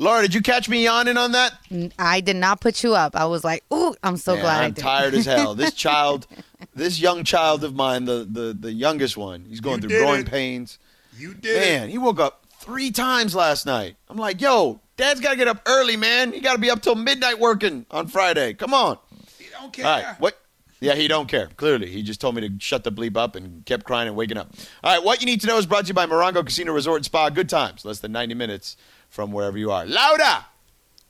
Laura, 0.00 0.22
did 0.22 0.32
you 0.34 0.40
catch 0.40 0.66
me 0.66 0.84
yawning 0.84 1.18
on 1.18 1.32
that? 1.32 1.52
I 1.98 2.20
did 2.22 2.36
not 2.36 2.60
put 2.62 2.82
you 2.82 2.94
up. 2.94 3.14
I 3.14 3.26
was 3.26 3.44
like, 3.44 3.62
ooh, 3.72 3.94
I'm 4.02 4.16
so 4.16 4.32
Man, 4.34 4.42
glad 4.42 4.56
I 4.56 4.60
did. 4.60 4.64
I'm 4.64 4.72
did. 4.72 4.80
tired 4.82 5.14
as 5.14 5.26
hell. 5.26 5.54
This 5.54 5.74
child, 5.74 6.26
this 6.74 6.98
young 6.98 7.22
child 7.22 7.64
of 7.64 7.74
mine, 7.74 8.06
the 8.06 8.26
the, 8.28 8.56
the 8.58 8.72
youngest 8.72 9.16
one, 9.18 9.44
he's 9.44 9.60
going 9.60 9.82
You 9.82 9.88
through 9.90 9.98
growing 9.98 10.20
it. 10.22 10.30
pains. 10.30 10.78
You 11.18 11.34
did 11.34 11.60
Man, 11.60 11.88
he 11.90 11.98
woke 11.98 12.18
up 12.18 12.46
three 12.60 12.90
times 12.90 13.34
last 13.34 13.66
night. 13.66 13.96
I'm 14.08 14.16
like, 14.16 14.40
yo, 14.40 14.80
Dad's 14.96 15.20
got 15.20 15.32
to 15.32 15.36
get 15.36 15.48
up 15.48 15.60
early, 15.66 15.98
man. 15.98 16.32
He 16.32 16.40
got 16.40 16.54
to 16.54 16.58
be 16.58 16.70
up 16.70 16.80
till 16.80 16.94
midnight 16.94 17.38
working 17.38 17.84
on 17.90 18.06
Friday. 18.06 18.54
Come 18.54 18.72
on. 18.72 18.96
it. 19.28 19.28
You 19.38 19.46
don't 19.52 19.70
care. 19.72 19.86
All 19.86 20.02
right, 20.02 20.18
what? 20.20 20.40
Yeah, 20.80 20.94
he 20.94 21.08
don't 21.08 21.28
care. 21.28 21.48
Clearly, 21.58 21.90
he 21.90 22.02
just 22.02 22.22
told 22.22 22.34
me 22.36 22.48
to 22.48 22.54
shut 22.58 22.84
the 22.84 22.90
bleep 22.92 23.18
up 23.18 23.36
and 23.36 23.66
kept 23.66 23.84
crying 23.84 24.08
and 24.08 24.16
waking 24.16 24.38
up. 24.38 24.50
All 24.82 24.94
right, 24.96 25.04
what 25.04 25.20
you 25.20 25.26
need 25.26 25.42
to 25.42 25.46
know 25.46 25.58
is 25.58 25.66
brought 25.66 25.82
to 25.84 25.88
you 25.88 25.94
by 25.94 26.06
Morongo 26.06 26.42
Casino 26.42 26.72
Resort 26.72 26.96
and 26.96 27.04
Spa. 27.04 27.28
Good 27.28 27.50
times, 27.50 27.84
less 27.84 27.98
than 27.98 28.12
90 28.12 28.32
minutes 28.34 28.78
from 29.10 29.32
wherever 29.32 29.58
you 29.58 29.70
are. 29.70 29.84
Louder. 29.84 30.44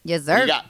Yes, 0.05 0.21
What 0.27 0.27
sir. 0.27 0.41
you 0.43 0.47
got? 0.49 0.67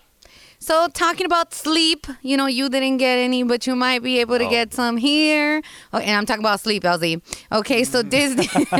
So 0.62 0.88
talking 0.88 1.24
about 1.24 1.54
sleep, 1.54 2.06
you 2.20 2.36
know, 2.36 2.44
you 2.44 2.68
didn't 2.68 2.98
get 2.98 3.16
any, 3.16 3.42
but 3.44 3.66
you 3.66 3.74
might 3.74 4.02
be 4.02 4.18
able 4.20 4.36
to 4.38 4.44
Oh. 4.44 4.50
get 4.50 4.74
some 4.74 4.98
here. 4.98 5.62
Oh, 5.90 5.96
and 5.98 6.10
I'm 6.10 6.26
talking 6.26 6.42
about 6.42 6.60
sleep, 6.60 6.82
LZ. 6.82 7.22
Okay, 7.50 7.82
so 7.82 8.02
mm. 8.02 8.10
Disney 8.10 8.46
before, 8.54 8.68
you 8.68 8.74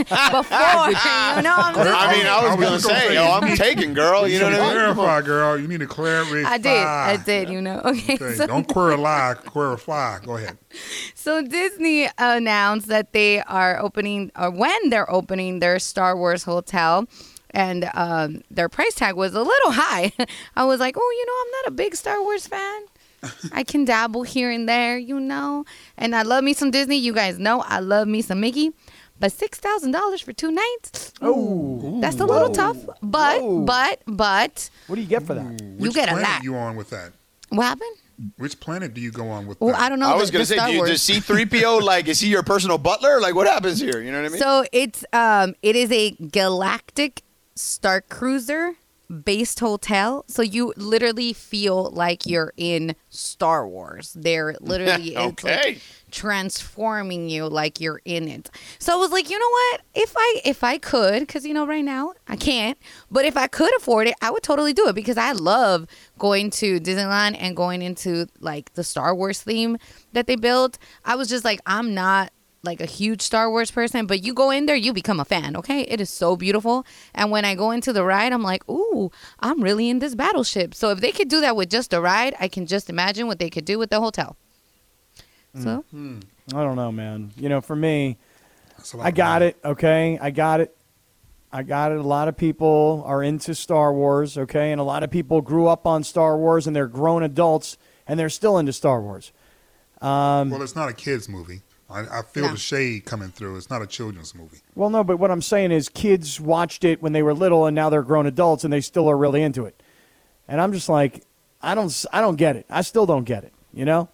know, 1.42 1.55
I'm 1.56 1.75
just 1.75 1.89
I 1.89 2.12
mean, 2.12 2.27
I 2.27 2.42
was 2.42 2.56
was 2.59 2.66
going 2.66 2.73
to 2.80 2.80
say, 2.80 3.09
say, 3.09 3.15
yo, 3.15 3.25
I'm 3.33 3.56
taking, 3.56 3.95
girl. 3.95 4.28
You 4.28 4.41
know 4.41 4.51
what 4.51 4.61
I 4.61 4.64
mean? 4.64 4.73
Clarify, 4.73 5.23
girl. 5.23 5.59
You 5.59 5.69
need 5.69 5.80
to 5.80 5.87
clarify. 5.87 6.42
I 6.53 6.59
did, 6.59 6.84
I 6.84 7.17
did, 7.17 7.48
you 7.48 7.62
know. 7.62 7.80
Okay, 7.83 8.14
Okay, 8.17 8.34
so 8.34 8.47
don't 8.47 8.69
queer 8.69 8.91
a 8.91 8.97
lie, 8.98 9.37
queer 9.47 9.73
a 9.73 9.78
fly. 9.78 10.19
Go 10.25 10.37
ahead. 10.37 10.59
So 11.14 11.42
Disney 11.42 12.09
announced 12.19 12.89
that 12.89 13.12
they 13.12 13.41
are 13.42 13.78
opening, 13.78 14.33
or 14.39 14.51
when 14.51 14.89
they're 14.91 15.11
opening 15.11 15.59
their 15.61 15.78
Star 15.78 16.17
Wars 16.17 16.45
hotel, 16.45 17.06
and 17.53 17.91
um, 17.95 18.43
their 18.51 18.69
price 18.69 18.95
tag 18.95 19.15
was 19.17 19.35
a 19.35 19.43
little 19.43 19.73
high. 19.73 20.13
I 20.57 20.65
was 20.65 20.81
like, 20.81 20.97
oh, 20.99 21.11
you 21.19 21.27
know, 21.27 21.33
I'm 21.43 21.51
not 21.65 21.73
a 21.73 21.77
big 21.77 21.95
Star 21.97 22.21
Wars 22.23 22.47
fan. 22.47 22.83
I 23.53 23.65
can 23.65 23.84
dabble 23.84 24.23
here 24.23 24.51
and 24.51 24.69
there, 24.69 24.97
you 24.97 25.20
know, 25.20 25.65
and 25.98 26.15
I 26.17 26.23
love 26.23 26.42
me 26.42 26.55
some 26.55 26.70
Disney. 26.70 26.97
You 26.97 27.12
guys 27.12 27.39
know 27.39 27.61
I 27.61 27.81
love 27.81 28.09
me 28.09 28.23
some 28.23 28.41
Mickey. 28.41 28.73
But 29.19 29.33
six 29.33 29.59
thousand 29.59 29.91
dollars 29.91 30.23
for 30.23 30.33
two 30.33 30.51
nights? 30.51 31.12
Oh, 31.20 32.01
That's 32.01 32.19
a 32.20 32.25
little 32.25 32.48
tough. 32.51 32.79
But 33.03 33.42
Whoa. 33.42 33.61
but 33.67 34.01
but 34.07 34.70
what 34.87 34.97
do 34.97 35.03
you 35.03 35.07
get 35.09 35.25
for 35.25 35.35
that? 35.35 35.61
Which 35.77 35.92
get 35.92 36.09
a 36.09 36.12
planet 36.12 36.27
lot. 36.31 36.42
you 36.42 36.57
on 36.57 36.75
with 36.77 36.89
that? 36.89 37.12
what 37.51 37.64
happened? 37.64 37.97
Which 38.39 38.59
planet 38.61 38.95
do 38.95 39.01
you 39.03 39.11
go 39.11 39.29
on 39.29 39.47
with 39.47 39.61
Well, 39.61 39.73
that? 39.73 39.81
I 39.81 39.89
don't 39.91 39.98
know. 39.98 40.09
I 40.09 40.14
was 40.14 40.31
going 40.31 40.42
to 40.42 40.47
say, 40.47 40.59
do 40.67 40.73
you, 40.73 40.87
does 40.87 41.03
C 41.03 41.20
three 41.20 41.45
PO 41.47 41.79
like, 41.79 42.07
is 42.09 42.20
he 42.20 42.29
your 42.29 42.42
personal 42.42 42.79
butler? 42.79 43.20
Like, 43.20 43.35
what 43.35 43.47
happens 43.47 43.79
here? 43.81 44.01
You 44.01 44.11
know 44.12 44.20
what 44.23 44.27
I 44.27 44.31
mean? 44.31 44.39
So 44.39 44.64
it's 44.73 45.05
um 45.12 45.55
it 45.62 45.77
is 45.77 45.92
a 45.92 46.12
galactic 46.12 47.23
star 47.61 48.00
cruiser 48.00 48.75
based 49.25 49.58
hotel. 49.58 50.25
So 50.28 50.41
you 50.41 50.72
literally 50.77 51.33
feel 51.33 51.91
like 51.91 52.27
you're 52.27 52.52
in 52.56 52.94
Star 53.08 53.67
Wars. 53.67 54.17
They're 54.17 54.55
literally 54.61 55.17
it's 55.17 55.42
like 55.42 55.58
Okay. 55.58 55.78
transforming 56.12 57.28
you 57.28 57.48
like 57.48 57.80
you're 57.80 58.00
in 58.05 58.28
it. 58.28 58.50
So 58.78 58.92
I 58.92 58.97
was 58.97 59.11
like, 59.11 59.28
you 59.28 59.36
know 59.36 59.50
what? 59.50 59.80
If 59.94 60.14
I 60.17 60.41
if 60.44 60.62
I 60.62 60.78
could, 60.78 61.20
because 61.20 61.44
you 61.44 61.52
know 61.52 61.67
right 61.67 61.84
now 61.84 62.12
I 62.28 62.36
can't, 62.36 62.78
but 63.11 63.25
if 63.25 63.36
I 63.36 63.48
could 63.48 63.74
afford 63.77 64.06
it, 64.06 64.14
I 64.22 64.30
would 64.30 64.45
totally 64.45 64.72
do 64.72 64.86
it 64.86 64.95
because 64.95 65.19
I 65.19 65.33
love 65.33 65.86
going 66.19 66.50
to 66.52 66.78
Disneyland 66.78 67.36
and 67.41 67.56
going 67.56 67.83
into 67.83 68.27
like 68.39 68.72
the 68.74 68.84
Star 68.84 69.12
Wars 69.12 69.42
theme 69.42 69.77
that 70.12 70.28
they 70.28 70.36
built. 70.36 70.78
I 71.05 71.17
was 71.17 71.28
just 71.28 71.45
like, 71.45 71.61
I'm 71.67 71.95
not 71.95 72.33
like 72.62 72.80
a 72.80 72.86
huge 72.86 73.22
Star 73.22 73.48
Wars 73.50 73.70
person, 73.70 74.06
but 74.06 74.22
you 74.22 74.34
go 74.34 74.50
in 74.50 74.66
there, 74.66 74.77
you 74.77 74.92
become 74.92 75.19
a 75.19 75.25
fan, 75.25 75.56
okay? 75.56 75.80
It 75.83 76.00
is 76.00 76.11
so 76.11 76.36
beautiful. 76.36 76.84
And 77.14 77.30
when 77.30 77.44
I 77.44 77.55
go 77.55 77.70
into 77.70 77.92
the 77.92 78.05
ride, 78.05 78.33
I'm 78.33 78.42
like, 78.42 78.69
ooh, 78.69 79.11
I'm 79.41 79.62
really 79.62 79.89
in 79.89 79.98
this 80.00 80.14
battleship. 80.14 80.75
So 80.75 80.91
if 80.91 81.00
they 81.00 81.11
could 81.11 81.28
do 81.28 81.41
that 81.41 81.56
with 81.56 81.70
just 81.70 81.94
a 81.94 82.00
ride, 82.02 82.34
I 82.39 82.48
can 82.48 82.67
just 82.67 82.91
imagine 82.91 83.27
what 83.27 83.39
they 83.39 83.48
could 83.48 83.64
do 83.64 83.78
with 83.78 83.89
the 83.91 84.00
hotel. 84.00 84.36
So 85.58 85.84
I 85.92 86.62
don't 86.62 86.77
know, 86.77 86.92
man. 86.92 87.33
You 87.36 87.48
know, 87.48 87.61
for 87.61 87.74
me, 87.74 88.18
That's 88.77 88.92
a 88.92 88.98
lot 88.98 89.06
I 89.06 89.11
got 89.11 89.40
money. 89.40 89.46
it. 89.46 89.56
Okay, 89.64 90.18
I 90.20 90.30
got 90.30 90.61
it. 90.61 90.77
I 91.52 91.64
got 91.64 91.90
it. 91.90 91.98
A 91.98 92.02
lot 92.02 92.29
of 92.29 92.36
people 92.36 93.02
are 93.06 93.23
into 93.23 93.55
Star 93.56 93.92
Wars. 93.92 94.39
Okay, 94.39 94.70
and 94.70 94.80
a 94.80 94.85
lot 94.85 95.02
of 95.02 95.11
people 95.11 95.40
grew 95.40 95.67
up 95.67 95.86
on 95.86 96.05
Star 96.05 96.36
Wars, 96.39 96.67
and 96.68 96.77
they're 96.77 96.86
grown 96.86 97.24
adults, 97.24 97.79
and 98.06 98.20
they're 98.20 98.29
still 98.30 98.58
into 98.58 98.73
Star 98.73 99.01
Wars. 99.01 99.33
Um, 100.01 100.51
Well, 100.51 100.62
it's 100.62 100.77
not 100.77 100.89
a 100.89 100.92
kids 100.92 101.29
movie. 101.29 101.62
I, 101.90 102.20
I 102.20 102.23
feel 102.23 102.45
No. 102.45 102.52
the 102.52 102.56
shade 102.58 103.05
coming 103.05 103.30
through. 103.30 103.56
It's 103.56 103.68
not 103.70 103.83
a 103.83 103.86
children's 103.86 104.34
movie. 104.34 104.58
Well, 104.74 104.90
no, 104.90 105.02
but 105.02 105.18
what 105.18 105.30
I'm 105.30 105.42
saying 105.42 105.73
is, 105.73 105.89
kids 105.89 106.40
watched 106.40 106.84
it 106.84 107.02
when 107.02 107.12
they 107.12 107.23
were 107.23 107.34
little, 107.34 107.67
and 107.67 107.74
now 107.74 107.90
they're 107.90 108.02
grown 108.02 108.27
adults, 108.27 108.62
and 108.64 108.73
they 108.73 108.80
still 108.80 109.08
are 109.11 109.17
really 109.17 109.42
into 109.42 109.64
it. 109.64 109.83
And 110.46 110.61
I'm 110.61 110.73
just 110.73 110.89
like, 110.89 111.24
I 111.62 111.74
don't, 111.74 112.05
I 112.12 112.20
don't 112.20 112.36
get 112.36 112.56
it. 112.56 112.67
I 112.70 112.83
still 112.83 113.06
don't 113.06 113.24
get 113.24 113.45
it. 113.45 113.52
You 113.73 113.84
know, 113.84 114.08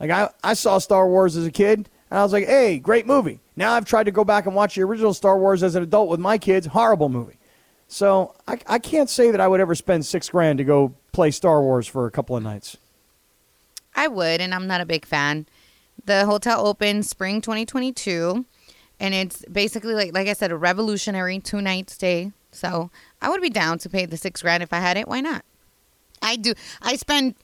like 0.00 0.10
I, 0.10 0.30
I 0.42 0.54
saw 0.54 0.78
Star 0.78 1.08
Wars 1.08 1.36
as 1.36 1.46
a 1.46 1.50
kid, 1.50 1.88
and 2.10 2.18
I 2.18 2.22
was 2.22 2.32
like, 2.32 2.46
hey, 2.46 2.78
great 2.78 3.06
movie. 3.06 3.40
Now 3.56 3.72
I've 3.74 3.84
tried 3.84 4.04
to 4.04 4.10
go 4.12 4.24
back 4.24 4.46
and 4.46 4.54
watch 4.54 4.74
the 4.76 4.82
original 4.82 5.12
Star 5.14 5.38
Wars 5.38 5.62
as 5.62 5.74
an 5.74 5.82
adult 5.82 6.08
with 6.08 6.20
my 6.20 6.38
kids. 6.38 6.66
Horrible 6.66 7.08
movie. 7.08 7.38
So 7.88 8.34
I, 8.46 8.58
I 8.66 8.78
can't 8.78 9.08
say 9.08 9.30
that 9.30 9.40
I 9.40 9.48
would 9.48 9.60
ever 9.60 9.74
spend 9.74 10.04
six 10.06 10.28
grand 10.28 10.58
to 10.58 10.64
go 10.64 10.94
play 11.12 11.30
Star 11.30 11.62
Wars 11.62 11.86
for 11.86 12.06
a 12.06 12.10
couple 12.10 12.36
of 12.36 12.42
nights. 12.42 12.76
I 13.94 14.08
would, 14.08 14.40
and 14.40 14.54
I'm 14.54 14.66
not 14.66 14.80
a 14.80 14.86
big 14.86 15.04
fan. 15.06 15.46
The 16.08 16.24
hotel 16.24 16.66
opens 16.66 17.06
spring 17.10 17.42
2022, 17.42 18.46
and 18.98 19.14
it's 19.14 19.44
basically 19.44 19.92
like 19.92 20.14
like 20.14 20.26
I 20.26 20.32
said, 20.32 20.50
a 20.50 20.56
revolutionary 20.56 21.38
two 21.38 21.60
night 21.60 21.90
stay. 21.90 22.32
So 22.50 22.90
I 23.20 23.28
would 23.28 23.42
be 23.42 23.50
down 23.50 23.78
to 23.80 23.90
pay 23.90 24.06
the 24.06 24.16
six 24.16 24.40
grand 24.40 24.62
if 24.62 24.72
I 24.72 24.78
had 24.78 24.96
it. 24.96 25.06
Why 25.06 25.20
not? 25.20 25.44
I 26.22 26.36
do. 26.36 26.54
I 26.80 26.96
spend 26.96 27.34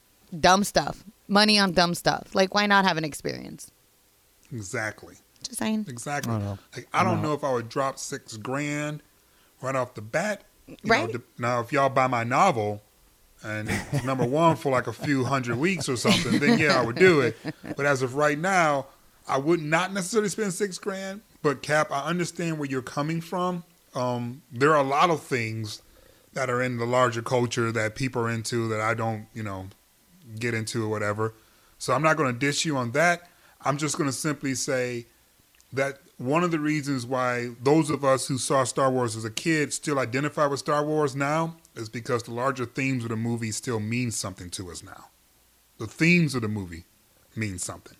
dumb 0.40 0.64
stuff, 0.64 1.04
money 1.28 1.58
on 1.58 1.72
dumb 1.72 1.94
stuff. 1.94 2.34
Like 2.34 2.54
why 2.54 2.64
not 2.64 2.86
have 2.86 2.96
an 2.96 3.04
experience? 3.04 3.70
Exactly. 4.50 5.16
Just 5.42 5.58
saying. 5.58 5.84
Exactly. 5.86 6.32
I 6.32 6.38
don't 6.38 6.44
know. 6.46 6.58
Like, 6.74 6.88
I 6.94 7.04
don't 7.04 7.20
know 7.20 7.34
if 7.34 7.44
I 7.44 7.52
would 7.52 7.68
drop 7.68 7.98
six 7.98 8.38
grand 8.38 9.02
right 9.60 9.76
off 9.76 9.92
the 9.92 10.00
bat. 10.00 10.40
You 10.66 10.76
Right. 10.86 11.12
Know, 11.12 11.20
now, 11.36 11.60
if 11.60 11.70
y'all 11.70 11.90
buy 11.90 12.06
my 12.06 12.24
novel 12.24 12.80
and 13.44 13.70
number 14.04 14.24
one 14.24 14.56
for 14.56 14.72
like 14.72 14.86
a 14.86 14.92
few 14.92 15.24
hundred 15.24 15.58
weeks 15.58 15.88
or 15.88 15.96
something, 15.96 16.38
then 16.38 16.58
yeah, 16.58 16.80
I 16.80 16.84
would 16.84 16.96
do 16.96 17.20
it. 17.20 17.36
But 17.76 17.86
as 17.86 18.02
of 18.02 18.14
right 18.14 18.38
now, 18.38 18.86
I 19.28 19.38
would 19.38 19.60
not 19.60 19.92
necessarily 19.92 20.28
spend 20.28 20.52
six 20.52 20.78
grand. 20.78 21.20
But 21.42 21.62
Cap, 21.62 21.92
I 21.92 22.04
understand 22.04 22.58
where 22.58 22.68
you're 22.68 22.82
coming 22.82 23.20
from. 23.20 23.64
Um, 23.94 24.42
there 24.50 24.70
are 24.70 24.80
a 24.80 24.88
lot 24.88 25.10
of 25.10 25.22
things 25.22 25.82
that 26.32 26.50
are 26.50 26.62
in 26.62 26.78
the 26.78 26.86
larger 26.86 27.22
culture 27.22 27.70
that 27.70 27.94
people 27.94 28.22
are 28.22 28.30
into 28.30 28.66
that 28.68 28.80
I 28.80 28.94
don't, 28.94 29.26
you 29.34 29.42
know, 29.42 29.68
get 30.38 30.54
into 30.54 30.84
or 30.84 30.88
whatever. 30.88 31.34
So 31.78 31.92
I'm 31.92 32.02
not 32.02 32.16
going 32.16 32.32
to 32.32 32.38
dish 32.38 32.64
you 32.64 32.76
on 32.76 32.92
that. 32.92 33.28
I'm 33.60 33.76
just 33.76 33.96
going 33.96 34.08
to 34.08 34.16
simply 34.16 34.54
say 34.54 35.06
that 35.72 35.98
one 36.16 36.42
of 36.44 36.50
the 36.50 36.58
reasons 36.58 37.06
why 37.06 37.50
those 37.62 37.90
of 37.90 38.04
us 38.04 38.26
who 38.26 38.38
saw 38.38 38.64
Star 38.64 38.90
Wars 38.90 39.16
as 39.16 39.24
a 39.24 39.30
kid 39.30 39.72
still 39.72 39.98
identify 39.98 40.46
with 40.46 40.60
Star 40.60 40.84
Wars 40.84 41.14
now 41.14 41.56
is 41.74 41.88
because 41.88 42.22
the 42.22 42.32
larger 42.32 42.64
themes 42.64 43.04
of 43.04 43.10
the 43.10 43.16
movie 43.16 43.50
still 43.50 43.80
mean 43.80 44.10
something 44.10 44.50
to 44.50 44.70
us 44.70 44.82
now. 44.82 45.06
The 45.78 45.86
themes 45.86 46.34
of 46.34 46.42
the 46.42 46.48
movie 46.48 46.84
mean 47.34 47.58
something. 47.58 47.96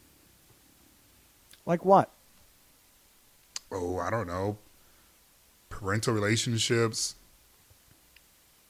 Like 1.67 1.85
what? 1.85 2.11
Oh, 3.73 3.99
I 3.99 4.11
don't 4.11 4.29
know. 4.29 4.59
Parental 5.69 6.15
relationships, 6.15 7.17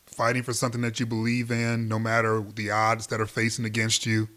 fighting 0.07 0.43
for 0.43 0.55
something 0.55 0.81
that 0.81 0.99
you 1.01 1.07
believe 1.07 1.51
in, 1.51 1.89
no 1.89 1.99
matter 1.99 2.41
the 2.41 2.71
odds 2.71 3.09
that 3.09 3.21
are 3.21 3.27
facing 3.27 3.65
against 3.65 4.07
you. 4.07 4.29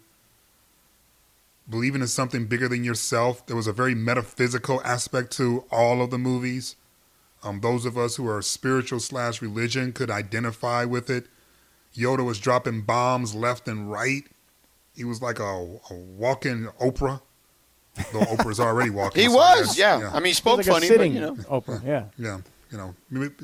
Believing 1.70 2.02
in 2.02 2.08
something 2.08 2.46
bigger 2.46 2.68
than 2.68 2.84
yourself. 2.84 3.46
There 3.46 3.56
was 3.56 3.66
a 3.66 3.72
very 3.72 3.94
metaphysical 3.94 4.82
aspect 4.82 5.30
to 5.32 5.64
all 5.70 6.02
of 6.02 6.10
the 6.10 6.18
movies. 6.18 6.76
Um, 7.42 7.60
those 7.60 7.84
of 7.84 7.96
us 7.96 8.16
who 8.16 8.28
are 8.28 8.42
spiritual 8.42 9.00
slash 9.00 9.40
religion 9.40 9.92
could 9.92 10.10
identify 10.10 10.84
with 10.84 11.08
it. 11.10 11.26
Yoda 11.96 12.24
was 12.24 12.38
dropping 12.38 12.82
bombs 12.82 13.34
left 13.34 13.68
and 13.68 13.90
right. 13.90 14.22
He 14.94 15.04
was 15.04 15.22
like 15.22 15.38
a, 15.38 15.78
a 15.90 15.94
walking 15.94 16.68
Oprah. 16.80 17.20
Though 18.12 18.20
Oprah's 18.20 18.60
already 18.60 18.90
walking. 19.00 19.22
he 19.22 19.28
so 19.28 19.36
was, 19.36 19.76
guess, 19.76 19.78
yeah. 19.78 20.10
I 20.12 20.16
mean, 20.18 20.26
he 20.26 20.32
spoke 20.32 20.58
Like 20.58 20.66
a 20.66 20.72
funny, 20.72 20.86
sitting 20.86 21.14
but, 21.14 21.20
you 21.20 21.26
know. 21.26 21.34
Oprah. 21.44 21.84
Yeah. 21.84 22.04
Yeah, 22.18 22.38
you 22.70 22.78
know, 22.78 22.94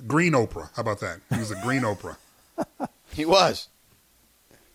green 0.06 0.32
Oprah. 0.32 0.70
How 0.75 0.82
about 0.82 1.00
that? 1.00 1.20
He 1.32 1.38
was 1.38 1.50
a 1.50 1.61
green 1.62 1.82
Oprah. 1.82 2.17
He 3.12 3.25
was. 3.25 3.69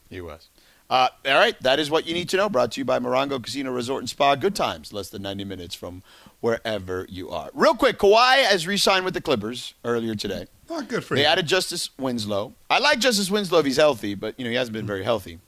He 0.09 0.21
was. 0.21 0.49
Uh, 0.89 1.09
all 1.25 1.33
right, 1.35 1.61
that 1.61 1.77
is 1.77 1.91
what 1.91 2.07
you 2.07 2.13
need 2.13 2.29
to 2.29 2.37
know. 2.37 2.49
Brought 2.49 2.71
to 2.71 2.81
you 2.81 2.85
by 2.85 2.97
Morongo 2.99 3.43
Casino 3.43 3.71
Resort 3.71 4.01
and 4.01 4.09
Spa. 4.09 4.35
Good 4.35 4.55
times, 4.55 4.91
less 4.93 5.09
than 5.09 5.21
90 5.21 5.43
minutes 5.43 5.75
from 5.75 6.01
wherever 6.41 7.05
you 7.09 7.29
are. 7.29 7.49
Real 7.53 7.75
quick, 7.75 7.97
Kawhi 7.97 8.43
has 8.45 8.65
re-signed 8.67 9.05
with 9.05 9.13
the 9.13 9.21
Clippers 9.21 9.73
earlier 9.83 10.15
today. 10.15 10.47
Not 10.69 10.87
good 10.87 11.03
for 11.03 11.15
They 11.15 11.21
you. 11.21 11.27
added 11.27 11.47
Justice 11.47 11.89
Winslow. 11.97 12.53
I 12.69 12.79
like 12.79 12.99
Justice 12.99 13.29
Winslow 13.31 13.59
if 13.59 13.65
he's 13.65 13.77
healthy, 13.77 14.15
but 14.15 14.35
you 14.37 14.45
know 14.45 14.49
he 14.51 14.55
hasn't 14.55 14.73
been 14.73 14.85
very 14.85 15.03
healthy. 15.03 15.39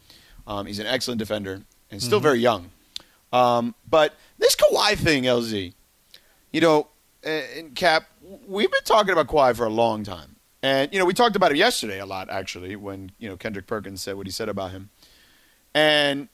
Um, 0.48 0.66
he's 0.66 0.80
an 0.80 0.88
excellent 0.88 1.20
defender 1.20 1.62
and 1.92 2.02
still 2.02 2.20
very 2.20 2.40
young. 2.40 2.72
Um, 3.32 3.76
but 3.90 4.16
this 4.40 4.56
Kawhi 4.56 4.98
thing, 4.98 5.24
LZ, 5.24 5.74
you 6.52 6.62
know, 6.62 6.88
and 7.24 7.76
Cap, 7.76 8.08
we've 8.48 8.72
been 8.72 8.84
talking 8.84 9.12
about 9.14 9.28
Kawhi 9.28 9.56
for 9.56 9.66
a 9.66 9.70
long 9.70 10.04
time. 10.04 10.36
And 10.64 10.92
you 10.92 11.00
know, 11.00 11.06
we 11.06 11.14
talked 11.14 11.36
about 11.36 11.52
him 11.52 11.58
yesterday 11.58 12.00
a 12.00 12.06
lot 12.06 12.30
actually 12.30 12.76
when, 12.76 13.12
you 13.20 13.30
know, 13.30 13.38
Kendrick 13.38 13.68
Perkins 13.68 14.02
said 14.02 14.16
what 14.16 14.28
he 14.28 14.32
said 14.32 14.50
about 14.50 14.72
him. 14.72 14.90
And 15.74 16.28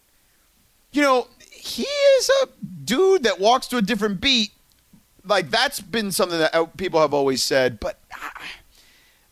you 0.92 1.02
know, 1.02 1.28
he 1.58 1.84
is 1.84 2.30
a 2.44 2.48
dude 2.84 3.24
that 3.24 3.40
walks 3.40 3.68
to 3.68 3.78
a 3.78 3.82
different 3.82 4.22
beat. 4.22 4.52
Like 5.26 5.50
that's 5.50 5.80
been 5.80 6.12
something 6.12 6.40
that 6.40 6.56
uh, 6.56 6.66
people 6.66 7.02
have 7.02 7.14
always 7.14 7.44
said, 7.44 7.80
but 7.80 8.00
ah, 8.14 8.32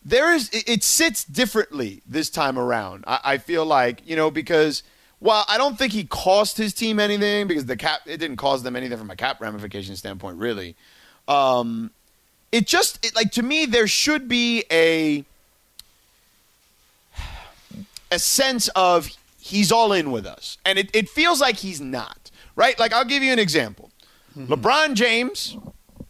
there 0.04 0.34
is 0.34 0.50
it, 0.50 0.68
it 0.68 0.84
sits 0.84 1.24
differently 1.24 2.02
this 2.06 2.30
time 2.30 2.58
around. 2.58 3.04
I, 3.06 3.20
I 3.24 3.38
feel 3.38 3.64
like 3.64 4.02
you 4.06 4.16
know 4.16 4.30
because 4.30 4.82
while 5.18 5.44
I 5.48 5.56
don't 5.58 5.78
think 5.78 5.92
he 5.92 6.04
cost 6.04 6.58
his 6.58 6.74
team 6.74 7.00
anything 7.00 7.46
because 7.46 7.66
the 7.66 7.76
cap 7.76 8.00
it 8.06 8.18
didn't 8.18 8.36
cause 8.36 8.62
them 8.62 8.76
anything 8.76 8.98
from 8.98 9.10
a 9.10 9.16
cap 9.16 9.40
ramification 9.40 9.96
standpoint 9.96 10.38
really. 10.38 10.76
Um, 11.28 11.90
it 12.52 12.66
just 12.66 13.04
it, 13.04 13.14
like 13.14 13.32
to 13.32 13.42
me 13.42 13.66
there 13.66 13.88
should 13.88 14.28
be 14.28 14.64
a 14.70 15.24
a 18.10 18.18
sense 18.18 18.68
of 18.68 19.10
he's 19.46 19.70
all 19.70 19.92
in 19.92 20.10
with 20.10 20.26
us, 20.26 20.58
and 20.64 20.78
it, 20.78 20.90
it 20.94 21.08
feels 21.08 21.40
like 21.40 21.56
he's 21.56 21.80
not 21.80 22.30
right. 22.56 22.78
Like 22.78 22.92
I'll 22.92 23.04
give 23.04 23.22
you 23.22 23.32
an 23.32 23.38
example. 23.38 23.90
Mm-hmm. 24.36 24.52
LeBron 24.52 24.94
James, 24.94 25.56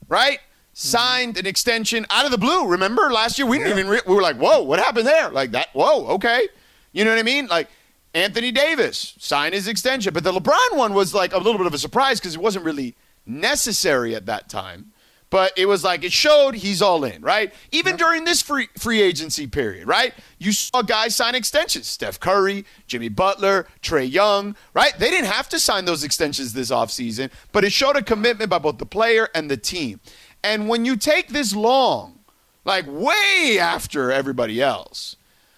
right? 0.09 0.41
Signed 0.73 1.39
an 1.39 1.47
extension 1.47 2.05
out 2.11 2.25
of 2.25 2.31
the 2.31 2.39
blue. 2.39 2.67
Remember 2.67 3.11
last 3.13 3.39
year 3.39 3.47
we 3.47 3.59
didn't 3.59 3.79
even 3.79 3.89
re- 3.89 4.01
we 4.07 4.15
were 4.15 4.23
like, 4.23 4.37
"Whoa, 4.37 4.63
what 4.63 4.79
happened 4.79 5.07
there?" 5.07 5.31
Like 5.31 5.53
that. 5.53 5.69
Whoa, 5.73 6.07
okay. 6.15 6.49
You 6.93 7.05
know 7.05 7.11
what 7.11 7.19
I 7.19 7.23
mean? 7.23 7.47
Like 7.47 7.69
Anthony 8.15 8.51
Davis 8.51 9.15
signed 9.19 9.55
his 9.55 9.69
extension, 9.69 10.13
but 10.13 10.25
the 10.25 10.33
LeBron 10.33 10.77
one 10.77 10.95
was 10.95 11.15
like 11.15 11.33
a 11.33 11.39
little 11.39 11.59
bit 11.59 11.67
of 11.67 11.75
a 11.75 11.79
surprise 11.79 12.19
because 12.19 12.35
it 12.35 12.41
wasn't 12.41 12.65
really 12.65 12.95
necessary 13.27 14.15
at 14.15 14.27
that 14.27 14.49
time. 14.49 14.93
But 15.37 15.53
it 15.55 15.67
was 15.67 15.85
like 15.85 16.03
it 16.03 16.13
showed 16.13 16.55
he's 16.55 16.81
all 16.81 17.05
in, 17.05 17.21
right? 17.21 17.53
Even 17.71 17.97
during 17.97 18.25
this 18.25 18.41
free 18.41 18.69
free 18.79 19.03
agency 19.03 19.47
period, 19.47 19.87
right? 19.87 20.15
You 20.39 20.51
saw 20.51 20.81
guys 20.81 21.15
sign 21.15 21.35
extensions. 21.35 21.89
Steph 21.89 22.19
Curry, 22.19 22.65
Jimmy 22.87 23.11
Butler, 23.11 23.67
Trae 23.83 24.11
Young, 24.11 24.57
right? 24.73 24.99
They 24.99 25.11
didn't 25.11 25.31
have 25.31 25.47
to 25.51 25.59
sign 25.61 25.85
those 25.85 26.05
extensions 26.05 26.55
this 26.55 26.71
offseason, 26.71 27.31
but 27.53 27.65
it 27.65 27.73
showed 27.73 27.97
a 27.97 28.03
commitment 28.03 28.49
by 28.49 28.59
both 28.59 28.79
the 28.79 28.87
player 28.87 29.29
and 29.35 29.51
the 29.51 29.59
team. 29.59 30.01
And 30.43 30.71
when 30.71 30.87
you 30.87 30.97
take 30.97 31.29
this 31.29 31.55
long, 31.55 32.21
like 32.65 32.87
way 32.89 33.59
after 33.61 34.11
everybody 34.11 34.63
else, 34.63 35.17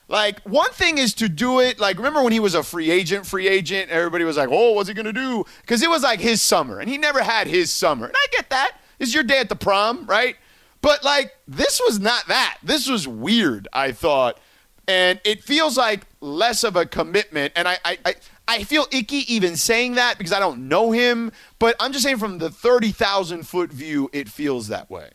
like 0.09 0.41
one 0.41 0.73
thing 0.73 0.99
is 0.99 1.15
to 1.15 1.29
do 1.29 1.61
it. 1.61 1.79
Like 1.79 1.99
remember 1.99 2.25
when 2.25 2.33
he 2.33 2.41
was 2.41 2.57
a 2.57 2.65
free 2.65 2.91
agent, 2.91 3.27
free 3.27 3.47
agent, 3.47 3.91
everybody 3.93 4.25
was 4.25 4.37
like, 4.37 4.49
"Oh, 4.51 4.73
what's 4.73 4.89
he 4.89 4.95
gonna 4.97 5.13
do?" 5.13 5.45
Because 5.61 5.85
it 5.85 5.89
was 5.89 6.03
like 6.03 6.19
his 6.19 6.43
summer, 6.43 6.81
and 6.81 6.91
he 6.91 6.99
never 6.99 7.23
had 7.23 7.47
his 7.47 7.73
summer. 7.73 8.07
And 8.07 8.17
I 8.17 8.27
get 8.33 8.51
that. 8.51 8.73
It's 8.99 9.15
your 9.15 9.23
day 9.23 9.39
at 9.39 9.49
the 9.49 9.57
prom, 9.57 10.07
right? 10.07 10.37
But 10.81 11.05
like 11.05 11.37
this 11.47 11.81
was 11.85 11.99
not 11.99 12.27
that. 12.29 12.59
This 12.63 12.89
was 12.89 13.07
weird. 13.09 13.69
I 13.73 13.93
thought, 13.93 14.39
and 14.87 15.21
it 15.25 15.43
feels 15.43 15.77
like 15.77 16.07
less 16.21 16.65
of 16.65 16.77
a 16.77 16.87
commitment. 16.87 17.53
And 17.57 17.67
I, 17.69 17.79
I, 17.85 17.99
I, 18.05 18.15
I 18.47 18.65
feel 18.65 18.87
icky 18.91 19.33
even 19.33 19.57
saying 19.57 19.95
that 19.95 20.19
because 20.19 20.33
I 20.33 20.39
don't 20.39 20.69
know 20.69 20.93
him. 20.93 21.33
But 21.59 21.77
I'm 21.81 21.93
just 21.93 22.05
saying 22.05 22.19
from 22.19 22.39
the 22.39 22.51
thirty 22.51 22.93
thousand 22.93 23.47
foot 23.47 23.73
view, 23.73 24.09
it 24.13 24.29
feels 24.29 24.69
that 24.69 24.89
way. 24.91 25.11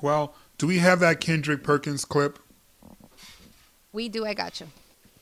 Well, 0.00 0.34
do 0.58 0.66
we 0.66 0.78
have 0.78 1.00
that 1.00 1.20
Kendrick 1.20 1.62
Perkins 1.62 2.04
clip? 2.04 2.38
We 3.92 4.08
do. 4.08 4.24
I 4.24 4.34
got 4.34 4.60
you. 4.60 4.68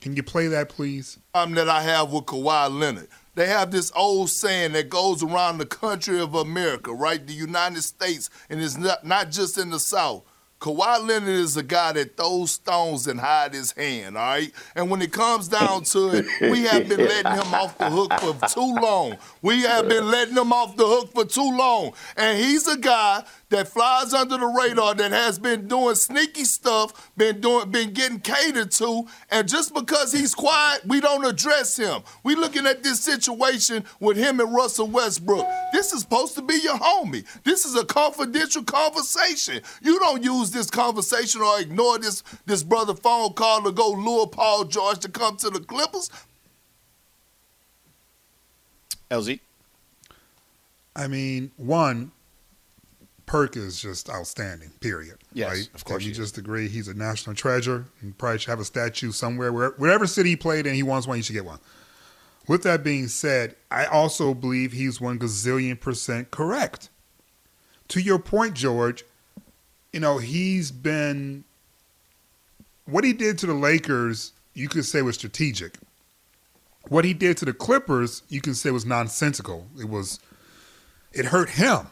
Can 0.00 0.16
you 0.16 0.22
play 0.22 0.46
that, 0.46 0.68
please? 0.70 1.18
problem 1.32 1.54
that 1.56 1.68
I 1.68 1.82
have 1.82 2.12
with 2.12 2.24
Kawhi 2.24 2.70
Leonard. 2.70 3.08
They 3.40 3.46
have 3.46 3.70
this 3.70 3.90
old 3.96 4.28
saying 4.28 4.72
that 4.72 4.90
goes 4.90 5.22
around 5.22 5.56
the 5.56 5.64
country 5.64 6.20
of 6.20 6.34
America, 6.34 6.92
right? 6.92 7.26
The 7.26 7.32
United 7.32 7.80
States, 7.80 8.28
and 8.50 8.60
it's 8.60 8.76
not, 8.76 9.06
not 9.06 9.30
just 9.30 9.56
in 9.56 9.70
the 9.70 9.80
South. 9.80 10.24
Kawhi 10.60 11.06
Leonard 11.08 11.28
is 11.28 11.56
a 11.56 11.62
guy 11.62 11.92
that 11.92 12.18
throws 12.18 12.50
stones 12.50 13.06
and 13.06 13.18
hide 13.18 13.54
his 13.54 13.72
hand, 13.72 14.18
all 14.18 14.22
right? 14.22 14.52
And 14.74 14.90
when 14.90 15.00
it 15.00 15.10
comes 15.10 15.48
down 15.48 15.84
to 15.84 16.10
it, 16.10 16.26
we 16.50 16.64
have 16.64 16.86
been 16.86 16.98
letting 16.98 17.32
him 17.32 17.54
off 17.54 17.78
the 17.78 17.88
hook 17.88 18.12
for 18.20 18.46
too 18.46 18.74
long. 18.74 19.16
We 19.40 19.62
have 19.62 19.88
been 19.88 20.10
letting 20.10 20.36
him 20.36 20.52
off 20.52 20.76
the 20.76 20.86
hook 20.86 21.12
for 21.14 21.24
too 21.24 21.50
long. 21.56 21.94
And 22.14 22.38
he's 22.38 22.68
a 22.68 22.76
guy 22.76 23.24
that 23.48 23.68
flies 23.68 24.12
under 24.12 24.36
the 24.36 24.46
radar 24.46 24.94
that 24.94 25.12
has 25.12 25.38
been 25.38 25.66
doing 25.66 25.94
sneaky 25.94 26.44
stuff, 26.44 27.10
been 27.16 27.40
doing 27.40 27.70
been 27.70 27.92
getting 27.92 28.20
catered 28.20 28.70
to, 28.70 29.06
and 29.30 29.48
just 29.48 29.74
because 29.74 30.12
he's 30.12 30.34
quiet, 30.34 30.82
we 30.86 31.00
don't 31.00 31.24
address 31.24 31.76
him. 31.76 32.02
We 32.22 32.34
looking 32.36 32.66
at 32.66 32.82
this 32.82 33.00
situation 33.00 33.84
with 33.98 34.16
him 34.16 34.40
and 34.40 34.54
Russell 34.54 34.86
Westbrook. 34.86 35.46
This 35.80 35.94
is 35.94 36.02
supposed 36.02 36.34
to 36.34 36.42
be 36.42 36.56
your 36.62 36.76
homie. 36.76 37.24
This 37.42 37.64
is 37.64 37.74
a 37.74 37.86
confidential 37.86 38.62
conversation. 38.62 39.62
You 39.80 39.98
don't 39.98 40.22
use 40.22 40.50
this 40.50 40.68
conversation 40.68 41.40
or 41.40 41.58
ignore 41.58 41.98
this 41.98 42.22
this 42.44 42.62
brother 42.62 42.92
phone 42.92 43.32
call 43.32 43.62
to 43.62 43.72
go 43.72 43.92
lure 43.92 44.26
Paul 44.26 44.64
George 44.64 44.98
to 44.98 45.08
come 45.08 45.38
to 45.38 45.48
the 45.48 45.58
Clippers. 45.58 46.10
LZ. 49.10 49.40
I 50.94 51.06
mean, 51.06 51.50
one, 51.56 52.12
Perk 53.24 53.56
is 53.56 53.80
just 53.80 54.10
outstanding, 54.10 54.72
period. 54.80 55.16
Yes, 55.32 55.48
right? 55.48 55.70
of 55.74 55.86
course 55.86 56.04
You 56.04 56.12
just 56.12 56.36
agree 56.36 56.68
he's 56.68 56.88
a 56.88 56.94
national 56.94 57.36
treasure. 57.36 57.86
You 58.02 58.12
probably 58.18 58.40
should 58.40 58.50
have 58.50 58.60
a 58.60 58.66
statue 58.66 59.12
somewhere. 59.12 59.50
Where, 59.50 59.70
wherever 59.78 60.06
city 60.06 60.28
he 60.28 60.36
played 60.36 60.66
in, 60.66 60.74
he 60.74 60.82
wants 60.82 61.06
one, 61.06 61.16
you 61.16 61.22
should 61.22 61.32
get 61.32 61.46
one. 61.46 61.58
With 62.50 62.64
that 62.64 62.82
being 62.82 63.06
said, 63.06 63.54
I 63.70 63.84
also 63.84 64.34
believe 64.34 64.72
he's 64.72 65.00
one 65.00 65.20
gazillion 65.20 65.78
percent 65.78 66.32
correct. 66.32 66.88
To 67.86 68.00
your 68.00 68.18
point, 68.18 68.54
George, 68.54 69.04
you 69.92 70.00
know, 70.00 70.18
he's 70.18 70.72
been. 70.72 71.44
What 72.86 73.04
he 73.04 73.12
did 73.12 73.38
to 73.38 73.46
the 73.46 73.54
Lakers, 73.54 74.32
you 74.52 74.68
could 74.68 74.84
say 74.84 75.00
was 75.00 75.14
strategic. 75.14 75.78
What 76.88 77.04
he 77.04 77.14
did 77.14 77.36
to 77.36 77.44
the 77.44 77.52
Clippers, 77.52 78.24
you 78.28 78.40
can 78.40 78.56
say 78.56 78.72
was 78.72 78.84
nonsensical. 78.84 79.68
It 79.78 79.88
was. 79.88 80.18
It 81.12 81.26
hurt 81.26 81.50
him. 81.50 81.86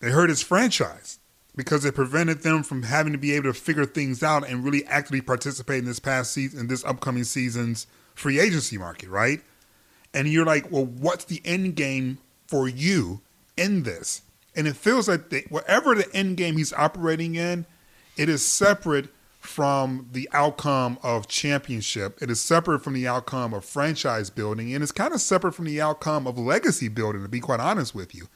It 0.00 0.12
hurt 0.12 0.30
his 0.30 0.42
franchise 0.42 1.18
because 1.56 1.84
it 1.84 1.96
prevented 1.96 2.44
them 2.44 2.62
from 2.62 2.84
having 2.84 3.14
to 3.14 3.18
be 3.18 3.32
able 3.32 3.52
to 3.52 3.60
figure 3.60 3.84
things 3.84 4.22
out 4.22 4.48
and 4.48 4.62
really 4.62 4.86
actively 4.86 5.22
participate 5.22 5.80
in 5.80 5.86
this 5.86 5.98
past 5.98 6.30
season, 6.30 6.60
in 6.60 6.66
this 6.68 6.84
upcoming 6.84 7.24
season's 7.24 7.88
free 8.14 8.38
agency 8.38 8.78
market, 8.78 9.08
right? 9.08 9.42
And 10.14 10.28
you're 10.28 10.46
like, 10.46 10.70
well, 10.70 10.86
what's 10.86 11.24
the 11.24 11.42
end 11.44 11.76
game 11.76 12.18
for 12.46 12.68
you 12.68 13.20
in 13.56 13.82
this? 13.82 14.22
And 14.56 14.66
it 14.66 14.76
feels 14.76 15.08
like 15.08 15.30
the, 15.30 15.44
whatever 15.50 15.94
the 15.94 16.12
end 16.14 16.36
game 16.36 16.56
he's 16.56 16.72
operating 16.72 17.34
in, 17.34 17.66
it 18.16 18.28
is 18.28 18.44
separate 18.44 19.08
from 19.38 20.08
the 20.12 20.28
outcome 20.32 20.98
of 21.02 21.28
championship. 21.28 22.20
It 22.20 22.30
is 22.30 22.40
separate 22.40 22.80
from 22.80 22.94
the 22.94 23.06
outcome 23.06 23.54
of 23.54 23.64
franchise 23.64 24.30
building, 24.30 24.74
and 24.74 24.82
it's 24.82 24.92
kind 24.92 25.14
of 25.14 25.20
separate 25.20 25.54
from 25.54 25.66
the 25.66 25.80
outcome 25.80 26.26
of 26.26 26.38
legacy 26.38 26.88
building, 26.88 27.22
to 27.22 27.28
be 27.28 27.40
quite 27.40 27.60
honest 27.60 27.94
with 27.94 28.14
you. 28.14 28.28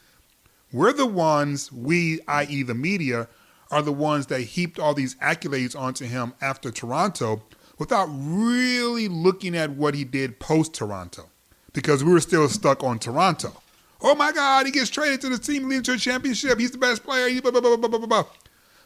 We're 0.71 0.93
the 0.93 1.05
ones, 1.05 1.71
we, 1.71 2.21
i.e., 2.27 2.63
the 2.63 2.73
media, 2.73 3.27
are 3.69 3.81
the 3.81 3.91
ones 3.91 4.27
that 4.27 4.41
heaped 4.41 4.79
all 4.79 4.93
these 4.93 5.15
accolades 5.15 5.77
onto 5.77 6.05
him 6.05 6.33
after 6.41 6.71
Toronto 6.71 7.43
without 7.77 8.07
really 8.11 9.07
looking 9.07 9.55
at 9.57 9.71
what 9.71 9.95
he 9.95 10.03
did 10.03 10.39
post 10.39 10.73
Toronto 10.73 11.29
because 11.73 12.03
we 12.03 12.11
were 12.11 12.19
still 12.19 12.47
stuck 12.47 12.83
on 12.83 12.99
Toronto. 12.99 13.53
Oh 14.01 14.15
my 14.15 14.31
God, 14.31 14.65
he 14.65 14.71
gets 14.71 14.89
traded 14.89 15.21
to 15.21 15.29
the 15.29 15.37
team 15.37 15.67
leading 15.67 15.83
to 15.83 15.93
a 15.93 15.97
championship. 15.97 16.59
He's 16.59 16.71
the 16.71 16.77
best 16.77 17.03
player. 17.03 17.29
He 17.29 17.39
blah, 17.39 17.51
blah, 17.51 17.61
blah, 17.61 17.77
blah, 17.77 17.87
blah, 17.87 18.05
blah. 18.05 18.25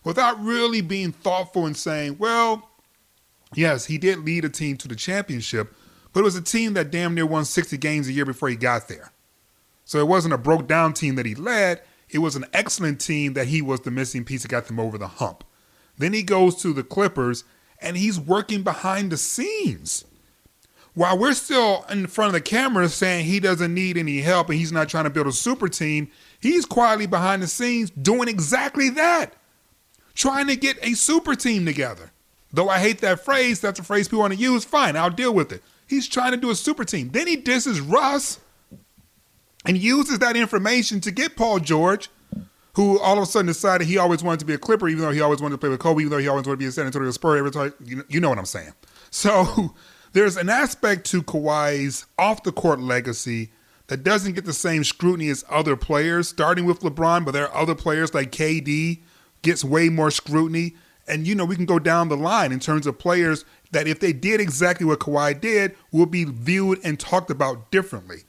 Without 0.04 0.42
really 0.42 0.82
being 0.82 1.12
thoughtful 1.12 1.66
and 1.66 1.76
saying, 1.76 2.18
well, 2.20 2.70
yes, 3.54 3.86
he 3.86 3.98
did 3.98 4.20
lead 4.20 4.46
a 4.46 4.50
team 4.50 4.78
to 4.78 4.88
the 4.88 4.96
championship, 4.96 5.74
but 6.14 6.22
it 6.22 6.24
was 6.24 6.36
a 6.36 6.42
team 6.42 6.74
that 6.74 6.92
damn 6.92 7.16
near 7.16 7.26
won 7.26 7.46
60 7.46 7.78
games 7.78 8.08
a 8.08 8.14
year 8.14 8.26
before 8.26 8.48
he 8.48 8.56
got 8.56 8.88
there. 8.88 9.12
So 9.86 10.00
it 10.00 10.08
wasn't 10.08 10.34
a 10.34 10.38
broke 10.38 10.68
down 10.68 10.94
team 10.94 11.16
that 11.16 11.26
he 11.26 11.36
led. 11.36 11.82
It 12.10 12.20
was 12.20 12.36
an 12.36 12.46
excellent 12.54 13.02
team 13.02 13.34
that 13.34 13.48
he 13.48 13.62
was 13.62 13.82
the 13.82 13.92
missing 13.92 14.24
piece 14.24 14.44
that 14.44 14.52
got 14.52 14.68
them 14.68 14.80
over 14.80 14.98
the 14.98 15.08
hump. 15.08 15.44
Then 15.98 16.14
he 16.14 16.24
goes 16.24 16.56
to 16.62 16.74
the 16.74 16.84
Clippers 16.84 17.44
and 17.82 17.98
he's 17.98 18.20
working 18.20 18.64
behind 18.64 19.12
the 19.12 19.18
scenes. 19.18 20.06
While 20.98 21.20
we're 21.20 21.36
still 21.36 21.86
in 21.92 22.08
front 22.08 22.30
of 22.30 22.34
the 22.34 22.42
camera 22.42 22.90
saying 22.90 23.26
he 23.26 23.40
doesn't 23.40 23.72
need 23.72 24.00
any 24.00 24.18
help 24.22 24.50
and 24.50 24.58
he's 24.58 24.72
not 24.72 24.90
trying 24.90 25.04
to 25.04 25.12
build 25.12 25.28
a 25.28 25.32
super 25.32 25.70
team, 25.70 26.10
he's 26.40 26.66
quietly 26.66 27.06
behind 27.06 27.44
the 27.44 27.48
scenes 27.48 27.92
doing 27.92 28.28
exactly 28.28 28.90
that. 28.90 29.34
Trying 30.16 30.48
to 30.48 30.56
get 30.56 30.76
a 30.82 30.96
super 30.96 31.36
team 31.36 31.68
together. 31.68 32.12
Though 32.52 32.68
I 32.68 32.80
hate 32.80 32.98
that 33.02 33.24
phrase, 33.24 33.62
that's 33.62 33.80
a 33.80 33.84
phrase 33.84 34.08
people 34.08 34.22
want 34.22 34.34
to 34.34 34.40
use, 34.40 34.66
fine, 34.66 34.96
I'll 34.96 35.12
deal 35.12 35.32
with 35.36 35.52
it. 35.52 35.62
He's 35.86 36.08
trying 36.08 36.32
to 36.32 36.38
do 36.38 36.50
a 36.50 36.56
super 36.56 36.84
team. 36.84 37.10
Then 37.10 37.28
he 37.28 37.36
disses 37.36 37.80
Russ 37.80 38.40
and 39.68 39.78
uses 39.78 40.18
that 40.18 40.36
information 40.36 41.00
to 41.02 41.12
get 41.12 41.36
Paul 41.36 41.60
George, 41.60 42.10
who 42.74 43.00
all 43.00 43.18
of 43.18 43.24
a 43.24 43.28
sudden 43.28 43.46
decided 43.46 43.86
he 43.86 44.00
always 44.00 44.24
wanted 44.24 44.40
to 44.40 44.46
be 44.48 44.56
a 44.56 44.58
Clipper, 44.58 44.88
even 44.88 45.04
though 45.04 45.12
he 45.12 45.22
always 45.22 45.42
wanted 45.42 45.54
to 45.54 45.60
play 45.60 45.70
with 45.70 45.80
Kobe, 45.80 46.02
even 46.02 46.10
though 46.10 46.18
he 46.18 46.28
always 46.28 46.48
wanted 46.48 46.56
to 46.56 46.64
be 46.64 46.66
a 46.66 46.72
San 46.72 46.88
Antonio 46.88 47.12
Spur. 47.12 47.38
Every 47.38 47.52
time, 47.52 47.72
you 47.86 47.98
know, 47.98 48.04
you 48.10 48.20
know 48.20 48.30
what 48.30 48.40
I'm 48.40 48.46
saying. 48.46 48.74
So 49.12 49.76
there's 50.18 50.36
an 50.36 50.50
aspect 50.50 51.06
to 51.06 51.22
Kawhi's 51.22 52.08
off 52.18 52.42
the 52.42 52.52
court 52.52 52.80
legacy 52.80 53.52
that 53.86 54.04
doesn't 54.04 54.34
get 54.34 54.46
the 54.46 54.54
same 54.54 54.84
scrutiny 54.84 55.30
as 55.30 55.46
other 55.48 55.76
players, 55.76 56.28
starting 56.28 56.66
with 56.66 56.80
LeBron, 56.80 57.24
but 57.24 57.34
there 57.34 57.48
are 57.48 57.62
other 57.62 57.76
players 57.76 58.16
like 58.16 58.32
KD 58.32 59.02
gets 59.44 59.64
way 59.64 59.90
more 59.90 60.10
scrutiny. 60.10 60.76
And 61.08 61.28
you 61.28 61.36
know, 61.36 61.46
we 61.46 61.56
can 61.56 61.68
go 61.68 61.78
down 61.78 62.10
the 62.10 62.18
line 62.18 62.52
in 62.52 62.60
terms 62.60 62.88
of 62.88 62.98
players 62.98 63.46
that 63.72 63.88
if 63.88 64.00
they 64.00 64.12
did 64.12 64.42
exactly 64.42 64.88
what 64.88 65.00
Kawhi 65.00 65.40
did, 65.40 65.76
will 65.92 66.08
be 66.08 66.24
viewed 66.24 66.80
and 66.84 67.00
talked 67.00 67.30
about 67.30 67.70
differently. 67.70 68.24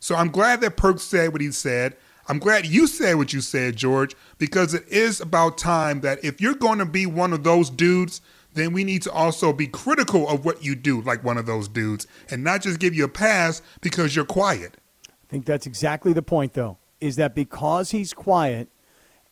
So 0.00 0.16
I'm 0.16 0.30
glad 0.30 0.60
that 0.62 0.76
Perk 0.76 0.98
said 0.98 1.30
what 1.30 1.40
he 1.40 1.52
said. 1.52 1.96
I'm 2.26 2.40
glad 2.40 2.66
you 2.66 2.88
said 2.88 3.14
what 3.14 3.32
you 3.32 3.42
said, 3.42 3.76
George, 3.76 4.16
because 4.38 4.74
it 4.74 4.88
is 4.88 5.20
about 5.20 5.56
time 5.56 6.00
that 6.00 6.24
if 6.24 6.40
you're 6.40 6.54
going 6.54 6.80
to 6.80 6.84
be 6.84 7.06
one 7.06 7.32
of 7.32 7.44
those 7.44 7.70
dudes, 7.70 8.20
then 8.58 8.72
we 8.72 8.84
need 8.84 9.02
to 9.02 9.12
also 9.12 9.52
be 9.52 9.66
critical 9.66 10.28
of 10.28 10.44
what 10.44 10.64
you 10.64 10.74
do, 10.74 11.00
like 11.02 11.22
one 11.22 11.38
of 11.38 11.46
those 11.46 11.68
dudes, 11.68 12.06
and 12.30 12.42
not 12.42 12.62
just 12.62 12.80
give 12.80 12.94
you 12.94 13.04
a 13.04 13.08
pass 13.08 13.62
because 13.80 14.16
you're 14.16 14.24
quiet. 14.24 14.76
I 15.08 15.26
think 15.28 15.44
that's 15.44 15.66
exactly 15.66 16.12
the 16.12 16.22
point, 16.22 16.54
though, 16.54 16.78
is 17.00 17.16
that 17.16 17.34
because 17.34 17.90
he's 17.90 18.12
quiet, 18.14 18.68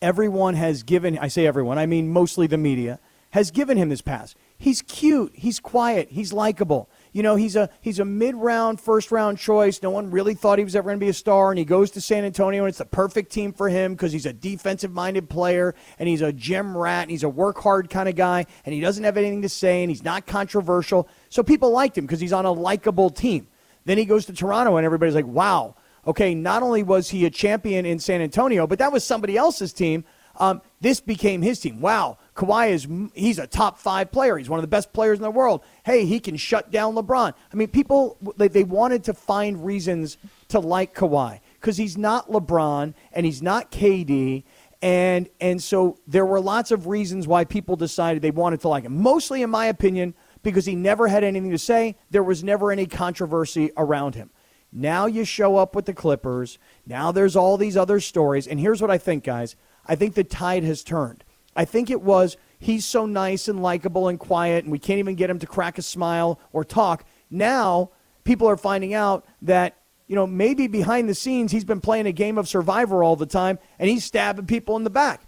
everyone 0.03 0.55
has 0.55 0.83
given, 0.83 1.19
I 1.19 1.29
say 1.29 1.47
everyone, 1.47 1.79
I 1.79 1.87
mean 1.87 2.11
mostly 2.11 2.47
the 2.47 2.59
media, 2.59 3.01
has 3.31 3.51
given 3.51 3.77
him 3.77 3.89
this 3.89 4.03
pass. 4.03 4.35
He's 4.59 4.83
cute, 4.83 5.33
he's 5.35 5.61
quiet, 5.61 6.09
he's 6.11 6.33
likable. 6.33 6.89
You 7.13 7.23
know, 7.23 7.37
he's 7.37 7.57
a 7.57 7.71
he's 7.81 7.99
a 7.99 8.05
mid-round, 8.05 8.81
first-round 8.81 9.39
choice. 9.39 9.83
No 9.83 9.91
one 9.91 10.11
really 10.11 10.35
thought 10.35 10.59
he 10.59 10.65
was 10.65 10.77
ever 10.77 10.89
going 10.89 10.99
to 10.99 11.05
be 11.05 11.11
a 11.11 11.15
star, 11.15 11.51
and 11.51 11.59
he 11.59 11.65
goes 11.65 11.91
to 11.93 12.01
San 12.01 12.25
Antonio, 12.25 12.65
and 12.65 12.69
it's 12.69 12.79
the 12.79 12.85
perfect 12.85 13.33
team 13.33 13.53
for 13.53 13.69
him 13.69 13.95
because 13.95 14.13
he's 14.13 14.27
a 14.27 14.33
defensive-minded 14.33 15.31
player, 15.31 15.75
and 15.99 16.09
he's 16.09 16.23
a 16.23 16.33
gym 16.33 16.77
rat, 16.77 17.03
and 17.03 17.11
he's 17.11 17.23
a 17.23 17.29
work-hard 17.29 17.89
kind 17.89 18.09
of 18.09 18.17
guy, 18.17 18.45
and 18.65 18.75
he 18.75 18.81
doesn't 18.81 19.05
have 19.05 19.17
anything 19.17 19.43
to 19.43 19.49
say, 19.49 19.83
and 19.83 19.91
he's 19.91 20.05
not 20.05 20.27
controversial. 20.27 21.09
So 21.31 21.43
people 21.43 21.71
liked 21.71 21.97
him 21.97 22.05
because 22.07 22.21
he's 22.21 22.33
on 22.33 22.45
a 22.45 22.53
likable 22.53 23.11
team. 23.11 23.49
Then 23.85 23.99
he 23.99 24.05
goes 24.05 24.27
to 24.27 24.33
Toronto, 24.33 24.77
and 24.77 24.85
everybody's 24.85 25.15
like, 25.15 25.27
"Wow, 25.27 25.77
okay." 26.07 26.35
Not 26.35 26.63
only 26.63 26.83
was 26.83 27.11
he 27.11 27.25
a 27.25 27.31
champion 27.31 27.87
in 27.87 27.99
San 27.99 28.21
Antonio, 28.21 28.67
but 28.67 28.79
that 28.81 28.93
was 28.93 29.05
somebody 29.05 29.37
else's 29.37 29.73
team. 29.73 30.05
Um, 30.39 30.61
this 30.81 31.01
became 31.01 31.41
his 31.41 31.61
team. 31.61 31.81
Wow, 31.81 32.19
Kawhi 32.37 32.71
is 32.71 32.87
he's 33.15 33.39
a 33.39 33.47
top 33.47 33.79
five 33.79 34.13
player. 34.13 34.37
He's 34.37 34.49
one 34.49 34.59
of 34.59 34.63
the 34.63 34.69
best 34.69 34.93
players 34.93 35.19
in 35.19 35.23
the 35.23 35.31
world. 35.31 35.65
Hey, 35.85 36.05
he 36.05 36.21
can 36.21 36.37
shut 36.37 36.71
down 36.71 36.95
LeBron. 36.95 37.33
I 37.53 37.57
mean, 37.57 37.69
people 37.69 38.19
they, 38.37 38.49
they 38.49 38.65
wanted 38.65 39.05
to 39.05 39.15
find 39.15 39.65
reasons 39.65 40.19
to 40.49 40.61
like 40.61 40.95
Kawhi 40.95 41.41
because 41.55 41.79
he's 41.79 41.97
not 41.97 42.31
LeBron 42.31 42.95
and 43.13 43.27
he's 43.27 43.43
not 43.43 43.73
KD. 43.73 44.45
And 44.83 45.29
and 45.41 45.63
so 45.63 45.99
there 46.07 46.27
were 46.27 46.41
lots 46.41 46.71
of 46.71 46.87
reasons 46.87 47.27
why 47.27 47.45
people 47.45 47.75
decided 47.77 48.23
they 48.23 48.31
wanted 48.31 48.61
to 48.61 48.69
like 48.69 48.85
him. 48.85 49.01
Mostly, 49.01 49.43
in 49.43 49.51
my 49.51 49.67
opinion, 49.67 50.15
because 50.43 50.67
he 50.67 50.77
never 50.77 51.09
had 51.09 51.25
anything 51.25 51.51
to 51.51 51.59
say. 51.59 51.97
There 52.11 52.23
was 52.23 52.45
never 52.45 52.71
any 52.71 52.87
controversy 52.87 53.73
around 53.77 54.15
him. 54.15 54.31
Now 54.71 55.07
you 55.07 55.25
show 55.25 55.57
up 55.57 55.75
with 55.75 55.87
the 55.87 55.95
Clippers. 55.95 56.59
Now 56.87 57.11
there's 57.13 57.35
all 57.35 57.57
these 57.57 57.77
other 57.79 57.99
stories. 57.99 58.47
And 58.47 58.61
here's 58.61 58.83
what 58.83 58.91
I 58.91 58.99
think, 58.99 59.25
guys. 59.25 59.57
I 59.87 59.95
think 59.95 60.15
the 60.15 60.25
tide 60.25 60.65
has 60.65 60.85
turned. 60.85 61.25
I 61.57 61.65
think 61.65 61.91
it 61.91 62.03
was 62.03 62.37
he's 62.59 62.85
so 62.85 63.07
nice 63.07 63.49
and 63.49 63.63
likable 63.63 64.09
and 64.09 64.19
quiet, 64.19 64.65
and 64.65 64.73
we 64.73 64.79
can't 64.79 64.99
even 64.99 65.15
get 65.15 65.31
him 65.31 65.39
to 65.41 65.47
crack 65.47 65.79
a 65.79 65.83
smile 65.83 66.39
or 66.53 66.65
talk. 66.65 67.05
Now 67.31 67.91
people 68.25 68.49
are 68.49 68.57
finding 68.57 68.95
out 68.95 69.25
that 69.43 69.77
you 70.07 70.15
know 70.15 70.27
maybe 70.27 70.69
behind 70.69 71.09
the 71.09 71.15
scenes 71.15 71.51
he's 71.51 71.65
been 71.65 71.81
playing 71.81 72.07
a 72.07 72.13
game 72.13 72.39
of 72.39 72.49
Survivor 72.49 73.03
all 73.03 73.17
the 73.17 73.27
time, 73.27 73.59
and 73.79 73.89
he's 73.89 74.05
stabbing 74.05 74.47
people 74.47 74.77
in 74.77 74.85
the 74.85 74.91
back. 74.91 75.23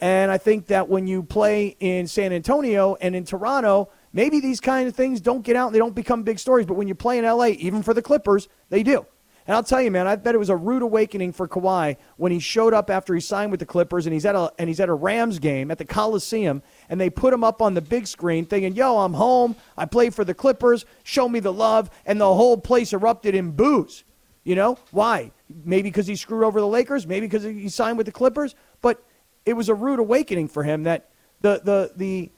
And 0.00 0.30
I 0.30 0.38
think 0.38 0.68
that 0.68 0.88
when 0.88 1.06
you 1.06 1.22
play 1.22 1.76
in 1.78 2.06
San 2.06 2.32
Antonio 2.32 2.96
and 3.02 3.14
in 3.14 3.24
Toronto, 3.24 3.90
maybe 4.12 4.40
these 4.40 4.58
kind 4.58 4.88
of 4.88 4.94
things 4.94 5.20
don't 5.20 5.42
get 5.42 5.56
out 5.56 5.66
and 5.66 5.74
they 5.74 5.78
don't 5.78 5.94
become 5.94 6.22
big 6.22 6.38
stories. 6.38 6.64
But 6.64 6.74
when 6.74 6.88
you 6.88 6.94
play 6.94 7.18
in 7.18 7.24
LA, 7.24 7.48
even 7.48 7.82
for 7.82 7.92
the 7.92 8.00
Clippers, 8.00 8.48
they 8.70 8.82
do. 8.82 9.06
And 9.50 9.56
I'll 9.56 9.64
tell 9.64 9.82
you, 9.82 9.90
man, 9.90 10.06
I 10.06 10.14
bet 10.14 10.36
it 10.36 10.38
was 10.38 10.48
a 10.48 10.54
rude 10.54 10.82
awakening 10.82 11.32
for 11.32 11.48
Kawhi 11.48 11.96
when 12.16 12.30
he 12.30 12.38
showed 12.38 12.72
up 12.72 12.88
after 12.88 13.16
he 13.16 13.20
signed 13.20 13.50
with 13.50 13.58
the 13.58 13.66
Clippers 13.66 14.06
and 14.06 14.14
he's 14.14 14.24
at 14.24 14.36
a 14.36 14.52
and 14.60 14.68
he's 14.68 14.78
at 14.78 14.88
a 14.88 14.94
Rams 14.94 15.40
game 15.40 15.72
at 15.72 15.78
the 15.78 15.84
Coliseum 15.84 16.62
and 16.88 17.00
they 17.00 17.10
put 17.10 17.34
him 17.34 17.42
up 17.42 17.60
on 17.60 17.74
the 17.74 17.80
big 17.80 18.06
screen 18.06 18.46
thinking, 18.46 18.76
"Yo, 18.76 18.98
I'm 18.98 19.14
home. 19.14 19.56
I 19.76 19.86
play 19.86 20.10
for 20.10 20.24
the 20.24 20.34
Clippers. 20.34 20.84
Show 21.02 21.28
me 21.28 21.40
the 21.40 21.52
love." 21.52 21.90
And 22.06 22.20
the 22.20 22.32
whole 22.32 22.58
place 22.58 22.92
erupted 22.92 23.34
in 23.34 23.50
boos. 23.50 24.04
You 24.44 24.54
know? 24.54 24.78
Why? 24.92 25.32
Maybe 25.48 25.88
because 25.88 26.06
he 26.06 26.14
screwed 26.14 26.44
over 26.44 26.60
the 26.60 26.68
Lakers, 26.68 27.04
maybe 27.04 27.26
because 27.26 27.42
he 27.42 27.68
signed 27.70 27.96
with 27.96 28.06
the 28.06 28.12
Clippers, 28.12 28.54
but 28.80 29.02
it 29.44 29.54
was 29.54 29.68
a 29.68 29.74
rude 29.74 29.98
awakening 29.98 30.46
for 30.46 30.62
him 30.62 30.84
that 30.84 31.10
the 31.40 31.60
the 31.64 31.92
the 31.96 32.30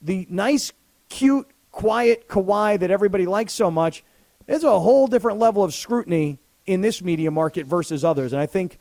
the 0.00 0.26
nice, 0.30 0.72
cute, 1.08 1.48
quiet 1.72 2.28
Kawhi 2.28 2.78
that 2.78 2.92
everybody 2.92 3.26
likes 3.26 3.54
so 3.54 3.72
much 3.72 4.04
is 4.46 4.62
a 4.62 4.78
whole 4.78 5.08
different 5.08 5.40
level 5.40 5.64
of 5.64 5.74
scrutiny 5.74 6.38
in 6.66 6.80
this 6.80 7.02
media 7.02 7.30
market 7.30 7.66
versus 7.66 8.04
others. 8.04 8.32
And 8.32 8.40
I 8.40 8.46
think 8.46 8.78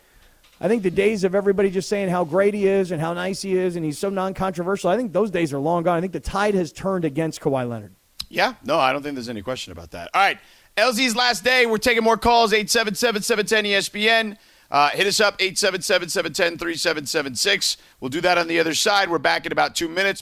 I 0.61 0.67
think 0.67 0.83
the 0.83 0.91
days 0.91 1.23
of 1.23 1.35
everybody 1.35 1.69
just 1.69 1.87
saying 1.87 2.09
how 2.09 2.25
great 2.25 2.53
he 2.53 2.67
is 2.67 2.91
and 2.91 2.99
how 2.99 3.13
nice 3.13 3.41
he 3.41 3.57
is 3.57 3.77
and 3.77 3.85
he's 3.85 3.97
so 3.97 4.09
non-controversial, 4.09 4.89
I 4.89 4.97
think 4.97 5.13
those 5.13 5.31
days 5.31 5.53
are 5.53 5.59
long 5.59 5.83
gone. 5.83 5.97
I 5.97 6.01
think 6.01 6.11
the 6.11 6.19
tide 6.19 6.53
has 6.53 6.73
turned 6.73 7.05
against 7.05 7.39
Kawhi 7.39 7.67
Leonard. 7.67 7.95
Yeah, 8.27 8.55
no, 8.63 8.77
I 8.77 8.91
don't 8.91 9.01
think 9.01 9.15
there's 9.15 9.29
any 9.29 9.41
question 9.41 9.71
about 9.71 9.91
that. 9.91 10.09
All 10.13 10.21
right, 10.21 10.37
LZ's 10.77 11.15
last 11.15 11.43
day. 11.43 11.65
We're 11.65 11.77
taking 11.77 12.03
more 12.03 12.17
calls. 12.17 12.51
877-710-ESPN. 12.51 14.37
Uh, 14.71 14.89
hit 14.89 15.07
us 15.07 15.19
up, 15.19 15.39
877-710-3776. 15.39 17.77
We'll 17.99 18.09
do 18.09 18.21
that 18.21 18.37
on 18.37 18.47
the 18.47 18.59
other 18.59 18.75
side. 18.75 19.09
We're 19.09 19.17
back 19.17 19.47
in 19.47 19.51
about 19.51 19.75
two 19.75 19.89
minutes. 19.89 20.21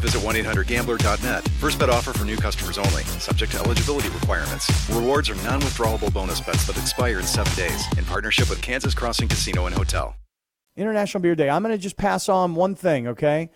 visit 0.01 0.21
1-800-GAMBLER.net. 0.21 1.47
First 1.59 1.79
bet 1.79 1.89
offer 1.89 2.11
for 2.11 2.25
new 2.25 2.37
customers 2.37 2.77
only. 2.77 3.03
Subject 3.19 3.51
to 3.53 3.59
eligibility 3.59 4.09
requirements. 4.09 4.69
Rewards 4.89 5.29
are 5.29 5.35
non-withdrawable 5.35 6.11
bonus 6.11 6.41
bets 6.41 6.67
that 6.67 6.77
expire 6.77 7.19
in 7.19 7.25
seven 7.25 7.53
days. 7.55 7.85
In 7.97 8.05
partnership 8.05 8.49
with 8.49 8.61
Kansas 8.61 8.93
Crossing 8.93 9.27
Casino 9.27 9.65
and 9.67 9.75
Hotel. 9.75 10.15
International 10.75 11.21
Beer 11.21 11.35
Day. 11.35 11.49
I'm 11.49 11.63
going 11.63 11.75
to 11.75 11.81
just 11.81 11.97
pass 11.97 12.29
on 12.29 12.55
one 12.55 12.75
thing, 12.75 13.07
okay? 13.09 13.49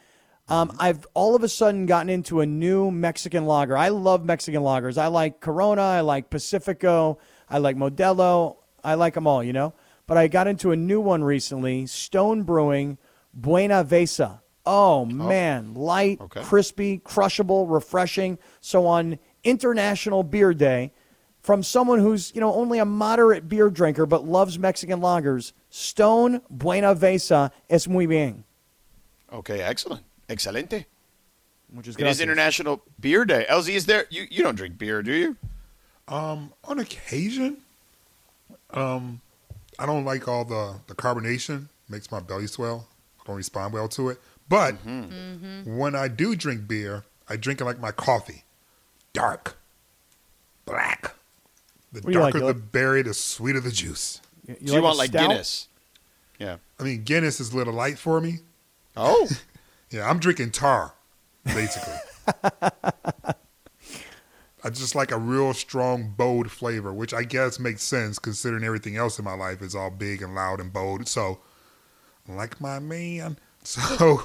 Um, 0.48 0.76
I've 0.80 1.08
all 1.14 1.36
of 1.36 1.44
a 1.44 1.50
sudden 1.50 1.86
gotten 1.86 2.10
into 2.10 2.42
a 2.42 2.46
new 2.46 2.92
Mexican 2.92 3.46
lager. 3.46 3.76
I 3.76 3.90
love 3.90 4.24
Mexican 4.26 4.62
lagers. 4.62 4.98
I 4.98 5.08
like 5.08 5.40
Corona. 5.40 5.82
I 5.82 6.02
like 6.02 6.30
Pacifico. 6.30 7.18
I 7.50 7.58
like 7.58 7.78
Modelo. 7.78 8.58
I 8.84 8.94
like 8.94 9.16
them 9.16 9.28
all, 9.28 9.44
you 9.44 9.54
know? 9.54 9.74
But 10.08 10.18
I 10.18 10.28
got 10.28 10.48
into 10.48 10.72
a 10.72 10.76
new 10.76 11.02
one 11.02 11.24
recently 11.24 11.88
Stone 11.88 12.44
Brewing 12.44 13.00
Buenaveza. 13.40 14.42
Oh, 14.66 15.06
man. 15.06 15.74
Light, 15.76 16.20
Okay. 16.22 16.42
crispy, 16.42 16.98
crushable, 17.04 17.68
refreshing. 17.68 18.38
So 18.62 18.88
on 18.88 19.20
International 19.44 20.24
Beer 20.24 20.54
Day, 20.54 20.92
from 21.42 21.62
someone 21.62 22.00
who's, 22.00 22.34
you 22.34 22.42
know, 22.42 22.54
only 22.54 22.80
a 22.80 22.86
moderate 22.86 23.48
beer 23.48 23.70
drinker 23.70 24.06
but 24.08 24.26
loves 24.26 24.58
Mexican 24.58 25.00
lagers, 25.02 25.52
Stone 25.70 26.42
Buenaveza 26.52 27.52
es 27.70 27.88
muy 27.88 28.08
bien. 28.08 28.44
Okay, 29.32 29.62
excellent. 29.62 30.04
Excelente. 30.28 30.86
Which 31.72 31.88
is 31.88 31.96
It 31.98 32.08
is. 32.08 32.22
International 32.22 32.82
Beer 33.00 33.26
Day. 33.26 33.46
LZ, 33.50 33.70
is 33.70 33.86
there? 33.86 34.06
You, 34.10 34.26
you 34.32 34.44
don't 34.44 34.56
drink 34.56 34.78
beer, 34.78 35.04
do 35.04 35.12
you? 35.14 35.36
Um, 36.08 36.54
on 36.64 36.80
occasion, 36.80 37.58
um, 38.72 39.22
I 39.78 39.86
don't 39.86 40.06
like 40.06 40.28
all 40.28 40.46
the 40.46 40.76
the 40.88 40.96
carbonation. 40.96 41.68
Makes 41.90 42.12
my 42.12 42.20
belly 42.20 42.48
swell. 42.48 42.88
I 43.20 43.24
don't 43.28 43.36
respond 43.36 43.74
well 43.74 43.88
to 43.90 44.10
it. 44.10 44.22
But 44.48 44.76
mm-hmm. 44.86 45.14
Mm-hmm. 45.66 45.78
when 45.78 45.96
I 45.96 46.08
do 46.08 46.36
drink 46.36 46.68
beer, 46.68 47.04
I 47.28 47.36
drink 47.36 47.62
it 47.62 47.66
like 47.66 47.80
my 47.80 47.92
coffee, 47.92 48.44
dark, 49.14 49.58
black. 50.66 51.14
The 51.92 52.02
What 52.02 52.14
do 52.14 52.20
like, 52.20 52.34
darker 52.34 52.40
the 52.40 52.46
like- 52.54 52.72
berry, 52.72 53.02
the 53.02 53.14
sweeter 53.14 53.60
the 53.60 53.72
juice. 53.72 54.22
You, 54.48 54.56
Do 54.56 54.74
you 54.74 54.80
a 54.80 54.82
want 54.82 54.98
like 54.98 55.10
stout? 55.10 55.30
Guinness? 55.30 55.68
Yeah. 56.38 56.58
I 56.80 56.84
mean, 56.84 57.04
Guinness 57.04 57.40
is 57.40 57.54
a 57.54 57.58
little 57.58 57.74
light 57.74 57.98
for 57.98 58.22
me. 58.22 58.40
Oh, 58.98 59.28
Yeah, 59.92 60.10
I'm 60.10 60.20
drinking 60.20 60.52
tar, 60.52 60.94
basically. 61.46 61.94
I 64.64 64.70
just 64.72 64.96
like 64.96 65.12
a 65.12 65.18
real 65.18 65.54
strong, 65.54 66.14
bold 66.18 66.50
flavor, 66.52 66.92
which 66.92 67.14
I 67.14 67.24
guess 67.24 67.60
makes 67.60 67.84
sense 67.84 68.18
considering 68.18 68.64
everything 68.64 68.98
else 68.98 69.20
in 69.20 69.26
my 69.26 69.36
life 69.36 69.62
is 69.62 69.76
all 69.76 69.92
big 69.92 70.22
and 70.24 70.34
loud 70.34 70.60
and 70.60 70.74
bold. 70.74 71.08
So 71.08 71.40
like 72.28 72.60
my 72.62 72.80
man. 72.80 73.38
So 73.66 74.22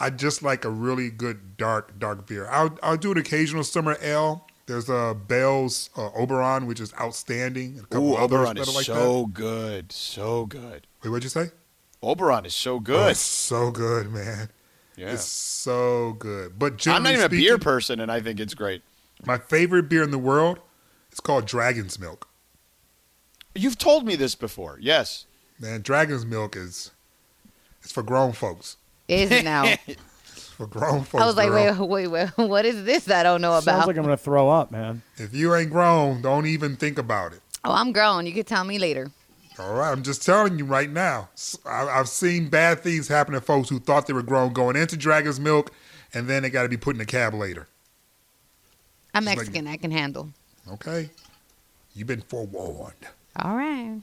I 0.00 0.08
just 0.10 0.42
like 0.42 0.64
a 0.64 0.70
really 0.70 1.10
good 1.10 1.56
dark, 1.58 1.98
dark 1.98 2.26
beer. 2.26 2.48
I'll, 2.48 2.76
I'll 2.82 2.96
do 2.96 3.12
an 3.12 3.18
occasional 3.18 3.62
summer 3.64 3.96
ale. 4.00 4.46
There's 4.66 4.88
a 4.88 5.14
Bell's 5.14 5.90
uh, 5.96 6.10
Oberon, 6.14 6.66
which 6.66 6.80
is 6.80 6.94
outstanding. 6.98 7.74
And 7.76 7.84
a 7.84 7.86
couple 7.88 8.12
Ooh, 8.14 8.16
Oberon 8.16 8.56
that 8.56 8.62
is 8.68 8.74
like 8.74 8.84
so 8.86 9.26
good, 9.26 9.92
so 9.92 10.46
good. 10.46 10.86
Wait, 11.02 11.10
what'd 11.10 11.24
you 11.24 11.28
say? 11.30 11.50
Oberon 12.02 12.46
is 12.46 12.54
so 12.54 12.76
Oh, 12.76 12.80
good. 12.80 13.10
it's 13.10 13.20
so 13.20 13.70
good, 13.70 14.10
man. 14.10 14.48
yeah. 14.96 15.12
It's 15.12 15.24
so 15.24 16.12
good. 16.18 16.58
But 16.58 16.86
I'm 16.86 17.02
not 17.02 17.12
even 17.12 17.24
a 17.26 17.28
beer 17.28 17.58
person, 17.58 18.00
and 18.00 18.10
I 18.10 18.20
think 18.20 18.40
it's 18.40 18.54
great. 18.54 18.82
my 19.26 19.36
favorite 19.38 19.88
beer 19.88 20.02
in 20.02 20.12
the 20.12 20.18
world 20.18 20.60
is 21.12 21.20
called 21.20 21.44
Dragon's 21.46 21.98
Milk. 21.98 22.26
You've 23.54 23.76
told 23.78 24.06
me 24.06 24.14
this 24.16 24.34
before. 24.34 24.78
Yes. 24.80 25.26
Man, 25.58 25.82
Dragon's 25.82 26.24
Milk 26.24 26.56
is 26.56 26.92
it's 27.82 27.92
for 27.92 28.02
grown 28.02 28.32
folks. 28.32 28.76
Is 29.10 29.30
it 29.30 29.44
now? 29.44 29.74
For 30.56 30.66
grown 30.66 31.04
folks. 31.04 31.22
I 31.22 31.26
was 31.26 31.36
like, 31.36 31.48
girl. 31.48 31.86
wait, 31.88 32.06
wait, 32.08 32.30
wait. 32.36 32.48
What 32.48 32.64
is 32.66 32.84
this 32.84 33.10
I 33.10 33.22
don't 33.22 33.40
know 33.40 33.52
about? 33.52 33.64
Sounds 33.64 33.76
about? 33.78 33.86
like 33.88 33.96
I'm 33.96 34.04
going 34.04 34.16
to 34.16 34.22
throw 34.22 34.50
up, 34.50 34.70
man. 34.70 35.02
If 35.16 35.34
you 35.34 35.54
ain't 35.54 35.70
grown, 35.70 36.20
don't 36.20 36.46
even 36.46 36.76
think 36.76 36.98
about 36.98 37.32
it. 37.32 37.40
oh, 37.64 37.72
I'm 37.72 37.92
grown. 37.92 38.26
You 38.26 38.32
can 38.32 38.44
tell 38.44 38.64
me 38.64 38.78
later. 38.78 39.10
All 39.58 39.74
right, 39.74 39.90
I'm 39.90 40.02
just 40.02 40.24
telling 40.24 40.58
you 40.58 40.64
right 40.64 40.88
now. 40.90 41.28
I've 41.66 42.08
seen 42.08 42.48
bad 42.50 42.80
things 42.80 43.08
happen 43.08 43.34
to 43.34 43.40
folks 43.40 43.68
who 43.68 43.78
thought 43.78 44.06
they 44.06 44.12
were 44.12 44.22
grown 44.22 44.52
going 44.52 44.76
into 44.76 44.96
Dragon's 44.96 45.40
Milk, 45.40 45.70
and 46.14 46.28
then 46.28 46.42
they 46.42 46.50
got 46.50 46.62
to 46.62 46.68
be 46.68 46.76
put 46.78 46.94
in 46.94 47.00
a 47.00 47.06
cab 47.06 47.34
later. 47.34 47.66
I'm 49.14 49.22
It's 49.22 49.28
like- 49.28 49.36
Mexican. 49.38 49.66
I 49.66 49.76
can 49.76 49.90
handle. 49.90 50.30
Okay, 50.72 51.10
you've 51.94 52.06
been 52.06 52.20
forewarned. 52.22 52.94
All 53.36 53.56
right. 53.56 54.00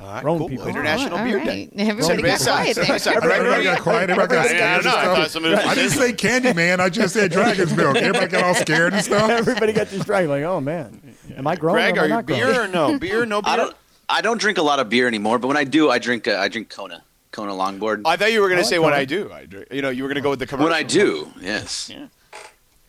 All 0.00 0.06
right, 0.08 0.22
Grown 0.22 0.38
cool. 0.38 0.48
people. 0.48 0.66
International 0.66 1.18
All 1.18 1.24
Beer 1.24 1.38
right. 1.38 1.46
Day. 1.46 1.68
Everybody 1.76 2.22
got 2.22 2.40
quiet 2.40 2.74
there. 2.76 2.84
Everybody 3.22 3.64
got 3.64 3.80
quiet. 3.80 4.10
Everybody 4.10 4.34
got 4.34 4.44
I 4.44 4.48
scared 4.48 4.82
don't 4.82 4.92
know. 4.92 4.98
I 4.98 5.04
and 5.04 5.14
stuff. 5.14 5.28
somebody 5.30 5.54
was 5.54 5.64
I 5.64 5.74
didn't 5.76 5.90
say 5.92 6.12
candy, 6.12 6.52
man. 6.52 6.80
I 6.80 6.88
just 6.88 7.14
said 7.14 7.30
Dragon's 7.30 7.76
Milk. 7.76 7.96
Everybody 7.98 8.26
got 8.26 8.42
all 8.44 8.54
scared 8.54 8.92
and 8.92 9.04
stuff. 9.04 9.30
Everybody 9.30 9.72
got 9.72 9.88
distracted. 9.90 10.28
Like, 10.30 10.42
oh 10.42 10.60
man, 10.60 11.14
am 11.36 11.46
I 11.46 11.54
grown? 11.54 11.74
Greg, 11.76 11.96
or 11.96 12.00
are 12.00 12.04
am 12.04 12.04
I 12.04 12.06
you 12.06 12.14
not 12.14 12.26
grown? 12.26 12.38
beer 12.40 12.62
or 12.62 12.68
no? 12.68 12.98
Beer, 12.98 13.24
no 13.26 13.40
beer? 13.40 13.52
I 13.52 13.56
don't. 13.56 13.76
I 14.08 14.20
don't 14.20 14.38
drink 14.38 14.58
a 14.58 14.62
lot 14.62 14.80
of 14.80 14.88
beer 14.90 15.06
anymore, 15.06 15.38
but 15.38 15.46
when 15.48 15.56
I 15.56 15.64
do, 15.64 15.90
I 15.90 15.98
drink. 15.98 16.26
Uh, 16.26 16.36
I 16.38 16.48
drink 16.48 16.70
Kona, 16.70 17.02
Kona 17.30 17.52
Longboard. 17.52 18.02
I 18.04 18.16
thought 18.16 18.32
you 18.32 18.40
were 18.40 18.48
going 18.48 18.58
I 18.58 18.62
to 18.62 18.66
like 18.66 18.70
say 18.70 18.78
when 18.80 18.90
Kona. 18.90 19.00
I 19.00 19.04
do. 19.04 19.32
I 19.32 19.46
drink. 19.46 19.68
You 19.70 19.80
know, 19.80 19.90
you 19.90 20.02
were 20.02 20.08
going 20.08 20.16
to 20.16 20.22
go 20.22 20.30
with 20.30 20.40
the 20.40 20.46
commercial. 20.46 20.70
when 20.70 20.76
I 20.76 20.82
do, 20.82 21.32
yes. 21.40 21.88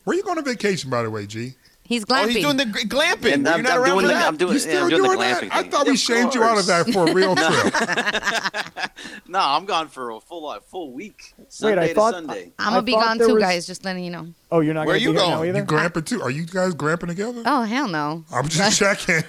Where 0.03 0.13
are 0.13 0.17
you 0.17 0.23
going 0.23 0.37
on 0.39 0.43
vacation, 0.43 0.89
by 0.89 1.03
the 1.03 1.09
way, 1.11 1.25
G? 1.27 1.53
He's 1.87 2.03
glamping. 2.03 2.23
Oh, 2.23 2.27
he's 2.29 2.43
doing 2.43 2.57
the 2.57 2.65
g- 2.65 2.87
glamping. 2.87 3.33
And 3.33 3.43
Were 3.45 3.51
you 3.51 3.55
I'm, 3.57 3.61
not 3.63 3.71
I'm 3.73 3.81
around 3.83 3.85
doing 3.85 4.01
for 4.01 4.07
the, 4.07 4.13
that? 4.13 4.27
I'm 4.27 4.37
doing, 4.37 4.53
You 4.53 4.57
yeah, 4.57 4.61
still 4.61 4.83
I'm 4.85 4.89
doing, 4.89 5.03
doing 5.03 5.11
the 5.19 5.23
that? 5.25 5.43
glamping 5.43 5.49
I 5.51 5.63
thought 5.69 5.85
we 5.85 5.91
Of 5.93 5.99
shamed 5.99 6.33
you 6.33 6.43
out 6.43 6.57
of 6.57 6.65
that 6.65 6.87
for 6.91 7.07
a 7.07 7.13
real 7.13 7.35
trip. 7.35 8.91
No, 9.27 9.39
I'm 9.39 9.65
gone 9.65 9.87
for 9.89 10.11
a 10.11 10.19
full 10.19 10.47
uh, 10.47 10.59
full 10.61 10.91
week. 10.91 11.33
Wait, 11.37 11.51
Sunday 11.51 11.83
I 11.83 11.87
to 11.89 11.93
thought 11.93 12.13
Sunday. 12.13 12.51
I'm 12.57 12.71
gonna 12.73 12.81
be 12.83 12.93
gone 12.93 13.17
too, 13.17 13.33
was- 13.35 13.43
guys. 13.43 13.67
Just 13.67 13.83
letting 13.85 14.03
you 14.03 14.11
know. 14.11 14.27
Oh, 14.51 14.61
you're 14.61 14.73
not 14.73 14.85
Where 14.87 14.95
going 14.97 14.99
to 14.99 15.03
you 15.03 15.13
be 15.13 15.19
here 15.19 15.27
now 15.29 15.35
going? 15.37 15.49
you 15.49 15.55
either. 15.61 15.65
glamping 15.65 16.05
too? 16.05 16.21
Are 16.21 16.29
you 16.29 16.45
guys 16.45 16.73
glamping 16.73 17.07
together? 17.07 17.43
Oh 17.45 17.63
hell 17.63 17.87
no. 17.87 18.23
I'm 18.31 18.47
just 18.47 18.79
checking. 18.79 19.23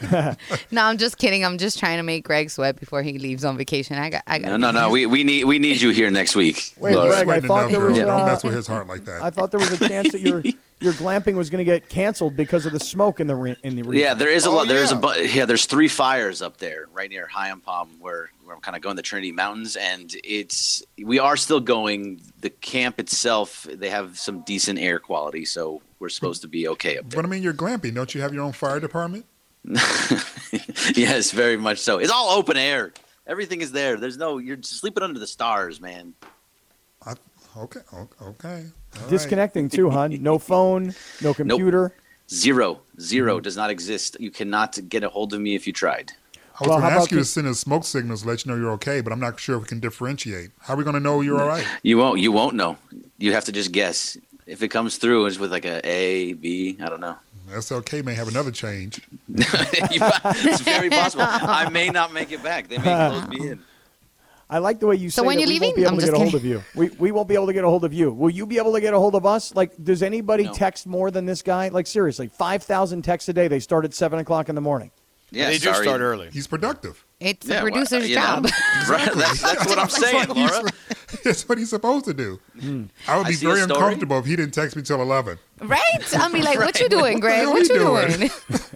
No, 0.71 0.83
I'm 0.85 0.99
just 0.99 1.19
kidding. 1.19 1.45
I'm 1.45 1.59
just 1.59 1.79
trying 1.79 1.97
to 1.97 2.03
make 2.03 2.25
Greg 2.25 2.51
sweat 2.51 2.79
before 2.79 3.03
he 3.03 3.19
leaves 3.19 3.45
on 3.45 3.57
vacation. 3.57 3.97
I 3.99 4.11
got. 4.11 4.23
I 4.27 4.39
got. 4.39 4.49
No, 4.51 4.57
no, 4.57 4.71
no. 4.71 4.91
We, 4.91 5.07
we 5.07 5.25
need 5.25 5.45
we 5.45 5.59
need 5.59 5.81
you 5.81 5.91
here 5.91 6.11
next 6.11 6.37
week. 6.37 6.75
Wait, 6.79 6.95
Laura. 6.95 7.25
Greg, 7.25 7.45
I 7.45 7.47
thought 7.47 7.71
there 7.71 7.81
was. 7.81 7.99
Don't 7.99 8.27
mess 8.27 8.45
with 8.45 8.55
his 8.55 8.67
heart 8.67 8.87
like 8.87 9.05
that. 9.07 9.23
I 9.23 9.31
thought 9.31 9.51
there 9.51 9.61
was 9.61 9.73
a 9.73 9.89
chance 9.89 10.13
that 10.13 10.21
your 10.21 10.43
your 10.81 10.93
glamping 10.93 11.35
was 11.37 11.49
going 11.51 11.59
to 11.59 11.65
get 11.65 11.89
canceled 11.89 12.37
because 12.37 12.67
of 12.67 12.73
the 12.73 12.81
smoke 12.81 13.19
in 13.21 13.27
the 13.27 13.35
re- 13.37 13.57
in 13.63 13.77
the 13.77 13.83
region. 13.83 14.03
Yeah, 14.05 14.15
there 14.15 14.29
is 14.31 14.45
a 14.47 14.51
Oh, 14.51 14.57
lot. 14.57 14.69
There 14.69 14.83
is 14.83 14.91
yeah. 14.93 14.99
a 14.99 15.01
bu- 15.01 15.23
yeah. 15.23 15.45
There's 15.47 15.67
three 15.67 15.89
fires 15.89 16.43
up 16.43 16.59
there, 16.59 16.87
right 16.93 17.09
near 17.11 17.29
Hyampom, 17.35 17.99
where 17.99 18.31
where 18.45 18.55
I'm 18.55 18.61
kind 18.61 18.77
of 18.77 18.83
going 18.83 18.95
the 18.97 19.03
Trinity 19.03 19.33
Mountains, 19.33 19.77
and 19.77 20.15
it's 20.23 20.83
we 21.03 21.19
are 21.19 21.37
still 21.37 21.61
going. 21.61 22.21
The 22.41 22.51
camp 22.51 23.01
itself, 23.01 23.67
they 23.73 23.91
have 23.91 24.19
some 24.19 24.43
decent 24.43 24.79
air 24.79 24.99
quality, 24.99 25.45
so 25.47 25.81
we're 25.99 26.11
supposed 26.11 26.43
to 26.43 26.49
be 26.49 26.69
okay 26.69 26.99
up 26.99 27.09
there. 27.09 27.23
But 27.23 27.27
I 27.27 27.31
mean, 27.31 27.43
you're 27.43 27.55
glamping. 27.55 27.95
Don't 27.95 28.15
you 28.15 28.21
have 28.21 28.35
your 28.35 28.45
own 28.45 28.53
fire 28.53 28.79
department? 28.79 29.25
yes, 30.95 31.31
very 31.33 31.57
much 31.57 31.79
so. 31.79 31.99
It's 31.99 32.13
all 32.13 32.31
open 32.31 32.57
air. 32.57 32.93
Everything 33.27 33.61
is 33.61 33.73
there. 33.73 33.97
There's 33.97 34.17
no. 34.17 34.39
You're 34.39 34.63
sleeping 34.63 35.03
under 35.03 35.19
the 35.19 35.27
stars, 35.27 35.81
man. 35.81 36.15
I, 37.05 37.15
okay, 37.57 37.81
okay. 38.23 38.67
All 38.97 39.03
right. 39.03 39.11
Disconnecting 39.11 39.69
too, 39.69 39.91
hon. 39.91 40.23
No 40.23 40.39
phone, 40.51 40.95
no 41.23 41.35
computer. 41.35 41.93
Zero, 42.31 42.75
Mm-hmm. 42.75 43.01
zero 43.01 43.41
does 43.41 43.57
not 43.57 43.71
exist. 43.71 44.17
You 44.19 44.31
cannot 44.31 44.79
get 44.89 45.05
a 45.05 45.09
hold 45.09 45.33
of 45.33 45.41
me 45.41 45.55
if 45.55 45.67
you 45.67 45.73
tried. 45.73 46.13
I 46.35 46.65
was 46.65 46.69
Well, 46.69 46.79
going 46.79 46.83
how 46.83 46.89
to 46.89 46.95
ask 46.97 47.11
about 47.11 47.13
you 47.13 47.19
to 47.19 47.25
send 47.25 47.47
us 47.47 47.59
smoke 47.61 47.85
signals, 47.85 48.23
to 48.23 48.29
let 48.29 48.45
you 48.45 48.51
know 48.51 48.59
you're 48.59 48.73
okay, 48.73 49.01
but 49.03 49.13
I'm 49.13 49.21
not 49.21 49.39
sure 49.39 49.57
if 49.57 49.63
we 49.63 49.69
can 49.69 49.79
differentiate. 49.79 50.51
How 50.61 50.75
are 50.75 50.77
we 50.79 50.85
going 50.85 50.95
to 50.95 51.01
know 51.01 51.21
you're 51.21 51.41
all 51.41 51.47
right? 51.47 51.67
You 51.83 51.99
won't. 51.99 52.19
You 52.19 52.33
won't 52.33 52.55
know. 52.57 52.79
You 53.19 53.33
have 53.35 53.45
to 53.45 53.53
just 53.53 53.71
guess. 53.73 54.17
If 54.47 54.63
it 54.63 54.69
comes 54.69 54.97
through, 54.97 55.27
it's 55.27 55.39
with 55.39 55.53
like 55.53 55.67
a 55.67 55.87
A, 55.87 56.33
B. 56.33 56.79
I 56.81 56.89
don't 56.89 57.01
know. 57.01 57.17
SLK 57.51 58.05
may 58.05 58.15
have 58.15 58.27
another 58.29 58.51
change. 58.51 59.01
It's 59.29 60.61
very 60.63 60.89
possible. 60.91 61.25
I 61.29 61.69
may 61.69 61.91
not 61.91 62.13
make 62.13 62.33
it 62.33 62.43
back. 62.43 62.69
They 62.69 62.79
may 62.79 62.85
close 63.11 63.29
me 63.29 63.51
in. 63.51 63.63
I 64.49 64.59
like 64.59 64.79
the 64.79 64.87
way 64.87 64.95
you 64.97 65.11
So 65.11 65.23
say 65.23 65.27
when 65.27 65.37
that 65.37 65.41
you're 65.43 65.49
we 65.49 65.53
leaving? 65.55 65.67
won't 65.69 65.77
be 65.77 65.83
able 65.83 65.91
I'm 65.93 65.97
to 65.97 66.01
just 66.03 66.13
get 66.13 66.17
a 66.17 66.23
hold 66.23 66.35
of 66.35 66.43
kidding. 66.43 66.51
you. 66.59 66.65
We, 66.75 66.89
we 66.99 67.11
won't 67.13 67.29
be 67.29 67.35
able 67.35 67.47
to 67.49 67.53
get 67.53 67.65
a 67.65 67.69
hold 67.69 67.85
of 67.85 67.93
you. 67.93 68.13
Will 68.13 68.31
you 68.31 68.47
be 68.47 68.59
able 68.59 68.73
to 68.75 68.81
get 68.81 68.95
a 68.95 68.99
hold 68.99 69.15
of 69.15 69.27
us? 69.27 69.55
Like, 69.55 69.73
does 69.83 70.03
anybody 70.03 70.45
No. 70.45 70.53
text 70.53 70.87
more 70.87 71.11
than 71.11 71.25
this 71.27 71.43
guy? 71.43 71.69
Like, 71.69 71.87
seriously, 71.87 72.29
5,000 72.29 73.03
texts 73.03 73.29
a 73.29 73.33
day. 73.33 73.49
They 73.49 73.61
start 73.61 73.85
at 73.85 73.95
7 73.95 74.19
o'clock 74.19 74.49
in 74.49 74.55
the 74.55 74.61
morning. 74.61 74.91
Yeah, 75.31 75.47
they 75.47 75.59
do 75.59 75.73
start 75.75 76.01
early. 76.01 76.29
He's 76.33 76.47
productive. 76.47 77.05
It's 77.19 77.47
Yeah, 77.49 77.61
a 77.61 77.63
well, 77.65 77.73
producer's 77.73 78.09
know. 78.09 78.15
job. 78.15 78.47
Right, 78.89 79.13
that's, 79.15 79.41
that's 79.43 79.67
what 79.67 79.79
I'm 79.79 79.89
saying, 79.89 80.29
what 80.29 80.37
Laura. 80.37 80.63
That's 81.25 81.49
what 81.49 81.57
he's 81.59 81.71
supposed 81.71 82.05
to 82.07 82.15
do. 82.15 82.39
Hmm. 82.61 82.85
I 83.09 83.17
would 83.17 83.27
be 83.29 83.33
see 83.35 83.47
a 83.47 83.49
very 83.49 83.63
uncomfortable 83.63 84.19
if 84.19 84.27
he 84.27 84.37
didn't 84.37 84.53
text 84.55 84.77
me 84.77 84.83
till 84.83 85.01
11. 85.01 85.39
right? 85.63 85.81
I'll 86.15 86.31
be 86.33 86.43
like, 86.43 86.59
"What 86.59 86.79
you 86.81 86.89
doing, 86.89 87.21
Greg? 87.21 87.47
What 87.47 87.55
What 87.55 87.69
you 87.69 87.75
you 87.75 87.81
doing? 87.81 88.09
doing?" 88.11 88.23
Is 88.23 88.71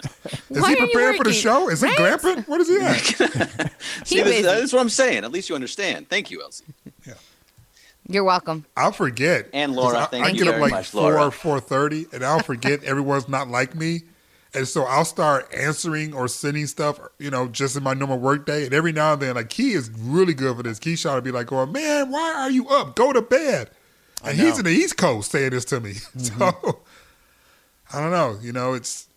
Why 0.48 0.68
he 0.70 0.76
are 0.76 0.78
you 0.78 0.86
prepared 0.92 1.16
for 1.16 1.24
the 1.24 1.32
show? 1.32 1.68
Is 1.68 1.80
he 1.80 1.86
Right? 1.88 1.96
glamping? 2.20 2.48
What 2.48 2.60
is 2.60 2.68
he 2.68 2.80
at? 2.80 3.72
See, 4.06 4.22
this, 4.22 4.42
that's 4.44 4.72
what 4.72 4.80
I'm 4.80 4.88
saying. 4.88 5.24
At 5.24 5.32
least 5.32 5.48
you 5.48 5.54
understand. 5.54 6.08
Thank 6.08 6.30
you, 6.30 6.38
LZ. 6.40 6.62
Yeah. 7.06 7.14
You're 8.08 8.24
welcome. 8.24 8.64
I'll 8.76 8.92
forget. 8.92 9.48
And 9.52 9.74
Laura, 9.74 9.94
'Cause 9.94 10.02
I, 10.02 10.06
thank 10.06 10.26
I 10.26 10.28
you 10.30 10.44
get 10.44 10.54
up 10.54 10.60
like 10.60 10.70
much, 10.72 10.88
four, 10.90 11.12
Laura. 11.12 11.30
four 11.32 11.60
thirty, 11.60 12.06
and 12.12 12.24
I'll 12.24 12.40
forget 12.42 12.82
everyone's 12.84 13.28
not 13.28 13.48
like 13.48 13.74
me, 13.74 14.02
and 14.52 14.66
so 14.66 14.84
I'll 14.84 15.04
start 15.04 15.52
answering 15.54 16.12
or 16.12 16.26
sending 16.26 16.66
stuff, 16.66 16.98
you 17.18 17.30
know, 17.30 17.46
just 17.46 17.76
in 17.76 17.82
my 17.82 17.94
normal 17.94 18.18
work 18.18 18.46
day. 18.46 18.64
And 18.64 18.74
every 18.74 18.92
now 18.92 19.12
and 19.12 19.22
then, 19.22 19.34
like 19.36 19.48
Key 19.48 19.72
is 19.72 19.90
really 19.90 20.34
good 20.34 20.56
for 20.56 20.62
this. 20.62 20.80
Keyshawn 20.80 21.14
will 21.14 21.20
be 21.20 21.30
like, 21.30 21.46
"Going, 21.46 21.72
man, 21.72 22.10
why 22.10 22.34
are 22.34 22.50
you 22.50 22.68
up? 22.68 22.96
Go 22.96 23.12
to 23.12 23.22
bed." 23.22 23.70
And 24.24 24.38
he's 24.38 24.58
in 24.58 24.64
the 24.64 24.70
East 24.70 24.96
Coast 24.96 25.30
saying 25.30 25.50
this 25.50 25.64
to 25.66 25.80
me, 25.80 25.92
mm-hmm. 26.16 26.38
so 26.38 26.80
I 27.92 28.00
don't 28.00 28.10
know. 28.10 28.38
You 28.42 28.52
know, 28.52 28.74
it's 28.74 29.08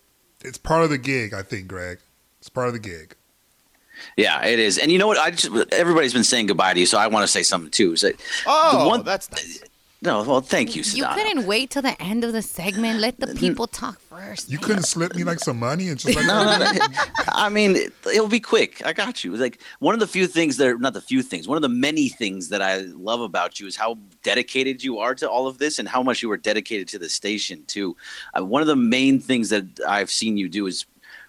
it's 0.41 0.57
part 0.57 0.83
of 0.83 0.89
the 0.89 0.97
gig. 0.97 1.33
I 1.33 1.41
think, 1.41 1.67
Greg. 1.67 1.99
It's 2.39 2.49
part 2.49 2.67
of 2.67 2.73
the 2.73 2.79
gig. 2.79 3.15
Yeah, 4.17 4.45
it 4.45 4.59
is. 4.59 4.77
And 4.77 4.91
you 4.91 4.97
know 4.97 5.07
what? 5.07 5.17
I 5.17 5.31
just 5.31 5.49
everybody's 5.71 6.13
been 6.13 6.23
saying 6.23 6.47
goodbye 6.47 6.73
to 6.73 6.79
you, 6.79 6.85
so 6.85 6.97
I 6.97 7.07
want 7.07 7.23
to 7.23 7.27
say 7.27 7.43
something 7.43 7.71
too. 7.71 7.95
So, 7.95 8.11
Oh, 8.45 8.83
the 8.83 8.89
one, 8.89 9.03
that's 9.03 9.31
nice. 9.31 9.63
No. 10.03 10.23
Well, 10.23 10.41
thank 10.41 10.75
you, 10.75 10.83
You 10.83 11.05
couldn't 11.05 11.45
wait 11.45 11.71
till 11.71 11.81
the 11.81 11.99
end 12.01 12.23
of 12.23 12.33
the 12.33 12.41
segment. 12.41 12.99
Let 12.99 13.19
the 13.19 13.27
people 13.27 13.67
talk 13.67 13.99
first. 14.01 14.49
You 14.49 14.57
couldn't 14.57 14.83
slip 14.83 15.15
me 15.15 15.23
like 15.23 15.39
some 15.39 15.57
money 15.57 15.89
and 15.89 15.97
just 15.99 16.15
like, 16.15 16.25
No, 16.25 16.43
no, 16.57 16.71
no. 16.71 16.85
I 17.29 17.49
mean, 17.49 17.75
it, 17.75 17.93
it'll 18.05 18.27
be 18.27 18.39
quick. 18.39 18.85
I 18.85 18.93
got 18.93 19.23
you. 19.23 19.35
Like 19.35 19.61
one 19.79 19.93
of 19.93 19.99
the 19.99 20.07
few 20.07 20.27
things 20.27 20.57
that, 20.57 20.67
are, 20.67 20.77
not 20.77 20.93
the 20.93 21.01
few 21.01 21.21
things, 21.21 21.47
one 21.47 21.55
of 21.55 21.61
the 21.61 21.69
many 21.69 22.09
things 22.09 22.49
that 22.49 22.61
I 22.61 22.77
love 22.77 23.21
about 23.21 23.59
you 23.59 23.67
is 23.67 23.75
how 23.75 23.97
dedicated 24.23 24.83
you 24.83 24.99
are 24.99 25.15
to 25.15 25.29
all 25.29 25.47
of 25.47 25.57
this, 25.57 25.79
and 25.79 25.87
how 25.87 26.03
much 26.03 26.21
you 26.21 26.31
are 26.31 26.37
dedicated 26.37 26.87
to 26.89 26.99
the 26.99 27.09
station 27.09 27.63
too. 27.67 27.95
Uh, 28.37 28.43
one 28.43 28.61
of 28.61 28.67
the 28.67 28.75
main 28.75 29.19
things 29.19 29.49
that 29.49 29.65
I've 29.87 30.11
seen 30.11 30.37
you 30.37 30.49
do 30.49 30.67
is 30.67 30.85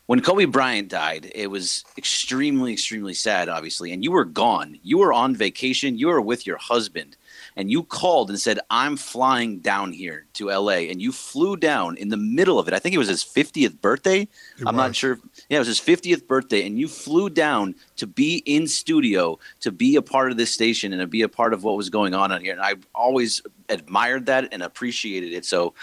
when 0.06 0.20
Kobe 0.20 0.44
Bryant 0.44 0.88
died. 0.88 1.30
It 1.34 1.48
was 1.48 1.84
extremely, 1.96 2.72
extremely 2.72 3.14
sad, 3.14 3.48
obviously, 3.48 3.92
and 3.92 4.04
you 4.04 4.12
were 4.12 4.24
gone. 4.24 4.78
You 4.82 4.98
were 4.98 5.12
on 5.12 5.34
vacation. 5.34 5.98
You 5.98 6.08
were 6.08 6.20
with 6.20 6.46
your 6.46 6.58
husband. 6.58 7.16
And 7.56 7.70
you 7.70 7.84
called 7.84 8.30
and 8.30 8.40
said, 8.40 8.58
I'm 8.68 8.96
flying 8.96 9.60
down 9.60 9.92
here 9.92 10.26
to 10.34 10.48
LA. 10.48 10.88
And 10.90 11.00
you 11.00 11.12
flew 11.12 11.56
down 11.56 11.96
in 11.96 12.08
the 12.08 12.16
middle 12.16 12.58
of 12.58 12.66
it. 12.66 12.74
I 12.74 12.80
think 12.80 12.94
it 12.94 12.98
was 12.98 13.08
his 13.08 13.22
50th 13.22 13.80
birthday. 13.80 14.22
It 14.22 14.66
I'm 14.66 14.74
not 14.74 14.96
sure. 14.96 15.20
Yeah, 15.48 15.56
it 15.56 15.60
was 15.60 15.68
his 15.68 15.80
50th 15.80 16.26
birthday, 16.26 16.66
and 16.66 16.78
you 16.78 16.88
flew 16.88 17.30
down 17.30 17.76
to 17.96 18.06
be 18.06 18.42
in 18.44 18.66
studio, 18.66 19.38
to 19.60 19.70
be 19.70 19.94
a 19.96 20.02
part 20.02 20.30
of 20.32 20.36
this 20.36 20.52
station, 20.52 20.92
and 20.92 21.00
to 21.00 21.06
be 21.06 21.22
a 21.22 21.28
part 21.28 21.52
of 21.52 21.62
what 21.62 21.76
was 21.76 21.90
going 21.90 22.12
on 22.12 22.32
on 22.32 22.40
here. 22.40 22.52
And 22.52 22.62
I 22.62 22.74
always 22.94 23.40
admired 23.68 24.26
that 24.26 24.48
and 24.52 24.62
appreciated 24.62 25.32
it. 25.32 25.44
So 25.44 25.74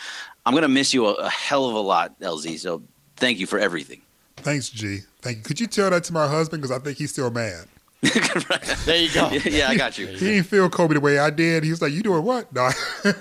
I'm 0.45 0.53
gonna 0.53 0.67
miss 0.67 0.93
you 0.93 1.07
a, 1.07 1.13
a 1.13 1.29
hell 1.29 1.69
of 1.69 1.75
a 1.75 1.79
lot, 1.79 2.19
LZ. 2.19 2.59
So 2.59 2.83
thank 3.15 3.39
you 3.39 3.47
for 3.47 3.59
everything. 3.59 4.01
"Thanks, 4.37 4.69
G. 4.69 4.99
Thank 5.21 5.37
you." 5.37 5.43
Could 5.43 5.59
you 5.59 5.67
tell 5.67 5.89
that 5.89 6.03
to 6.05 6.13
my 6.13 6.27
husband 6.27 6.61
because 6.61 6.75
I 6.75 6.83
think 6.83 6.97
he's 6.97 7.11
still 7.11 7.31
mad. 7.31 7.65
There 8.85 8.97
you 8.97 9.13
go. 9.13 9.29
yeah, 9.29 9.41
yeah, 9.45 9.69
I 9.69 9.77
got 9.77 9.97
you. 9.97 10.07
He 10.07 10.17
didn't 10.17 10.45
feel 10.45 10.67
Kobe 10.69 10.95
the 10.95 10.99
way 10.99 11.19
I 11.19 11.29
did. 11.29 11.63
He 11.63 11.69
was 11.69 11.81
like, 11.83 11.91
"You 11.93 12.01
doing 12.01 12.23
what?" 12.23 12.51
No. 12.51 12.61
All 13.05 13.13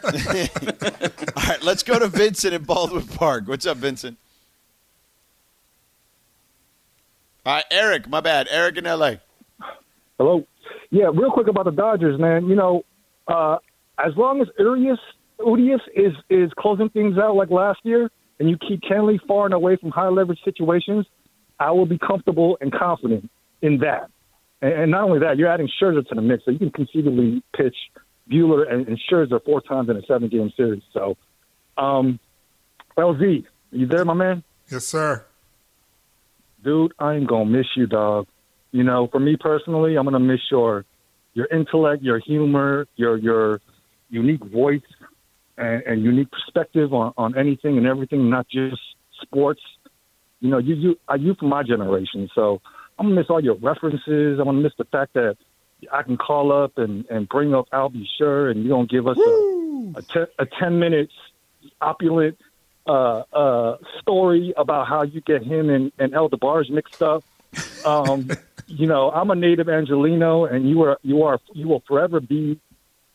right, 1.36 1.62
let's 1.62 1.82
go 1.82 1.98
to 1.98 2.08
Vincent 2.08 2.54
in 2.54 2.62
Baldwin 2.62 3.06
Park. 3.06 3.46
What's 3.46 3.66
up, 3.66 3.76
Vincent? 3.76 4.16
All 7.44 7.54
right, 7.54 7.64
Eric. 7.70 8.08
My 8.08 8.20
bad. 8.20 8.48
Eric 8.50 8.78
in 8.78 8.86
L.A. 8.86 9.20
Hello. 10.18 10.46
Yeah, 10.90 11.06
real 11.12 11.30
quick 11.30 11.48
about 11.48 11.66
the 11.66 11.72
Dodgers, 11.72 12.18
man. 12.18 12.46
You 12.46 12.54
know, 12.56 12.82
uh, 13.28 13.58
as 13.98 14.12
long 14.16 14.40
as 14.40 14.48
Urias 14.58 14.98
Udius 15.40 15.80
is 15.94 16.12
is 16.30 16.50
closing 16.58 16.88
things 16.88 17.18
out 17.18 17.36
like 17.36 17.50
last 17.50 17.80
year, 17.82 18.10
and 18.38 18.48
you 18.48 18.56
keep 18.56 18.80
Kenley 18.82 19.18
far 19.28 19.44
and 19.44 19.54
away 19.54 19.76
from 19.76 19.90
high 19.90 20.08
leverage 20.08 20.40
situations, 20.44 21.06
I 21.58 21.70
will 21.72 21.86
be 21.86 21.98
comfortable 21.98 22.56
and 22.60 22.72
confident 22.72 23.30
in 23.62 23.78
that. 23.78 24.10
And, 24.62 24.72
and 24.72 24.90
not 24.90 25.04
only 25.04 25.20
that, 25.20 25.38
you're 25.38 25.48
adding 25.50 25.68
Scherzer 25.80 26.06
to 26.08 26.14
the 26.14 26.22
mix, 26.22 26.44
so 26.44 26.50
you 26.50 26.58
can 26.58 26.70
conceivably 26.70 27.42
pitch 27.56 27.76
Buehler 28.30 28.70
and, 28.70 28.86
and 28.86 29.00
Scherzer 29.10 29.42
four 29.44 29.60
times 29.60 29.88
in 29.88 29.96
a 29.96 30.02
seven 30.02 30.28
game 30.28 30.52
series. 30.56 30.82
So, 30.92 31.16
um, 31.76 32.20
LZ, 32.96 33.44
you 33.72 33.86
there, 33.86 34.04
my 34.04 34.14
man? 34.14 34.42
Yes, 34.70 34.86
sir. 34.86 35.24
dude, 36.62 36.92
I 36.98 37.14
ain't 37.14 37.26
gonna 37.28 37.46
miss 37.46 37.66
you, 37.76 37.86
dog. 37.86 38.26
You 38.72 38.84
know, 38.84 39.08
for 39.10 39.18
me 39.18 39.36
personally, 39.38 39.96
I'm 39.96 40.04
gonna 40.04 40.20
miss 40.20 40.40
your 40.50 40.84
your 41.34 41.46
intellect, 41.46 42.02
your 42.02 42.18
humor, 42.18 42.86
your 42.96 43.16
your 43.16 43.60
unique 44.10 44.44
voice, 44.44 44.82
and, 45.56 45.82
and 45.84 46.02
unique 46.04 46.28
perspective 46.30 46.92
on, 46.92 47.12
on 47.16 47.36
anything 47.36 47.78
and 47.78 47.86
everything, 47.86 48.30
not 48.30 48.46
just 48.48 48.80
sports. 49.22 49.60
You 50.40 50.50
know, 50.50 50.58
you 50.58 50.74
you 50.74 50.98
are 51.08 51.16
you 51.16 51.34
from 51.34 51.48
my 51.48 51.62
generation, 51.62 52.28
so 52.34 52.60
I'm 53.00 53.06
gonna 53.06 53.18
miss 53.18 53.30
all 53.30 53.42
your 53.42 53.54
references. 53.54 54.38
I'm 54.38 54.44
gonna 54.44 54.60
miss 54.60 54.74
the 54.76 54.84
fact 54.84 55.14
that 55.14 55.38
I 55.90 56.02
can 56.02 56.18
call 56.18 56.52
up 56.52 56.76
and, 56.76 57.06
and 57.06 57.26
bring 57.26 57.54
up 57.54 57.66
be 57.94 58.06
sure, 58.18 58.50
and 58.50 58.62
you're 58.62 58.76
gonna 58.76 58.86
give 58.86 59.06
us 59.06 59.16
a 59.16 59.92
a, 59.96 60.02
te- 60.02 60.32
a 60.38 60.46
ten 60.60 60.78
minutes 60.78 61.14
opulent 61.80 62.36
uh, 62.86 63.22
uh, 63.32 63.76
story 64.00 64.52
about 64.54 64.86
how 64.86 65.02
you 65.02 65.22
get 65.22 65.42
him 65.42 65.70
and, 65.70 65.92
and 65.98 66.12
El 66.12 66.28
DeBarge 66.28 66.68
mixed 66.68 67.02
up. 67.02 67.24
Um, 67.86 68.28
you 68.66 68.86
know, 68.86 69.10
I'm 69.10 69.30
a 69.30 69.34
native 69.34 69.70
Angelino, 69.70 70.44
and 70.44 70.68
you 70.68 70.82
are 70.82 70.98
you 71.02 71.22
are 71.22 71.40
you 71.54 71.68
will 71.68 71.82
forever 71.88 72.20
be 72.20 72.60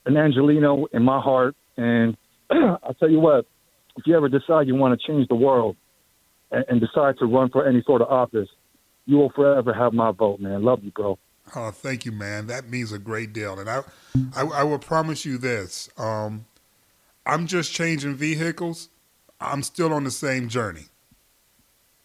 an 0.08 0.18
Angelino 0.18 0.88
in 0.94 1.04
my 1.04 1.22
heart. 1.22 1.56
And 1.78 2.18
I'll 2.50 2.96
tell 3.00 3.12
you 3.12 3.20
what, 3.20 3.46
if 3.98 4.08
you 4.08 4.18
ever 4.18 4.30
decide 4.30 4.66
you 4.66 4.74
want 4.74 5.00
to 5.00 5.08
change 5.08 5.28
the 5.28 5.36
world 5.36 5.76
and, 6.50 6.66
and 6.70 6.82
decide 6.82 7.20
to 7.20 7.28
run 7.28 7.50
for 7.50 7.68
any 7.68 7.84
sort 7.84 8.02
of 8.02 8.08
office, 8.08 8.50
you 9.06 9.18
will 9.18 9.30
forever 9.30 9.74
have 9.74 9.94
my 9.94 10.12
vote, 10.12 10.40
man. 10.40 10.64
Love 10.64 10.84
you, 10.84 10.92
bro. 10.92 11.18
Oh, 11.56 11.72
thank 11.72 12.06
you, 12.06 12.12
man. 12.12 12.48
That 12.48 12.70
means 12.70 12.92
a 12.92 12.98
great 12.98 13.32
deal. 13.32 13.60
And 13.60 13.70
I, 13.70 13.84
I, 14.36 14.44
I 14.44 14.64
will 14.64 14.80
promise 14.80 15.26
you 15.26 15.38
this: 15.38 15.90
um, 15.98 16.46
I'm 17.26 17.48
just 17.48 17.74
changing 17.74 18.16
vehicles. 18.16 18.90
I'm 19.40 19.64
still 19.64 19.94
on 19.94 20.04
the 20.04 20.12
same 20.12 20.48
journey. 20.48 20.86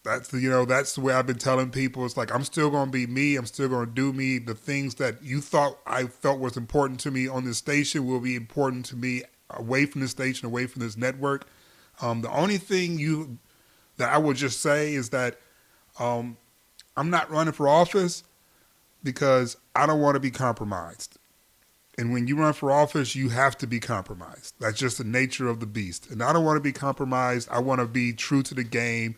That's 0.02 0.28
the, 0.28 0.40
you 0.40 0.48
know, 0.48 0.64
that's 0.64 0.94
the 0.94 1.02
way 1.02 1.12
I've 1.12 1.26
been 1.26 1.38
telling 1.38 1.70
people. 1.70 2.06
It's 2.06 2.16
like 2.16 2.34
I'm 2.34 2.44
still 2.44 2.70
going 2.70 2.86
to 2.86 2.90
be 2.90 3.06
me. 3.06 3.36
I'm 3.36 3.46
still 3.46 3.68
going 3.68 3.86
to 3.86 3.92
do 3.92 4.12
me. 4.12 4.38
The 4.38 4.54
things 4.54 4.94
that 4.96 5.22
you 5.22 5.40
thought 5.40 5.78
I 5.86 6.04
felt 6.04 6.40
was 6.40 6.56
important 6.56 7.00
to 7.00 7.10
me 7.10 7.28
on 7.28 7.44
this 7.44 7.58
station 7.58 8.06
will 8.06 8.20
be 8.20 8.34
important 8.34 8.86
to 8.86 8.96
me 8.96 9.22
away 9.50 9.84
from 9.86 10.00
the 10.00 10.08
station, 10.08 10.46
away 10.46 10.66
from 10.66 10.80
this 10.80 10.96
network. 10.96 11.46
Um, 12.00 12.22
the 12.22 12.30
only 12.30 12.56
thing 12.56 12.98
you 12.98 13.38
that 13.98 14.10
I 14.10 14.16
would 14.16 14.36
just 14.36 14.60
say 14.60 14.94
is 14.94 15.10
that 15.10 15.38
um, 15.98 16.38
I'm 16.96 17.10
not 17.10 17.30
running 17.30 17.52
for 17.52 17.68
office 17.68 18.24
because 19.02 19.56
I 19.74 19.86
don't 19.86 20.00
want 20.00 20.14
to 20.16 20.20
be 20.20 20.30
compromised. 20.30 21.18
And 21.98 22.12
when 22.12 22.26
you 22.26 22.36
run 22.36 22.52
for 22.52 22.70
office, 22.70 23.14
you 23.14 23.28
have 23.28 23.58
to 23.58 23.66
be 23.66 23.80
compromised. 23.80 24.54
That's 24.58 24.78
just 24.78 24.98
the 24.98 25.04
nature 25.04 25.48
of 25.48 25.60
the 25.60 25.66
beast. 25.66 26.10
And 26.10 26.22
I 26.22 26.32
don't 26.32 26.44
want 26.44 26.56
to 26.56 26.62
be 26.62 26.72
compromised. 26.72 27.48
I 27.50 27.58
want 27.58 27.80
to 27.80 27.86
be 27.86 28.12
true 28.12 28.42
to 28.44 28.54
the 28.54 28.64
game. 28.64 29.16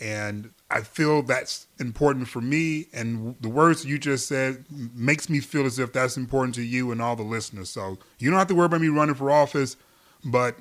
And 0.00 0.50
I 0.70 0.80
feel 0.80 1.22
that's 1.22 1.66
important 1.78 2.28
for 2.28 2.40
me. 2.40 2.86
And 2.92 3.36
the 3.40 3.50
words 3.50 3.84
you 3.84 3.98
just 3.98 4.26
said 4.26 4.64
makes 4.70 5.28
me 5.28 5.40
feel 5.40 5.66
as 5.66 5.78
if 5.78 5.92
that's 5.92 6.16
important 6.16 6.54
to 6.54 6.62
you 6.62 6.90
and 6.90 7.02
all 7.02 7.16
the 7.16 7.22
listeners. 7.22 7.68
So 7.68 7.98
you 8.18 8.30
don't 8.30 8.38
have 8.38 8.48
to 8.48 8.54
worry 8.54 8.66
about 8.66 8.80
me 8.80 8.88
running 8.88 9.14
for 9.14 9.30
office, 9.30 9.76
but 10.24 10.56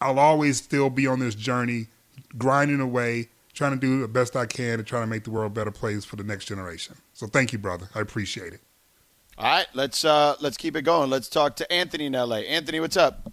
I'll 0.00 0.18
always 0.18 0.58
still 0.58 0.90
be 0.90 1.06
on 1.06 1.20
this 1.20 1.34
journey, 1.34 1.86
grinding 2.36 2.80
away, 2.80 3.30
trying 3.58 3.72
to 3.72 3.76
do 3.76 4.00
the 4.00 4.08
best 4.08 4.36
I 4.36 4.46
can 4.46 4.78
to 4.78 4.84
try 4.84 5.00
to 5.00 5.06
make 5.06 5.24
the 5.24 5.30
world 5.32 5.50
a 5.50 5.54
better 5.54 5.72
place 5.72 6.04
for 6.04 6.14
the 6.14 6.22
next 6.22 6.44
generation. 6.44 6.94
So 7.12 7.26
thank 7.26 7.52
you, 7.52 7.58
brother. 7.58 7.88
I 7.92 8.00
appreciate 8.00 8.52
it. 8.52 8.60
All 9.36 9.44
right, 9.44 9.66
let's 9.74 10.04
uh, 10.04 10.36
let's 10.40 10.56
keep 10.56 10.76
it 10.76 10.82
going. 10.82 11.10
Let's 11.10 11.28
talk 11.28 11.56
to 11.56 11.70
Anthony 11.72 12.06
in 12.06 12.14
L.A. 12.14 12.40
Anthony, 12.40 12.80
what's 12.80 12.96
up? 12.96 13.32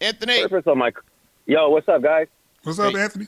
Anthony, 0.00 0.46
First 0.48 0.66
on 0.66 0.78
my, 0.78 0.92
yo, 1.46 1.70
what's 1.70 1.88
up, 1.88 2.02
guys? 2.02 2.26
What's 2.62 2.78
up, 2.78 2.92
Hey. 2.92 3.00
Anthony? 3.02 3.26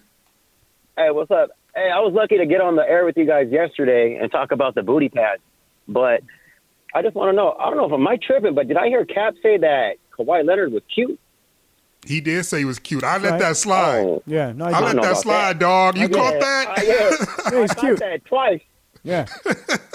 Hey, 0.97 1.11
what's 1.11 1.31
up? 1.31 1.51
Hey, 1.75 1.91
I 1.93 2.01
was 2.01 2.13
lucky 2.13 2.39
to 2.39 2.47
get 2.47 2.61
on 2.61 2.77
the 2.77 2.83
air 2.83 3.05
with 3.05 3.17
you 3.17 3.27
guys 3.27 3.49
yesterday 3.51 4.19
and 4.21 4.31
talk 4.31 4.53
about 4.53 4.75
the 4.75 4.83
booty 4.83 5.09
pads, 5.09 5.43
but 5.89 6.23
I 6.95 7.03
just 7.03 7.15
want 7.15 7.31
to 7.31 7.37
know. 7.37 7.53
I 7.59 7.67
don't 7.69 7.77
know 7.77 7.87
if 7.87 7.93
I'm 7.93 8.07
I 8.07 8.17
tripping, 8.17 8.55
but 8.55 8.67
did 8.69 8.77
I 8.77 8.89
hear 8.89 9.05
Cap 9.05 9.35
say 9.43 9.57
that 9.59 9.97
Kawhi 10.17 10.45
Leonard 10.45 10.73
was 10.73 10.83
cute? 10.93 11.19
He 12.07 12.21
did 12.21 12.45
say 12.47 12.59
he 12.61 12.65
was 12.65 12.79
cute. 12.79 13.05
I 13.05 13.19
let 13.19 13.33
Right. 13.33 13.41
that 13.41 13.57
slide. 13.57 14.01
Oh, 14.05 14.23
Yeah, 14.27 14.53
no, 14.53 14.65
I, 14.67 14.71
I 14.71 14.81
let 14.81 15.03
that 15.03 15.17
slide, 15.19 15.55
that. 15.55 15.59
dog. 15.61 15.97
You 15.97 16.03
yeah, 16.03 16.09
caught 16.09 16.41
that? 16.41 16.75
I, 16.79 16.83
yeah, 16.83 17.53
Yeah, 17.53 17.61
he's 17.61 17.75
cute. 17.75 17.99
that 18.01 18.25
twice. 18.25 18.61
Yeah. 19.03 19.27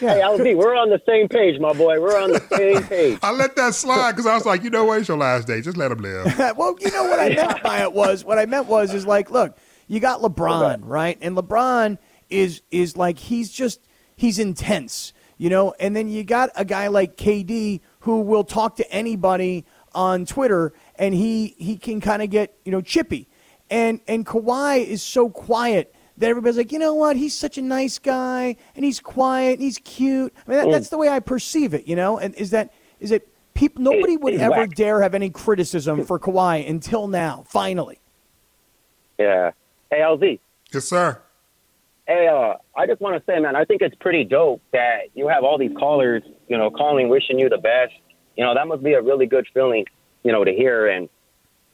Hey, 0.00 0.20
LZ, 0.22 0.54
we're 0.56 0.76
on 0.76 0.90
the 0.90 1.00
same 1.06 1.28
page, 1.28 1.58
my 1.60 1.72
boy. 1.72 1.98
We're 2.00 2.20
on 2.20 2.30
the 2.30 2.40
same 2.56 2.82
page. 2.88 3.18
I 3.22 3.32
let 3.32 3.56
that 3.56 3.74
slide 3.74 4.12
because 4.12 4.26
I 4.26 4.34
was 4.34 4.44
like, 4.44 4.62
you 4.62 4.70
know 4.70 4.84
what? 4.84 4.98
It's 5.00 5.08
your 5.08 5.16
last 5.16 5.46
day. 5.46 5.60
Just 5.62 5.76
let 5.78 5.90
him 5.90 5.98
live. 5.98 6.26
well, 6.56 6.76
you 6.78 6.90
know 6.90 7.04
what 7.04 7.18
I 7.18 7.30
meant 7.30 7.62
by 7.62 7.80
it 7.82 7.92
was 7.92 8.24
what 8.24 8.38
I 8.38 8.44
meant 8.46 8.66
was 8.66 8.92
is 8.92 9.06
like, 9.06 9.30
look, 9.30 9.56
you 9.86 9.98
got 9.98 10.20
LeBron, 10.20 10.80
right? 10.82 11.16
And 11.22 11.36
LeBron 11.36 11.96
is 12.28 12.60
is 12.70 12.96
like 12.98 13.18
he's 13.18 13.50
just 13.50 13.80
he's 14.14 14.38
intense, 14.38 15.14
you 15.38 15.48
know. 15.48 15.74
And 15.80 15.96
then 15.96 16.08
you 16.08 16.22
got 16.22 16.50
a 16.54 16.66
guy 16.66 16.88
like 16.88 17.16
KD 17.16 17.80
who 18.00 18.20
will 18.20 18.44
talk 18.44 18.76
to 18.76 18.92
anybody 18.92 19.64
on 19.94 20.26
Twitter, 20.26 20.74
and 20.98 21.14
he 21.14 21.54
he 21.58 21.76
can 21.76 22.00
kind 22.00 22.22
of 22.22 22.30
get 22.30 22.54
you 22.64 22.72
know 22.72 22.80
chippy. 22.80 23.28
And 23.70 24.00
and 24.08 24.26
Kawhi 24.26 24.84
is 24.84 25.02
so 25.02 25.28
quiet 25.30 25.94
that 26.16 26.28
everybody's 26.28 26.56
like, 26.56 26.72
you 26.72 26.78
know 26.78 26.94
what? 26.94 27.16
He's 27.16 27.34
such 27.34 27.58
a 27.58 27.62
nice 27.62 27.98
guy, 27.98 28.56
and 28.74 28.84
he's 28.84 29.00
quiet, 29.00 29.54
and 29.54 29.62
he's 29.62 29.78
cute. 29.78 30.34
I 30.46 30.50
mean, 30.50 30.58
that, 30.60 30.70
that's 30.70 30.88
the 30.88 30.98
way 30.98 31.08
I 31.08 31.20
perceive 31.20 31.74
it, 31.74 31.86
you 31.86 31.94
know. 31.96 32.18
And 32.18 32.34
is 32.34 32.50
that 32.50 32.72
is 33.00 33.10
it? 33.10 33.28
People, 33.54 33.82
nobody 33.82 34.16
would 34.16 34.34
he's 34.34 34.42
ever 34.42 34.52
whack. 34.52 34.74
dare 34.76 35.02
have 35.02 35.16
any 35.16 35.30
criticism 35.30 36.04
for 36.04 36.20
Kawhi 36.20 36.68
until 36.68 37.08
now. 37.08 37.44
Finally, 37.48 37.98
Yeah. 39.18 39.50
Hey, 39.90 39.98
LZ. 39.98 40.38
Yes, 40.72 40.84
sir. 40.84 41.20
Hey, 42.06 42.28
uh, 42.28 42.54
I 42.76 42.86
just 42.86 43.00
want 43.00 43.16
to 43.16 43.22
say, 43.30 43.40
man, 43.40 43.56
I 43.56 43.64
think 43.64 43.82
it's 43.82 43.96
pretty 43.96 44.22
dope 44.22 44.62
that 44.72 45.08
you 45.14 45.26
have 45.26 45.42
all 45.42 45.58
these 45.58 45.76
callers, 45.76 46.22
you 46.46 46.56
know, 46.56 46.70
calling, 46.70 47.08
wishing 47.08 47.38
you 47.38 47.48
the 47.48 47.58
best. 47.58 47.92
You 48.36 48.44
know, 48.44 48.54
that 48.54 48.68
must 48.68 48.84
be 48.84 48.92
a 48.92 49.02
really 49.02 49.26
good 49.26 49.46
feeling, 49.52 49.84
you 50.22 50.32
know, 50.32 50.44
to 50.44 50.52
hear. 50.52 50.86
And 50.88 51.08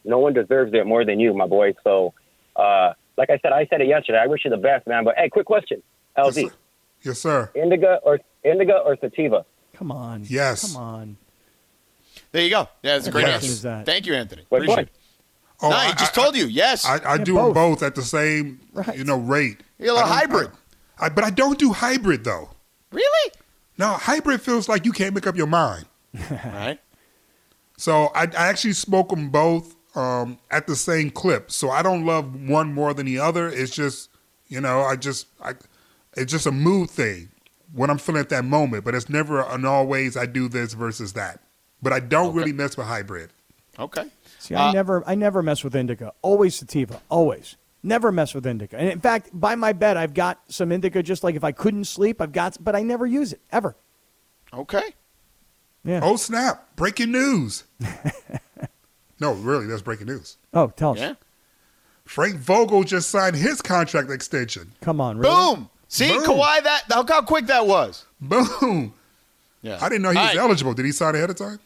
no 0.04 0.18
one 0.18 0.32
deserves 0.34 0.72
it 0.74 0.86
more 0.86 1.04
than 1.04 1.20
you, 1.20 1.32
my 1.34 1.46
boy. 1.46 1.74
So, 1.84 2.14
uh, 2.56 2.92
like 3.16 3.30
I 3.30 3.38
said, 3.38 3.52
I 3.52 3.66
said 3.66 3.80
it 3.80 3.88
yesterday. 3.88 4.18
I 4.18 4.26
wish 4.26 4.44
you 4.44 4.50
the 4.50 4.56
best, 4.56 4.86
man. 4.86 5.04
But 5.04 5.14
hey, 5.16 5.28
quick 5.28 5.46
question, 5.46 5.82
Yes, 6.16 6.26
LZ, 6.36 6.48
sir. 6.48 6.54
Yes, 7.02 7.18
sir. 7.20 7.50
indica 7.54 8.00
or 8.02 8.20
indica 8.44 8.78
or 8.78 8.96
sativa? 9.00 9.44
come 9.74 9.90
on. 9.90 10.24
Yes. 10.28 10.72
Come 10.72 10.82
on. 10.82 11.16
there 12.32 12.42
you 12.42 12.50
go. 12.50 12.68
Yeah, 12.82 12.94
that's 12.94 13.06
a 13.08 13.10
great 13.10 13.26
Yes. 13.26 13.44
answer. 13.44 13.82
Thank 13.84 14.06
you, 14.06 14.14
Anthony. 14.14 14.42
Which 14.48 14.62
Appreciate 14.62 14.76
one? 14.76 14.84
it. 14.84 14.90
Oh, 15.62 15.70
no, 15.70 15.76
I, 15.76 15.86
he 15.86 15.92
just 15.94 16.16
I- 16.18 16.22
told 16.22 16.36
you. 16.36 16.46
Yes, 16.46 16.84
I, 16.84 16.98
I 16.98 17.14
Yeah, 17.16 17.24
do 17.24 17.34
them 17.34 17.44
both. 17.46 17.54
both 17.54 17.82
at 17.82 17.94
the 17.94 18.02
same, 18.02 18.60
Right. 18.72 18.96
you 18.98 19.04
know, 19.04 19.16
rate. 19.18 19.60
You're 19.78 19.90
a 19.90 19.94
little 19.94 20.08
I 20.10 20.18
hybrid. 20.20 20.50
I, 20.98 21.08
but 21.08 21.24
I 21.24 21.30
don't 21.30 21.58
do 21.58 21.72
hybrid 21.72 22.24
though. 22.24 22.50
really? 22.92 23.32
No, 23.78 23.88
hybrid 23.94 24.40
feels 24.40 24.68
like 24.68 24.84
you 24.84 24.92
can't 24.92 25.14
make 25.14 25.26
up 25.26 25.36
your 25.36 25.46
mind. 25.48 25.86
All 26.16 26.36
right. 26.44 26.78
So 27.84 28.06
I, 28.14 28.22
I 28.22 28.46
actually 28.48 28.72
smoke 28.72 29.10
them 29.10 29.28
both 29.28 29.76
um, 29.94 30.38
at 30.50 30.66
the 30.66 30.74
same 30.74 31.10
clip. 31.10 31.50
So 31.50 31.68
I 31.68 31.82
don't 31.82 32.06
love 32.06 32.34
one 32.48 32.72
more 32.72 32.94
than 32.94 33.04
the 33.04 33.18
other. 33.18 33.46
It's 33.46 33.74
just, 33.74 34.08
you 34.48 34.58
know, 34.58 34.80
I 34.80 34.96
just, 34.96 35.26
I, 35.42 35.52
it's 36.16 36.32
just 36.32 36.46
a 36.46 36.50
mood 36.50 36.88
thing 36.88 37.28
when 37.74 37.90
I'm 37.90 37.98
feeling 37.98 38.22
at 38.22 38.30
that 38.30 38.46
moment. 38.46 38.86
But 38.86 38.94
it's 38.94 39.10
never 39.10 39.42
an 39.42 39.66
always 39.66 40.16
I 40.16 40.24
do 40.24 40.48
this 40.48 40.72
versus 40.72 41.12
that. 41.12 41.40
But 41.82 41.92
I 41.92 42.00
don't 42.00 42.34
really 42.34 42.54
mess 42.54 42.74
with 42.74 42.86
hybrid. 42.86 43.34
Okay. 43.78 44.06
See, 44.38 44.54
I 44.54 44.70
Uh, 44.70 44.72
never, 44.72 45.04
I 45.06 45.14
never 45.14 45.42
mess 45.42 45.62
with 45.62 45.76
indica. 45.76 46.14
Always 46.22 46.54
sativa. 46.54 47.02
Always. 47.10 47.56
Never 47.82 48.10
mess 48.10 48.34
with 48.34 48.46
indica. 48.46 48.78
And 48.78 48.88
in 48.88 49.00
fact, 49.00 49.28
by 49.34 49.56
my 49.56 49.74
bed, 49.74 49.98
I've 49.98 50.14
got 50.14 50.40
some 50.48 50.72
indica. 50.72 51.02
Just 51.02 51.22
like 51.22 51.34
if 51.34 51.44
I 51.44 51.52
couldn't 51.52 51.84
sleep, 51.84 52.22
I've 52.22 52.32
got, 52.32 52.56
but 52.64 52.74
I 52.74 52.80
never 52.80 53.04
use 53.04 53.34
it 53.34 53.42
ever. 53.52 53.76
Okay. 54.54 54.94
Yeah. 55.84 56.00
Oh 56.02 56.16
snap! 56.16 56.74
Breaking 56.76 57.12
news. 57.12 57.64
no, 59.20 59.34
really, 59.34 59.66
that's 59.66 59.82
breaking 59.82 60.06
news. 60.06 60.36
Oh, 60.52 60.68
tell 60.68 60.92
us. 60.92 60.98
Yeah. 60.98 61.14
Frank 62.04 62.36
Vogel 62.36 62.84
just 62.84 63.10
signed 63.10 63.36
his 63.36 63.62
contract 63.62 64.10
extension. 64.10 64.72
Come 64.80 65.00
on, 65.00 65.18
really? 65.18 65.34
Boom. 65.34 65.70
See, 65.88 66.08
Boom. 66.08 66.24
Kawhi, 66.24 66.62
that 66.62 66.84
look 66.90 67.10
how 67.10 67.22
quick 67.22 67.46
that 67.46 67.66
was. 67.66 68.06
Boom! 68.20 68.94
Yeah. 69.62 69.78
I 69.80 69.88
didn't 69.88 70.02
know 70.02 70.10
he 70.10 70.18
was 70.18 70.26
right. 70.26 70.36
eligible. 70.36 70.74
Did 70.74 70.84
he 70.84 70.92
sign 70.92 71.14
ahead 71.14 71.30
of 71.30 71.36
time? 71.36 71.58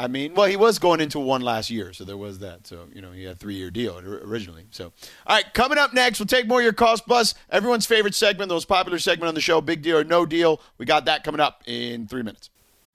I 0.00 0.06
mean, 0.06 0.34
well, 0.34 0.46
he 0.46 0.56
was 0.56 0.78
going 0.78 1.00
into 1.00 1.18
one 1.18 1.40
last 1.40 1.70
year, 1.70 1.92
so 1.92 2.04
there 2.04 2.16
was 2.16 2.38
that. 2.38 2.68
So, 2.68 2.86
you 2.94 3.02
know, 3.02 3.10
he 3.10 3.24
had 3.24 3.32
a 3.32 3.36
three 3.36 3.56
year 3.56 3.70
deal 3.70 3.98
originally. 3.98 4.66
So, 4.70 4.92
all 5.26 5.36
right, 5.36 5.54
coming 5.54 5.76
up 5.76 5.92
next, 5.92 6.20
we'll 6.20 6.26
take 6.26 6.46
more 6.46 6.60
of 6.60 6.64
your 6.64 6.72
cost 6.72 7.04
plus. 7.04 7.34
Everyone's 7.50 7.84
favorite 7.84 8.14
segment, 8.14 8.48
the 8.48 8.54
most 8.54 8.68
popular 8.68 9.00
segment 9.00 9.28
on 9.28 9.34
the 9.34 9.40
show, 9.40 9.60
Big 9.60 9.82
Deal 9.82 9.98
or 9.98 10.04
No 10.04 10.24
Deal. 10.24 10.60
We 10.78 10.86
got 10.86 11.06
that 11.06 11.24
coming 11.24 11.40
up 11.40 11.62
in 11.66 12.06
three 12.06 12.22
minutes. 12.22 12.50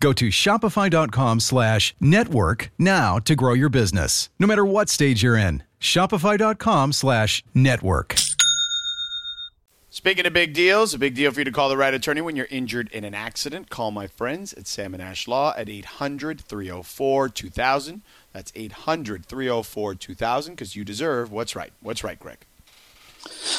Go 0.00 0.12
to 0.12 0.28
shopify.com 0.28 1.40
slash 1.40 1.94
network 2.00 2.70
now 2.78 3.18
to 3.20 3.34
grow 3.34 3.54
your 3.54 3.70
business, 3.70 4.28
no 4.38 4.46
matter 4.46 4.64
what 4.64 4.88
stage 4.88 5.22
you're 5.22 5.36
in. 5.36 5.62
Shopify.com 5.80 6.92
slash 6.92 7.42
network. 7.54 8.16
Speaking 9.90 10.26
of 10.26 10.32
big 10.32 10.54
deals, 10.54 10.92
a 10.92 10.98
big 10.98 11.14
deal 11.14 11.30
for 11.30 11.38
you 11.40 11.44
to 11.44 11.52
call 11.52 11.68
the 11.68 11.76
right 11.76 11.94
attorney 11.94 12.20
when 12.20 12.34
you're 12.34 12.48
injured 12.50 12.90
in 12.90 13.04
an 13.04 13.14
accident. 13.14 13.70
Call 13.70 13.92
my 13.92 14.08
friends 14.08 14.52
at 14.52 14.66
Sam 14.66 14.92
and 14.92 15.02
Ash 15.02 15.28
Law 15.28 15.54
at 15.56 15.68
800 15.68 16.40
304 16.40 17.28
2000. 17.28 18.02
That's 18.32 18.52
800 18.56 19.24
304 19.24 19.94
2000 19.94 20.54
because 20.54 20.74
you 20.74 20.84
deserve 20.84 21.30
what's 21.30 21.54
right. 21.54 21.72
What's 21.80 22.02
right, 22.02 22.18
Greg? 22.18 22.38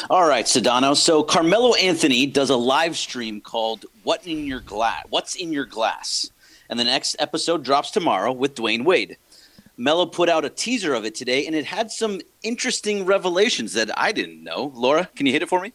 All 0.09 0.27
right, 0.27 0.45
Sedano. 0.45 0.95
So 0.95 1.23
Carmelo 1.23 1.73
Anthony 1.75 2.25
does 2.25 2.49
a 2.49 2.55
live 2.55 2.97
stream 2.97 3.41
called 3.41 3.85
"What 4.03 4.25
in 4.25 4.45
Your 4.45 4.59
Glass." 4.59 5.05
What's 5.09 5.35
in 5.35 5.51
your 5.51 5.65
glass? 5.65 6.29
And 6.69 6.79
the 6.79 6.83
next 6.83 7.15
episode 7.19 7.63
drops 7.63 7.91
tomorrow 7.91 8.31
with 8.31 8.55
Dwyane 8.55 8.85
Wade. 8.85 9.17
Melo 9.77 10.05
put 10.05 10.29
out 10.29 10.45
a 10.45 10.49
teaser 10.49 10.93
of 10.93 11.05
it 11.05 11.15
today, 11.15 11.45
and 11.45 11.55
it 11.55 11.65
had 11.65 11.91
some 11.91 12.21
interesting 12.43 13.05
revelations 13.05 13.73
that 13.73 13.91
I 13.99 14.11
didn't 14.11 14.43
know. 14.43 14.71
Laura, 14.73 15.09
can 15.15 15.25
you 15.25 15.33
hit 15.33 15.41
it 15.41 15.49
for 15.49 15.61
me? 15.61 15.73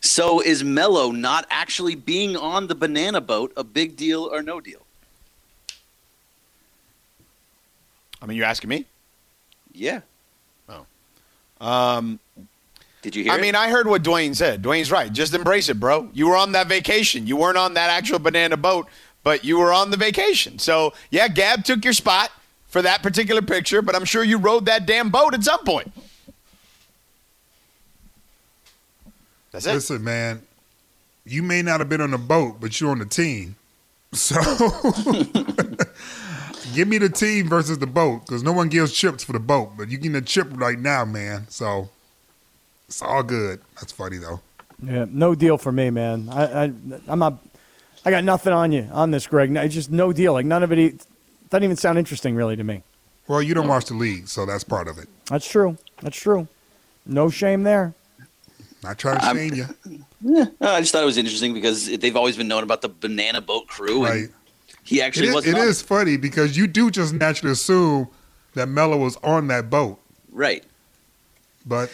So 0.00 0.40
is 0.40 0.62
Melo 0.62 1.10
not 1.10 1.46
actually 1.50 1.96
being 1.96 2.36
on 2.36 2.68
the 2.68 2.74
banana 2.74 3.20
boat 3.20 3.52
a 3.56 3.64
big 3.64 3.96
deal 3.96 4.22
or 4.24 4.42
no 4.42 4.60
deal? 4.60 4.86
I 8.22 8.26
mean, 8.26 8.36
you're 8.36 8.46
asking 8.46 8.70
me? 8.70 8.84
Yeah. 9.72 10.00
Um, 11.60 12.18
Did 13.02 13.16
you 13.16 13.24
hear? 13.24 13.32
I 13.32 13.36
it? 13.36 13.40
mean, 13.40 13.54
I 13.54 13.70
heard 13.70 13.86
what 13.86 14.02
Dwyane 14.02 14.34
said. 14.36 14.62
Dwyane's 14.62 14.90
right. 14.90 15.12
Just 15.12 15.34
embrace 15.34 15.68
it, 15.68 15.78
bro. 15.80 16.08
You 16.12 16.28
were 16.28 16.36
on 16.36 16.52
that 16.52 16.68
vacation. 16.68 17.26
You 17.26 17.36
weren't 17.36 17.58
on 17.58 17.74
that 17.74 17.90
actual 17.90 18.18
banana 18.18 18.56
boat, 18.56 18.86
but 19.24 19.44
you 19.44 19.58
were 19.58 19.72
on 19.72 19.90
the 19.90 19.96
vacation. 19.96 20.58
So, 20.58 20.94
yeah, 21.10 21.28
Gab 21.28 21.64
took 21.64 21.84
your 21.84 21.92
spot 21.92 22.30
for 22.68 22.82
that 22.82 23.02
particular 23.02 23.42
picture, 23.42 23.82
but 23.82 23.94
I'm 23.94 24.04
sure 24.04 24.22
you 24.22 24.38
rode 24.38 24.66
that 24.66 24.86
damn 24.86 25.10
boat 25.10 25.34
at 25.34 25.42
some 25.42 25.64
point. 25.64 25.90
That's 29.50 29.66
it. 29.66 29.74
Listen, 29.74 30.04
man, 30.04 30.42
you 31.24 31.42
may 31.42 31.62
not 31.62 31.80
have 31.80 31.88
been 31.88 32.00
on 32.00 32.10
the 32.10 32.18
boat, 32.18 32.56
but 32.60 32.80
you're 32.80 32.90
on 32.90 32.98
the 32.98 33.06
team. 33.06 33.56
So 34.12 34.36
give 36.74 36.88
me 36.88 36.98
the 36.98 37.08
team 37.08 37.48
versus 37.48 37.78
the 37.78 37.86
boat 37.86 38.26
because 38.26 38.42
no 38.42 38.52
one 38.52 38.68
gives 38.68 38.92
chips 38.92 39.24
for 39.24 39.32
the 39.32 39.40
boat, 39.40 39.72
but 39.76 39.88
you 39.90 39.96
getting 39.98 40.16
a 40.16 40.20
chip 40.22 40.48
right 40.52 40.78
now, 40.78 41.04
man. 41.04 41.46
So 41.48 41.88
it's 42.86 43.02
all 43.02 43.22
good. 43.22 43.60
That's 43.76 43.92
funny 43.92 44.18
though. 44.18 44.40
Yeah, 44.82 45.06
no 45.08 45.34
deal 45.34 45.58
for 45.58 45.72
me, 45.72 45.90
man. 45.90 46.28
I, 46.30 46.64
I 46.64 46.72
I'm 47.08 47.18
not. 47.18 47.34
I 48.04 48.10
got 48.10 48.24
nothing 48.24 48.52
on 48.52 48.70
you 48.72 48.88
on 48.92 49.10
this, 49.10 49.26
Greg. 49.26 49.50
No, 49.50 49.60
It's 49.62 49.74
just 49.74 49.90
no 49.90 50.12
deal. 50.12 50.32
Like 50.32 50.46
none 50.46 50.62
of 50.62 50.70
it 50.72 50.78
e- 50.78 50.98
doesn't 51.50 51.64
even 51.64 51.76
sound 51.76 51.98
interesting, 51.98 52.34
really, 52.36 52.54
to 52.56 52.62
me. 52.64 52.82
Well, 53.26 53.42
you 53.42 53.52
don't 53.54 53.68
watch 53.68 53.86
the 53.86 53.94
league, 53.94 54.28
so 54.28 54.46
that's 54.46 54.64
part 54.64 54.88
of 54.88 54.98
it. 54.98 55.08
That's 55.26 55.46
true. 55.46 55.76
That's 56.00 56.16
true. 56.16 56.46
No 57.04 57.28
shame 57.28 57.64
there. 57.64 57.92
Not 58.82 58.96
trying 58.98 59.18
to 59.18 59.24
I'm- 59.24 59.36
shame 59.36 59.54
you. 59.54 59.64
Uh, 60.40 60.46
I 60.60 60.80
just 60.80 60.92
thought 60.92 61.02
it 61.02 61.06
was 61.06 61.18
interesting 61.18 61.52
because 61.52 61.86
they've 61.98 62.16
always 62.16 62.36
been 62.36 62.48
known 62.48 62.62
about 62.62 62.80
the 62.80 62.88
banana 62.88 63.40
boat 63.40 63.66
crew, 63.66 64.04
and 64.04 64.14
Right. 64.22 64.30
He 64.88 65.02
actually 65.02 65.28
is, 65.28 65.34
wasn't. 65.34 65.58
it 65.58 65.60
on 65.60 65.68
is 65.68 65.82
funny 65.82 66.16
because 66.16 66.56
you 66.56 66.66
do 66.66 66.90
just 66.90 67.12
naturally 67.12 67.52
assume 67.52 68.08
that 68.54 68.68
Melo 68.68 68.96
was 68.96 69.16
on 69.22 69.48
that 69.48 69.68
boat, 69.68 70.00
right. 70.32 70.64
but 71.66 71.90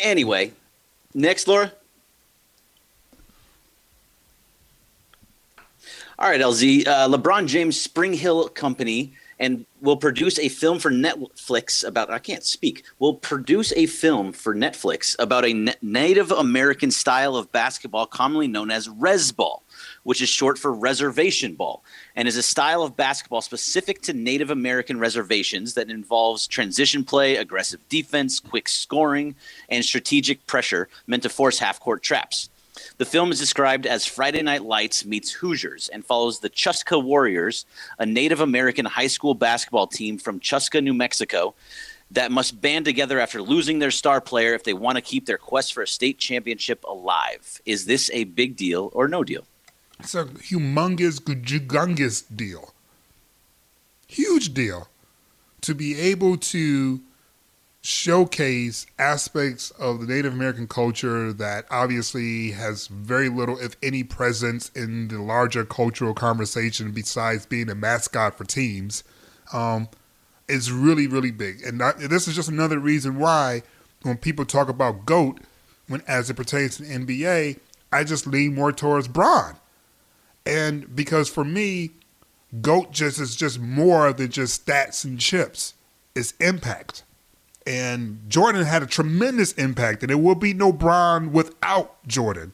Anyway, 0.00 0.52
next, 1.14 1.46
Laura. 1.46 1.72
All 6.18 6.28
right, 6.28 6.40
LZ. 6.40 6.86
Uh, 6.86 7.08
LeBron 7.08 7.46
James 7.46 7.86
SpringHill 7.86 8.54
Company 8.54 9.12
and 9.38 9.64
will 9.80 9.96
produce 9.96 10.38
a 10.38 10.48
film 10.48 10.78
for 10.78 10.90
Netflix 10.90 11.86
about. 11.86 12.10
I 12.10 12.18
can't 12.18 12.44
speak. 12.44 12.84
Will 12.98 13.14
produce 13.14 13.72
a 13.74 13.86
film 13.86 14.32
for 14.32 14.54
Netflix 14.54 15.16
about 15.18 15.46
a 15.46 15.74
Native 15.80 16.30
American 16.30 16.90
style 16.90 17.36
of 17.36 17.50
basketball, 17.52 18.06
commonly 18.06 18.48
known 18.48 18.70
as 18.70 18.88
res 18.88 19.32
ball, 19.32 19.62
which 20.02 20.22
is 20.22 20.28
short 20.28 20.58
for 20.58 20.72
reservation 20.72 21.54
ball, 21.54 21.82
and 22.16 22.26
is 22.26 22.36
a 22.36 22.42
style 22.42 22.82
of 22.82 22.96
basketball 22.96 23.40
specific 23.40 24.00
to 24.02 24.12
Native 24.12 24.50
American 24.50 24.98
reservations 24.98 25.74
that 25.74 25.90
involves 25.90 26.46
transition 26.46 27.04
play, 27.04 27.36
aggressive 27.36 27.86
defense, 27.88 28.40
quick 28.40 28.68
scoring, 28.68 29.34
and 29.68 29.84
strategic 29.84 30.46
pressure 30.46 30.88
meant 31.06 31.22
to 31.22 31.28
force 31.28 31.58
half 31.58 31.80
court 31.80 32.02
traps. 32.02 32.48
The 32.98 33.04
film 33.04 33.30
is 33.30 33.38
described 33.38 33.86
as 33.86 34.06
Friday 34.06 34.42
Night 34.42 34.62
Lights 34.62 35.04
meets 35.04 35.30
Hoosiers 35.32 35.88
and 35.88 36.04
follows 36.04 36.38
the 36.38 36.50
Chuska 36.50 37.02
Warriors, 37.02 37.66
a 37.98 38.06
Native 38.06 38.40
American 38.40 38.86
high 38.86 39.06
school 39.06 39.34
basketball 39.34 39.86
team 39.86 40.18
from 40.18 40.40
Chuska, 40.40 40.82
New 40.82 40.94
Mexico, 40.94 41.54
that 42.12 42.32
must 42.32 42.60
band 42.60 42.84
together 42.84 43.20
after 43.20 43.40
losing 43.40 43.78
their 43.78 43.90
star 43.90 44.20
player 44.20 44.54
if 44.54 44.64
they 44.64 44.72
want 44.72 44.96
to 44.96 45.02
keep 45.02 45.26
their 45.26 45.38
quest 45.38 45.72
for 45.72 45.82
a 45.82 45.86
state 45.86 46.18
championship 46.18 46.82
alive. 46.84 47.60
Is 47.64 47.86
this 47.86 48.10
a 48.12 48.24
big 48.24 48.56
deal 48.56 48.90
or 48.92 49.06
no 49.08 49.22
deal? 49.22 49.46
It's 50.00 50.14
a 50.14 50.24
humongous, 50.24 51.20
gujungus 51.20 52.24
deal. 52.34 52.72
Huge 54.06 54.52
deal 54.54 54.88
to 55.60 55.74
be 55.74 55.98
able 56.00 56.36
to 56.36 57.00
showcase 57.82 58.86
aspects 58.98 59.70
of 59.72 60.00
the 60.00 60.06
Native 60.06 60.32
American 60.32 60.66
culture 60.66 61.32
that 61.32 61.66
obviously 61.70 62.50
has 62.52 62.86
very 62.88 63.28
little, 63.28 63.58
if 63.58 63.76
any, 63.82 64.02
presence 64.02 64.70
in 64.74 65.08
the 65.08 65.20
larger 65.20 65.64
cultural 65.64 66.14
conversation 66.14 66.92
besides 66.92 67.46
being 67.46 67.70
a 67.70 67.74
mascot 67.74 68.36
for 68.36 68.44
teams. 68.44 69.04
Um, 69.52 69.88
is 70.48 70.72
really, 70.72 71.06
really 71.06 71.30
big. 71.30 71.62
And 71.62 71.80
this 71.80 72.26
is 72.26 72.34
just 72.34 72.48
another 72.48 72.78
reason 72.78 73.18
why 73.18 73.62
when 74.02 74.16
people 74.16 74.44
talk 74.44 74.68
about 74.68 75.06
GOAT, 75.06 75.38
when 75.86 76.02
as 76.08 76.28
it 76.28 76.34
pertains 76.34 76.76
to 76.76 76.82
the 76.82 76.94
NBA, 76.94 77.60
I 77.92 78.04
just 78.04 78.26
lean 78.26 78.54
more 78.54 78.72
towards 78.72 79.06
Bron. 79.06 79.56
And 80.46 80.94
because 80.94 81.28
for 81.28 81.44
me, 81.44 81.90
GOAT 82.60 82.92
just 82.92 83.20
is 83.20 83.36
just 83.36 83.60
more 83.60 84.12
than 84.12 84.30
just 84.30 84.66
stats 84.66 85.04
and 85.04 85.18
chips. 85.20 85.74
It's 86.14 86.32
impact. 86.40 87.04
And 87.66 88.20
Jordan 88.28 88.64
had 88.64 88.82
a 88.82 88.86
tremendous 88.86 89.52
impact, 89.52 90.02
and 90.02 90.10
there 90.10 90.18
would 90.18 90.40
be 90.40 90.54
no 90.54 90.72
Bron 90.72 91.32
without 91.32 92.06
Jordan. 92.06 92.52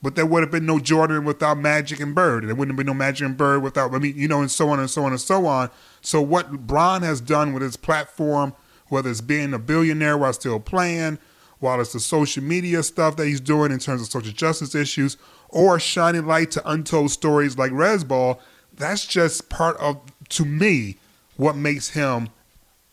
But 0.00 0.16
there 0.16 0.26
would 0.26 0.42
have 0.42 0.50
been 0.50 0.66
no 0.66 0.78
Jordan 0.78 1.24
without 1.24 1.58
Magic 1.58 1.98
and 1.98 2.14
Bird, 2.14 2.42
and 2.42 2.50
there 2.50 2.54
wouldn't 2.54 2.72
have 2.72 2.76
been 2.76 2.86
no 2.86 2.94
Magic 2.94 3.26
and 3.26 3.36
Bird 3.36 3.62
without, 3.62 3.92
I 3.94 3.98
mean, 3.98 4.16
you 4.16 4.28
know, 4.28 4.40
and 4.40 4.50
so 4.50 4.68
on 4.68 4.78
and 4.78 4.88
so 4.88 5.04
on 5.04 5.12
and 5.12 5.20
so 5.20 5.46
on. 5.46 5.70
So 6.02 6.20
what 6.22 6.66
Bron 6.66 7.02
has 7.02 7.20
done 7.20 7.52
with 7.52 7.62
his 7.62 7.76
platform, 7.76 8.54
whether 8.88 9.10
it's 9.10 9.20
being 9.20 9.54
a 9.54 9.58
billionaire 9.58 10.16
while 10.16 10.32
still 10.32 10.60
playing, 10.60 11.18
while 11.58 11.80
it's 11.80 11.94
the 11.94 12.00
social 12.00 12.42
media 12.42 12.82
stuff 12.82 13.16
that 13.16 13.26
he's 13.26 13.40
doing 13.40 13.72
in 13.72 13.78
terms 13.78 14.02
of 14.02 14.08
social 14.08 14.32
justice 14.32 14.74
issues, 14.74 15.16
or 15.54 15.80
shining 15.80 16.26
light 16.26 16.50
to 16.50 16.70
untold 16.70 17.10
stories 17.10 17.56
like 17.56 17.72
Rez 17.72 18.04
Ball, 18.04 18.40
that's 18.74 19.06
just 19.06 19.48
part 19.48 19.76
of, 19.78 20.00
to 20.30 20.44
me, 20.44 20.96
what 21.36 21.56
makes 21.56 21.90
him 21.90 22.28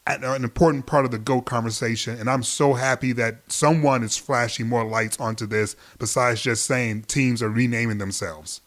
an 0.07 0.23
uh, 0.23 0.33
an 0.33 0.43
important 0.43 0.85
part 0.85 1.05
of 1.05 1.11
the 1.11 1.19
GOAT 1.19 1.41
conversation. 1.41 2.19
And 2.19 2.29
I'm 2.29 2.43
so 2.43 2.73
happy 2.73 3.11
that 3.13 3.51
someone 3.51 4.03
is 4.03 4.17
flashing 4.17 4.67
more 4.67 4.83
lights 4.83 5.19
onto 5.19 5.45
this 5.45 5.75
besides 5.99 6.41
just 6.41 6.65
saying 6.65 7.03
teams 7.03 7.41
are 7.41 7.49
renaming 7.49 7.97
themselves. 7.97 8.61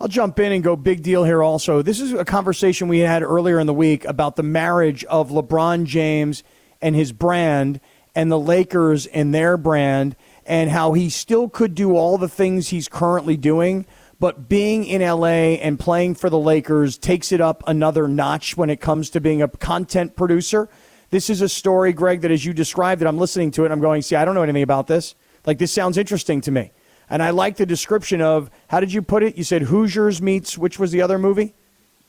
I'll 0.00 0.08
jump 0.08 0.38
in 0.38 0.52
and 0.52 0.62
go 0.62 0.76
big 0.76 1.02
deal 1.02 1.24
here 1.24 1.42
also. 1.42 1.82
This 1.82 2.00
is 2.00 2.12
a 2.12 2.24
conversation 2.24 2.86
we 2.86 3.00
had 3.00 3.22
earlier 3.22 3.58
in 3.58 3.66
the 3.66 3.74
week 3.74 4.04
about 4.04 4.36
the 4.36 4.44
marriage 4.44 5.04
of 5.04 5.30
LeBron 5.30 5.84
James 5.84 6.44
and 6.80 6.94
his 6.94 7.10
brand 7.10 7.80
and 8.14 8.30
the 8.30 8.38
Lakers 8.38 9.06
and 9.06 9.34
their 9.34 9.56
brand 9.56 10.14
and 10.48 10.70
how 10.70 10.94
he 10.94 11.10
still 11.10 11.48
could 11.48 11.74
do 11.74 11.94
all 11.94 12.16
the 12.16 12.28
things 12.28 12.70
he's 12.70 12.88
currently 12.88 13.36
doing, 13.36 13.84
but 14.18 14.48
being 14.48 14.84
in 14.84 15.02
LA 15.02 15.56
and 15.60 15.78
playing 15.78 16.14
for 16.14 16.30
the 16.30 16.38
Lakers 16.38 16.96
takes 16.96 17.30
it 17.30 17.40
up 17.40 17.62
another 17.66 18.08
notch 18.08 18.56
when 18.56 18.70
it 18.70 18.80
comes 18.80 19.10
to 19.10 19.20
being 19.20 19.42
a 19.42 19.48
content 19.48 20.16
producer. 20.16 20.68
This 21.10 21.28
is 21.28 21.42
a 21.42 21.50
story, 21.50 21.92
Greg, 21.92 22.22
that 22.22 22.30
as 22.30 22.46
you 22.46 22.54
described 22.54 23.02
it, 23.02 23.06
I'm 23.06 23.18
listening 23.18 23.50
to 23.52 23.66
it. 23.66 23.70
I'm 23.70 23.80
going, 23.80 24.00
see, 24.00 24.16
I 24.16 24.24
don't 24.24 24.34
know 24.34 24.42
anything 24.42 24.62
about 24.62 24.86
this. 24.86 25.14
Like, 25.46 25.58
this 25.58 25.70
sounds 25.70 25.98
interesting 25.98 26.40
to 26.40 26.50
me. 26.50 26.72
And 27.10 27.22
I 27.22 27.30
like 27.30 27.56
the 27.56 27.66
description 27.66 28.22
of 28.22 28.50
how 28.68 28.80
did 28.80 28.92
you 28.92 29.02
put 29.02 29.22
it? 29.22 29.36
You 29.36 29.44
said 29.44 29.62
Hoosiers 29.62 30.20
meets, 30.20 30.56
which 30.56 30.78
was 30.78 30.92
the 30.92 31.02
other 31.02 31.18
movie? 31.18 31.54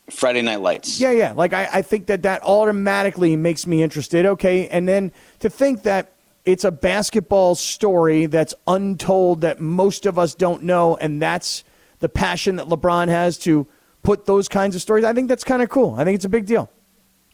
Friday 0.09 0.41
Night 0.41 0.61
Lights. 0.61 0.99
Yeah, 0.99 1.11
yeah. 1.11 1.33
Like, 1.33 1.53
I, 1.53 1.69
I 1.71 1.81
think 1.81 2.07
that 2.07 2.23
that 2.23 2.41
automatically 2.43 3.35
makes 3.35 3.67
me 3.67 3.83
interested. 3.83 4.25
Okay. 4.25 4.67
And 4.69 4.87
then 4.87 5.11
to 5.39 5.49
think 5.49 5.83
that 5.83 6.13
it's 6.45 6.63
a 6.63 6.71
basketball 6.71 7.55
story 7.55 8.25
that's 8.25 8.53
untold 8.67 9.41
that 9.41 9.59
most 9.59 10.05
of 10.05 10.17
us 10.17 10.35
don't 10.35 10.63
know, 10.63 10.95
and 10.97 11.21
that's 11.21 11.63
the 11.99 12.09
passion 12.09 12.55
that 12.57 12.67
LeBron 12.67 13.07
has 13.07 13.37
to 13.39 13.67
put 14.03 14.25
those 14.25 14.47
kinds 14.47 14.75
of 14.75 14.81
stories. 14.81 15.03
I 15.03 15.13
think 15.13 15.27
that's 15.27 15.43
kind 15.43 15.61
of 15.61 15.69
cool. 15.69 15.95
I 15.97 16.03
think 16.03 16.15
it's 16.15 16.25
a 16.25 16.29
big 16.29 16.45
deal. 16.45 16.69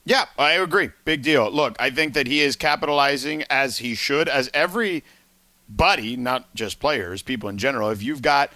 Yeah, 0.04 0.26
I 0.38 0.54
agree. 0.54 0.92
Big 1.04 1.24
deal. 1.24 1.50
Look, 1.50 1.76
I 1.80 1.90
think 1.90 2.14
that 2.14 2.28
he 2.28 2.42
is 2.42 2.56
capitalizing 2.56 3.44
as 3.50 3.80
he 3.80 3.96
should, 3.96 4.30
as 4.30 4.50
everybody, 4.54 6.16
not 6.16 6.54
just 6.54 6.80
players, 6.80 7.22
people 7.22 7.50
in 7.50 7.58
general. 7.58 7.90
If 7.90 8.04
you've 8.04 8.22
got 8.22 8.52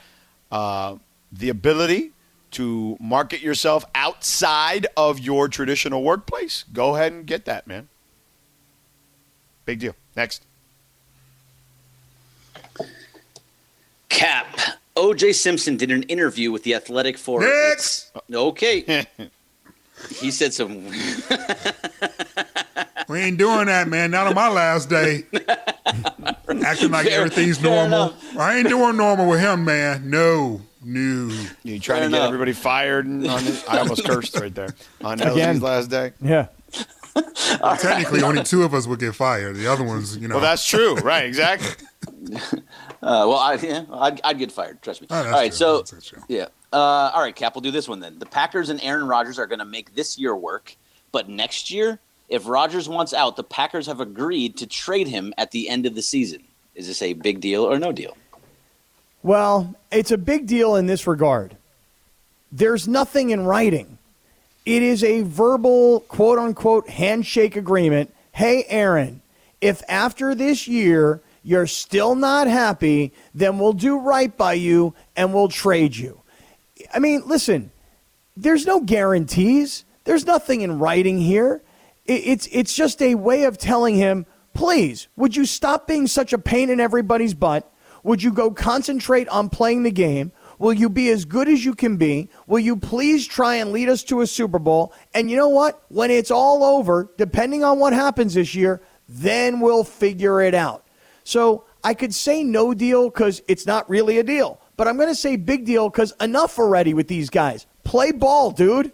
uh, 0.52 0.98
the 1.32 1.50
ability 1.50 2.12
to 2.52 2.98
market 3.00 3.42
yourself 3.42 3.86
outside 3.96 4.88
of 4.96 5.20
your 5.20 5.48
traditional 5.48 6.04
workplace, 6.04 6.66
go 6.72 6.96
ahead 6.96 7.14
and 7.14 7.26
get 7.26 7.46
that, 7.46 7.66
man. 7.68 7.90
Big 9.66 9.80
deal. 9.80 9.96
Next. 10.16 10.44
Cap. 14.10 14.58
OJ 14.96 15.34
Simpson 15.36 15.78
did 15.78 15.92
an 15.92 16.04
interview 16.04 16.52
with 16.52 16.64
The 16.64 16.76
Athletic 16.76 17.18
for. 17.18 17.42
Next. 17.42 18.12
Okay. 18.34 19.06
he 20.16 20.32
said 20.32 20.54
some. 20.54 20.86
We 23.08 23.20
ain't 23.20 23.38
doing 23.38 23.68
that, 23.68 23.88
man. 23.88 24.12
Not 24.12 24.28
on 24.28 24.36
my 24.36 24.50
last 24.50 24.90
day. 24.90 25.24
Acting 26.64 26.92
like 26.92 27.08
Fair- 27.08 27.22
everything's 27.22 27.58
fair 27.58 27.72
normal. 27.72 28.10
enough. 28.10 28.38
I 28.38 28.58
ain't 28.58 28.68
doing 28.68 28.98
normal 28.98 29.30
with 29.30 29.40
him, 29.40 29.64
man. 29.66 30.10
No, 30.10 30.62
no. 30.84 31.32
You 31.64 31.80
trying 31.80 31.80
Fair 31.80 31.80
to 31.80 32.02
get 32.02 32.06
enough. 32.08 32.28
everybody 32.28 32.54
fired 32.54 33.06
and 33.06 33.26
on 33.28 33.42
his, 33.44 33.64
I 33.68 33.80
almost 33.80 34.04
cursed 34.08 34.36
right 34.38 34.54
there 34.54 34.76
on 35.02 35.22
Again. 35.22 35.56
LZ's 35.56 35.62
last 35.62 35.90
day. 35.90 36.12
Yeah. 36.22 36.48
Technically, 37.80 38.22
only 38.22 38.44
two 38.44 38.64
of 38.64 38.74
us 38.74 38.88
would 38.88 39.00
get 39.00 39.16
fired. 39.16 39.56
The 39.56 39.68
other 39.68 39.84
ones, 39.84 40.18
you 40.18 40.28
know. 40.28 40.36
Well, 40.36 40.44
that's 40.44 40.66
true, 40.66 40.96
right? 40.96 41.26
Exactly. 41.26 41.86
Uh, 43.02 43.24
well, 43.30 43.36
I, 43.36 43.54
yeah, 43.54 43.86
I'd, 43.94 44.20
I'd 44.26 44.38
get 44.40 44.52
fired. 44.52 44.82
Trust 44.82 45.00
me. 45.00 45.08
Oh, 45.10 45.16
all 45.24 45.32
right, 45.32 45.52
true. 45.52 45.56
so 45.56 45.78
That's 45.84 46.06
true. 46.06 46.22
yeah. 46.28 46.48
Uh, 46.74 47.12
all 47.14 47.22
right, 47.22 47.34
Cap. 47.34 47.56
We'll 47.56 47.62
do 47.62 47.72
this 47.72 47.88
one 47.88 48.02
then. 48.02 48.20
The 48.20 48.26
Packers 48.26 48.68
and 48.70 48.82
Aaron 48.84 49.08
Rodgers 49.08 49.40
are 49.40 49.48
going 49.48 49.60
to 49.60 49.66
make 49.66 49.96
this 49.96 50.20
year 50.20 50.36
work, 50.36 50.76
but 51.14 51.30
next 51.30 51.72
year, 51.72 52.00
if 52.28 52.46
Rodgers 52.46 52.90
wants 52.90 53.14
out, 53.14 53.38
the 53.38 53.44
Packers 53.44 53.88
have 53.88 54.02
agreed 54.02 54.58
to 54.58 54.68
trade 54.68 55.08
him 55.08 55.34
at 55.38 55.52
the 55.52 55.70
end 55.70 55.86
of 55.86 55.96
the 55.96 56.02
season. 56.02 56.44
Is 56.76 56.88
this 56.88 57.02
a 57.02 57.14
big 57.14 57.40
deal 57.40 57.64
or 57.64 57.80
no 57.80 57.94
deal? 57.94 58.18
Well, 59.24 59.74
it's 59.94 60.12
a 60.12 60.18
big 60.18 60.46
deal 60.46 60.76
in 60.76 60.86
this 60.86 61.08
regard. 61.08 61.56
There's 62.52 62.86
nothing 62.86 63.30
in 63.30 63.46
writing. 63.46 63.98
It 64.66 64.84
is 64.84 65.04
a 65.04 65.22
verbal, 65.24 66.02
quote 66.02 66.38
unquote, 66.38 66.90
handshake 66.90 67.56
agreement. 67.56 68.14
Hey, 68.32 68.66
Aaron, 68.68 69.22
if 69.62 69.82
after 69.90 70.36
this 70.36 70.68
year 70.68 71.22
you're 71.44 71.68
still 71.68 72.16
not 72.16 72.48
happy, 72.48 73.14
then 73.34 73.58
we'll 73.58 73.74
do 73.74 73.98
right 74.00 74.36
by 74.36 74.54
you 74.54 74.94
and 75.16 75.34
we'll 75.34 75.48
trade 75.48 75.96
you. 75.96 76.22
I 76.94 77.00
mean, 77.00 77.24
listen, 77.26 77.72
there's 78.38 78.66
no 78.66 78.82
guarantees. 78.82 79.86
There's 80.04 80.26
nothing 80.26 80.62
in 80.62 80.80
writing 80.80 81.20
here. 81.20 81.62
It's 82.06 82.48
it's 82.52 82.74
just 82.74 83.02
a 83.02 83.16
way 83.16 83.44
of 83.44 83.58
telling 83.58 83.96
him, 83.96 84.26
please, 84.54 85.08
would 85.16 85.36
you 85.36 85.46
stop 85.46 85.88
being 85.88 86.08
such 86.08 86.34
a 86.34 86.40
pain 86.40 86.70
in 86.70 86.80
everybody's 86.80 87.34
butt? 87.34 87.72
Would 88.04 88.24
you 88.24 88.32
go 88.32 88.50
concentrate 88.52 89.28
on 89.28 89.50
playing 89.50 89.84
the 89.84 89.92
game? 89.92 90.32
Will 90.60 90.74
you 90.74 90.90
be 90.90 91.10
as 91.10 91.26
good 91.26 91.48
as 91.48 91.64
you 91.64 91.74
can 91.74 91.98
be? 91.98 92.30
Will 92.46 92.60
you 92.60 92.76
please 92.76 93.26
try 93.26 93.56
and 93.56 93.72
lead 93.72 93.90
us 93.90 94.04
to 94.04 94.22
a 94.22 94.28
Super 94.28 94.60
Bowl? 94.60 94.94
And 95.14 95.32
you 95.32 95.38
know 95.38 95.50
what? 95.50 95.82
When 95.88 96.12
it's 96.12 96.32
all 96.32 96.64
over, 96.64 97.10
depending 97.18 97.64
on 97.64 97.80
what 97.80 97.94
happens 97.94 98.34
this 98.34 98.54
year, 98.54 98.82
then 99.08 99.62
we'll 99.62 99.86
figure 99.86 100.42
it 100.42 100.54
out. 100.54 100.86
So 101.24 101.64
I 101.84 101.94
could 101.94 102.14
say 102.14 102.44
no 102.44 102.74
deal 102.74 103.10
because 103.10 103.42
it's 103.48 103.66
not 103.66 103.90
really 103.90 104.20
a 104.20 104.24
deal. 104.24 104.60
But 104.76 104.88
I'm 104.88 104.98
going 104.98 105.10
to 105.10 105.16
say 105.16 105.38
big 105.38 105.66
deal 105.66 105.90
because 105.90 106.14
enough 106.20 106.60
already 106.60 106.94
with 106.94 107.08
these 107.08 107.30
guys. 107.30 107.66
Play 107.84 108.12
ball, 108.12 108.52
dude. 108.52 108.92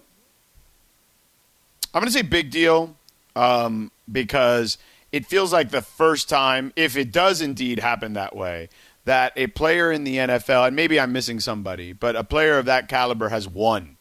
I'm 1.94 2.02
going 2.02 2.08
to 2.08 2.12
say 2.12 2.22
big 2.22 2.52
deal 2.52 2.96
um, 3.36 3.92
because 4.12 4.78
it 5.12 5.26
feels 5.26 5.54
like 5.54 5.72
the 5.72 5.82
first 5.82 6.30
time, 6.30 6.74
if 6.76 6.98
it 6.98 7.12
does 7.12 7.42
indeed 7.42 7.80
happen 7.80 8.14
that 8.14 8.36
way, 8.36 8.70
that 9.06 9.34
a 9.36 9.48
player 9.48 9.92
in 9.92 10.04
the 10.04 10.18
NFL, 10.18 10.68
and 10.68 10.76
maybe 10.76 11.00
I'm 11.00 11.12
missing 11.12 11.40
somebody, 11.40 11.94
but 11.94 12.16
a 12.16 12.24
player 12.24 12.58
of 12.58 12.66
that 12.66 12.90
caliber 12.90 13.30
has 13.30 13.48
won 13.48 13.98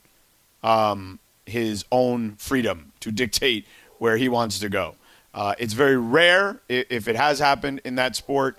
um, 0.62 1.18
his 1.46 1.84
own 1.92 2.36
freedom 2.36 2.92
to 3.00 3.12
dictate 3.12 3.66
where 3.98 4.16
he 4.16 4.28
wants 4.28 4.58
to 4.58 4.68
go. 4.68 4.96
Uh, 5.34 5.54
it's 5.58 5.74
very 5.74 5.96
rare 5.96 6.60
if 6.68 7.08
it 7.08 7.16
has 7.16 7.38
happened 7.38 7.80
in 7.84 7.96
that 7.96 8.16
sport, 8.16 8.56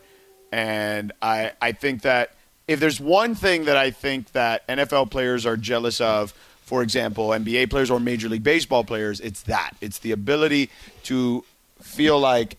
and 0.52 1.12
I 1.22 1.54
I 1.62 1.72
think 1.72 2.02
that 2.04 2.36
if 2.68 2.80
there's 2.80 3.00
one 3.00 3.34
thing 3.34 3.66
that 3.66 3.78
I 3.78 3.92
think 3.92 4.32
that 4.34 4.68
NFL 4.68 5.10
players 5.10 5.46
are 5.46 5.56
jealous 5.56 6.02
of, 6.02 6.32
for 6.64 6.84
example, 6.84 7.30
NBA 7.30 7.70
players 7.70 7.90
or 7.90 8.00
Major 8.00 8.28
League 8.28 8.44
Baseball 8.44 8.84
players, 8.84 9.20
it's 9.20 9.44
that 9.44 9.72
it's 9.82 10.00
the 10.00 10.12
ability 10.12 10.70
to 11.04 11.44
feel 11.82 12.20
like 12.20 12.58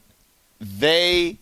they 0.61 1.39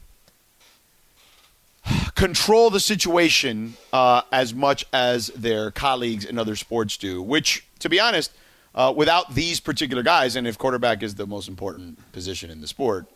control 2.14 2.70
the 2.70 2.80
situation 2.80 3.74
uh, 3.92 4.22
as 4.32 4.54
much 4.54 4.84
as 4.92 5.28
their 5.28 5.70
colleagues 5.70 6.24
in 6.24 6.38
other 6.38 6.56
sports 6.56 6.96
do. 6.96 7.22
Which, 7.22 7.66
to 7.80 7.88
be 7.88 8.00
honest, 8.00 8.32
uh, 8.74 8.92
without 8.94 9.34
these 9.34 9.60
particular 9.60 10.02
guys, 10.02 10.36
and 10.36 10.46
if 10.46 10.58
quarterback 10.58 11.02
is 11.02 11.14
the 11.14 11.26
most 11.26 11.48
important 11.48 12.12
position 12.12 12.50
in 12.50 12.60
the 12.60 12.66
sport, 12.66 13.06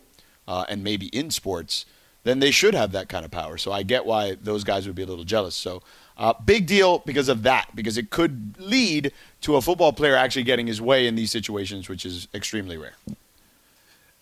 uh, 0.46 0.64
and 0.68 0.82
maybe 0.82 1.06
in 1.08 1.30
sports, 1.30 1.84
then 2.24 2.40
they 2.40 2.50
should 2.50 2.74
have 2.74 2.92
that 2.92 3.08
kind 3.08 3.24
of 3.24 3.30
power. 3.30 3.58
So 3.58 3.72
I 3.72 3.82
get 3.82 4.06
why 4.06 4.36
those 4.40 4.64
guys 4.64 4.86
would 4.86 4.96
be 4.96 5.02
a 5.02 5.06
little 5.06 5.24
jealous. 5.24 5.54
So 5.54 5.82
uh, 6.16 6.32
big 6.44 6.66
deal 6.66 6.98
because 7.00 7.28
of 7.28 7.42
that, 7.44 7.70
because 7.74 7.96
it 7.96 8.10
could 8.10 8.54
lead 8.58 9.12
to 9.42 9.56
a 9.56 9.62
football 9.62 9.92
player 9.92 10.16
actually 10.16 10.42
getting 10.42 10.66
his 10.66 10.80
way 10.80 11.06
in 11.06 11.14
these 11.14 11.30
situations, 11.30 11.88
which 11.88 12.04
is 12.04 12.28
extremely 12.34 12.76
rare. 12.76 12.94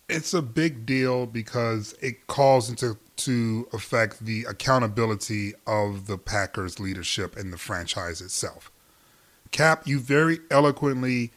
It's 0.08 0.32
a 0.34 0.42
big 0.42 0.86
deal 0.86 1.26
because 1.26 1.94
it 2.00 2.26
calls 2.26 2.70
into 2.70 2.96
to 3.16 3.66
affect 3.72 4.24
the 4.24 4.44
accountability 4.44 5.54
of 5.66 6.06
the 6.06 6.18
Packers 6.18 6.78
leadership 6.78 7.34
and 7.36 7.52
the 7.52 7.56
franchise 7.56 8.20
itself. 8.20 8.70
Cap, 9.52 9.86
you 9.86 9.98
very 9.98 10.40
eloquently 10.50 11.32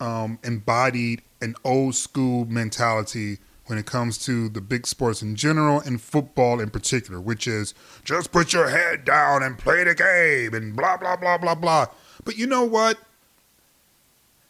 um, 0.00 0.38
embodied 0.44 1.22
an 1.40 1.56
old 1.64 1.96
school 1.96 2.44
mentality 2.44 3.38
when 3.66 3.78
it 3.78 3.86
comes 3.86 4.18
to 4.18 4.48
the 4.48 4.60
big 4.60 4.86
sports 4.86 5.22
in 5.22 5.34
general 5.34 5.80
and 5.80 6.00
football 6.00 6.60
in 6.60 6.70
particular, 6.70 7.20
which 7.20 7.48
is 7.48 7.74
just 8.04 8.30
put 8.30 8.52
your 8.52 8.68
head 8.68 9.04
down 9.04 9.42
and 9.42 9.58
play 9.58 9.82
the 9.82 9.94
game 9.94 10.54
and 10.54 10.76
blah 10.76 10.96
blah 10.96 11.16
blah 11.16 11.36
blah 11.36 11.54
blah. 11.54 11.86
But 12.24 12.36
you 12.36 12.46
know 12.46 12.64
what? 12.64 12.98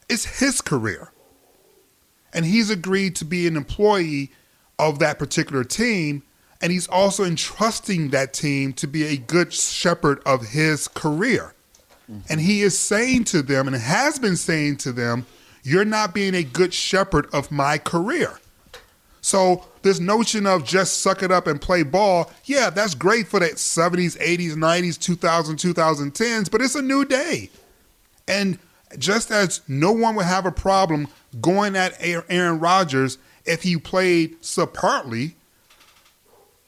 It's 0.08 0.40
his 0.40 0.60
career 0.60 1.12
and 2.34 2.44
he's 2.44 2.68
agreed 2.68 3.16
to 3.16 3.24
be 3.24 3.46
an 3.46 3.56
employee 3.56 4.32
of 4.78 4.98
that 4.98 5.18
particular 5.18 5.64
team. 5.64 6.22
And 6.60 6.72
he's 6.72 6.88
also 6.88 7.24
entrusting 7.24 8.10
that 8.10 8.32
team 8.32 8.72
to 8.74 8.86
be 8.86 9.04
a 9.04 9.16
good 9.16 9.52
shepherd 9.52 10.20
of 10.26 10.48
his 10.48 10.88
career. 10.88 11.54
Mm-hmm. 12.10 12.20
And 12.28 12.40
he 12.40 12.62
is 12.62 12.78
saying 12.78 13.24
to 13.24 13.42
them 13.42 13.66
and 13.66 13.76
has 13.76 14.18
been 14.18 14.36
saying 14.36 14.78
to 14.78 14.92
them 14.92 15.26
you're 15.62 15.84
not 15.84 16.12
being 16.12 16.34
a 16.34 16.42
good 16.42 16.74
shepherd 16.74 17.26
of 17.32 17.50
my 17.50 17.78
career. 17.78 18.38
So 19.20 19.64
this 19.82 20.00
notion 20.00 20.46
of 20.46 20.64
just 20.64 21.00
suck 21.00 21.22
it 21.22 21.30
up 21.30 21.46
and 21.46 21.60
play 21.60 21.82
ball 21.82 22.30
yeah 22.44 22.70
that's 22.70 22.94
great 22.94 23.28
for 23.28 23.38
the 23.38 23.46
70s 23.50 24.18
80s 24.18 24.52
90s 24.52 24.98
2000 24.98 25.56
2010s 25.56 26.50
but 26.50 26.60
it's 26.60 26.74
a 26.74 26.82
new 26.82 27.04
day. 27.04 27.50
And 28.26 28.58
just 28.98 29.30
as 29.30 29.60
no 29.68 29.92
one 29.92 30.14
would 30.16 30.26
have 30.26 30.46
a 30.46 30.52
problem 30.52 31.08
going 31.40 31.76
at 31.76 31.94
Aaron 32.00 32.60
Rodgers 32.60 33.18
if 33.44 33.62
he 33.62 33.76
played 33.76 34.40
subpartly, 34.40 35.34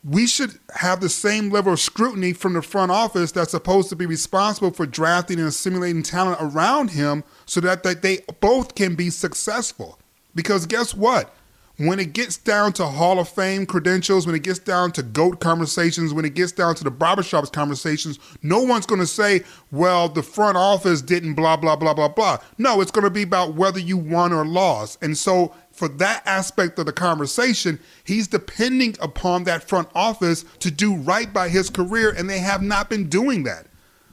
we 0.04 0.26
should 0.26 0.58
have 0.74 1.00
the 1.00 1.08
same 1.08 1.50
level 1.50 1.72
of 1.72 1.80
scrutiny 1.80 2.32
from 2.32 2.52
the 2.52 2.62
front 2.62 2.92
office 2.92 3.32
that's 3.32 3.50
supposed 3.50 3.88
to 3.88 3.96
be 3.96 4.06
responsible 4.06 4.70
for 4.70 4.86
drafting 4.86 5.38
and 5.38 5.48
assimilating 5.48 6.02
talent 6.02 6.38
around 6.40 6.90
him 6.90 7.24
so 7.44 7.60
that, 7.60 7.82
that 7.82 8.02
they 8.02 8.18
both 8.40 8.76
can 8.76 8.94
be 8.94 9.10
successful. 9.10 9.98
Because 10.34 10.66
guess 10.66 10.94
what? 10.94 11.34
When 11.78 12.00
it 12.00 12.14
gets 12.14 12.38
down 12.38 12.72
to 12.74 12.86
Hall 12.86 13.18
of 13.18 13.28
Fame 13.28 13.66
credentials, 13.66 14.26
when 14.26 14.34
it 14.34 14.42
gets 14.42 14.58
down 14.58 14.92
to 14.92 15.02
GOAT 15.02 15.40
conversations, 15.40 16.14
when 16.14 16.24
it 16.24 16.34
gets 16.34 16.52
down 16.52 16.74
to 16.76 16.84
the 16.84 16.90
barbershops 16.90 17.52
conversations, 17.52 18.18
no 18.42 18.62
one's 18.62 18.86
going 18.86 19.00
to 19.00 19.06
say, 19.06 19.42
well, 19.70 20.08
the 20.08 20.22
front 20.22 20.56
office 20.56 21.02
didn't 21.02 21.34
blah, 21.34 21.56
blah, 21.56 21.76
blah, 21.76 21.92
blah, 21.92 22.08
blah. 22.08 22.38
No, 22.56 22.80
it's 22.80 22.90
going 22.90 23.04
to 23.04 23.10
be 23.10 23.22
about 23.22 23.54
whether 23.54 23.78
you 23.78 23.98
won 23.98 24.32
or 24.32 24.46
lost. 24.46 25.02
And 25.02 25.16
so, 25.18 25.54
for 25.70 25.88
that 25.88 26.22
aspect 26.26 26.78
of 26.78 26.86
the 26.86 26.92
conversation, 26.92 27.78
he's 28.04 28.26
depending 28.26 28.96
upon 29.02 29.44
that 29.44 29.68
front 29.68 29.88
office 29.94 30.46
to 30.60 30.70
do 30.70 30.96
right 30.96 31.30
by 31.30 31.50
his 31.50 31.68
career, 31.68 32.14
and 32.16 32.30
they 32.30 32.38
have 32.38 32.62
not 32.62 32.88
been 32.88 33.10
doing 33.10 33.42
that. 33.42 33.66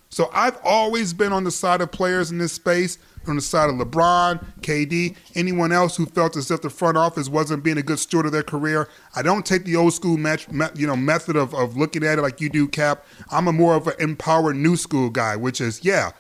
So 0.10 0.30
I've 0.32 0.60
always 0.64 1.12
been 1.12 1.34
on 1.34 1.44
the 1.44 1.50
side 1.50 1.82
of 1.82 1.92
players 1.92 2.30
in 2.30 2.38
this 2.38 2.54
space, 2.54 3.00
on 3.28 3.36
the 3.36 3.42
side 3.42 3.70
of 3.70 3.76
LeBron, 3.76 4.44
KD, 4.62 5.16
anyone 5.36 5.72
else 5.72 5.96
who 5.96 6.06
felt 6.06 6.36
as 6.36 6.52
if 6.52 6.62
the 6.62 6.70
front 6.70 6.98
office 6.98 7.30
wasn't 7.30 7.64
being 7.64 7.78
a 7.78 7.84
good 7.84 8.00
steward 8.00 8.26
of 8.26 8.32
their 8.32 8.44
career. 8.44 8.90
I 9.16 9.22
don't 9.22 9.46
take 9.46 9.66
the 9.66 9.76
old 9.76 9.94
school 9.94 10.18
match, 10.18 10.48
you 10.76 10.88
know, 10.88 10.96
method 10.96 11.36
of, 11.36 11.54
of 11.54 11.78
looking 11.78 12.04
at 12.04 12.20
it 12.20 12.22
like 12.22 12.42
you 12.42 12.50
do, 12.50 12.68
Cap. 12.68 13.06
I'm 13.32 13.48
a 13.48 13.54
more 13.54 13.76
of 13.76 13.88
an 13.88 13.96
empowered 14.00 14.56
new 14.56 14.76
school 14.76 15.10
guy, 15.10 15.36
which 15.36 15.62
is, 15.62 15.84
yeah, 15.84 16.12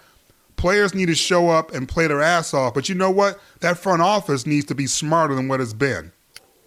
players 0.55 0.93
need 0.93 1.07
to 1.07 1.15
show 1.15 1.49
up 1.49 1.73
and 1.73 1.87
play 1.87 2.07
their 2.07 2.21
ass 2.21 2.53
off. 2.53 2.73
But 2.73 2.89
you 2.89 2.95
know 2.95 3.11
what? 3.11 3.39
That 3.59 3.77
front 3.77 4.01
office 4.01 4.45
needs 4.45 4.65
to 4.65 4.75
be 4.75 4.87
smarter 4.87 5.35
than 5.35 5.47
what 5.47 5.61
it's 5.61 5.73
been. 5.73 6.11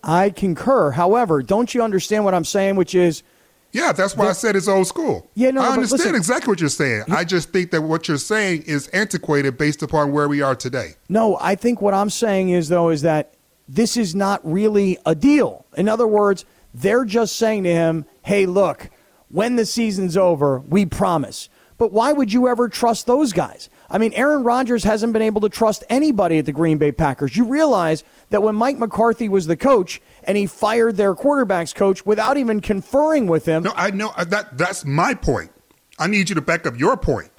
I 0.02 0.30
concur. 0.30 0.92
However, 0.92 1.42
don't 1.42 1.74
you 1.74 1.82
understand 1.82 2.24
what 2.24 2.34
I'm 2.34 2.44
saying, 2.44 2.76
which 2.76 2.94
is– 2.94 3.22
yeah, 3.72 3.92
that's 3.92 4.16
why 4.16 4.28
I 4.28 4.32
said 4.32 4.56
it's 4.56 4.68
old 4.68 4.86
school. 4.86 5.28
Yeah, 5.34 5.50
no, 5.50 5.60
I 5.60 5.68
understand 5.68 6.00
listen- 6.00 6.14
exactly 6.14 6.50
what 6.50 6.60
you're 6.60 6.68
saying. 6.68 7.04
I 7.10 7.24
just 7.24 7.50
think 7.50 7.70
that 7.72 7.82
what 7.82 8.08
you're 8.08 8.16
saying 8.16 8.62
is 8.62 8.88
antiquated 8.88 9.58
based 9.58 9.82
upon 9.82 10.12
where 10.12 10.28
we 10.28 10.40
are 10.40 10.54
today. 10.54 10.94
No, 11.08 11.36
I 11.40 11.54
think 11.54 11.82
what 11.82 11.94
I'm 11.94 12.10
saying 12.10 12.50
is 12.50 12.68
though 12.68 12.88
is 12.88 13.02
that 13.02 13.34
this 13.68 13.96
is 13.96 14.14
not 14.14 14.40
really 14.44 14.96
a 15.04 15.14
deal. 15.14 15.66
In 15.76 15.88
other 15.88 16.06
words, 16.06 16.44
they're 16.72 17.04
just 17.04 17.36
saying 17.36 17.64
to 17.64 17.72
him, 17.72 18.06
"Hey, 18.22 18.46
look, 18.46 18.90
when 19.28 19.56
the 19.56 19.66
season's 19.66 20.16
over, 20.16 20.60
we 20.60 20.86
promise." 20.86 21.48
But 21.78 21.92
why 21.92 22.12
would 22.12 22.32
you 22.32 22.48
ever 22.48 22.68
trust 22.68 23.06
those 23.06 23.32
guys? 23.32 23.68
I 23.88 23.98
mean, 23.98 24.12
Aaron 24.14 24.42
Rodgers 24.42 24.84
hasn't 24.84 25.12
been 25.12 25.22
able 25.22 25.40
to 25.42 25.48
trust 25.48 25.84
anybody 25.88 26.38
at 26.38 26.46
the 26.46 26.52
Green 26.52 26.78
Bay 26.78 26.92
Packers. 26.92 27.36
You 27.36 27.44
realize 27.44 28.04
that 28.30 28.42
when 28.42 28.54
Mike 28.54 28.78
McCarthy 28.78 29.28
was 29.28 29.46
the 29.46 29.56
coach 29.56 30.00
and 30.24 30.36
he 30.36 30.46
fired 30.46 30.96
their 30.96 31.14
quarterbacks 31.14 31.74
coach 31.74 32.04
without 32.04 32.36
even 32.36 32.60
conferring 32.60 33.26
with 33.26 33.46
him. 33.46 33.62
No, 33.62 33.72
I 33.76 33.90
know 33.90 34.12
uh, 34.16 34.24
that 34.24 34.58
that's 34.58 34.84
my 34.84 35.14
point. 35.14 35.50
I 35.98 36.08
need 36.08 36.28
you 36.28 36.34
to 36.34 36.40
back 36.40 36.66
up 36.66 36.78
your 36.78 36.96
point. 36.96 37.30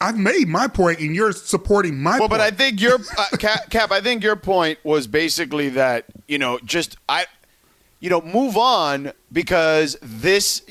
I've 0.00 0.18
made 0.18 0.48
my 0.48 0.66
point, 0.66 0.98
and 0.98 1.14
you're 1.14 1.32
supporting 1.32 2.02
my. 2.02 2.12
Well, 2.12 2.20
point. 2.20 2.30
but 2.30 2.40
I 2.40 2.50
think 2.50 2.80
your 2.80 2.98
uh, 3.16 3.26
Cap, 3.38 3.70
Cap. 3.70 3.92
I 3.92 4.00
think 4.00 4.24
your 4.24 4.36
point 4.36 4.78
was 4.82 5.06
basically 5.06 5.68
that 5.70 6.06
you 6.26 6.38
know 6.38 6.58
just 6.64 6.96
I, 7.08 7.26
you 8.00 8.10
know, 8.10 8.20
move 8.20 8.56
on 8.56 9.12
because 9.30 9.96
this. 10.02 10.62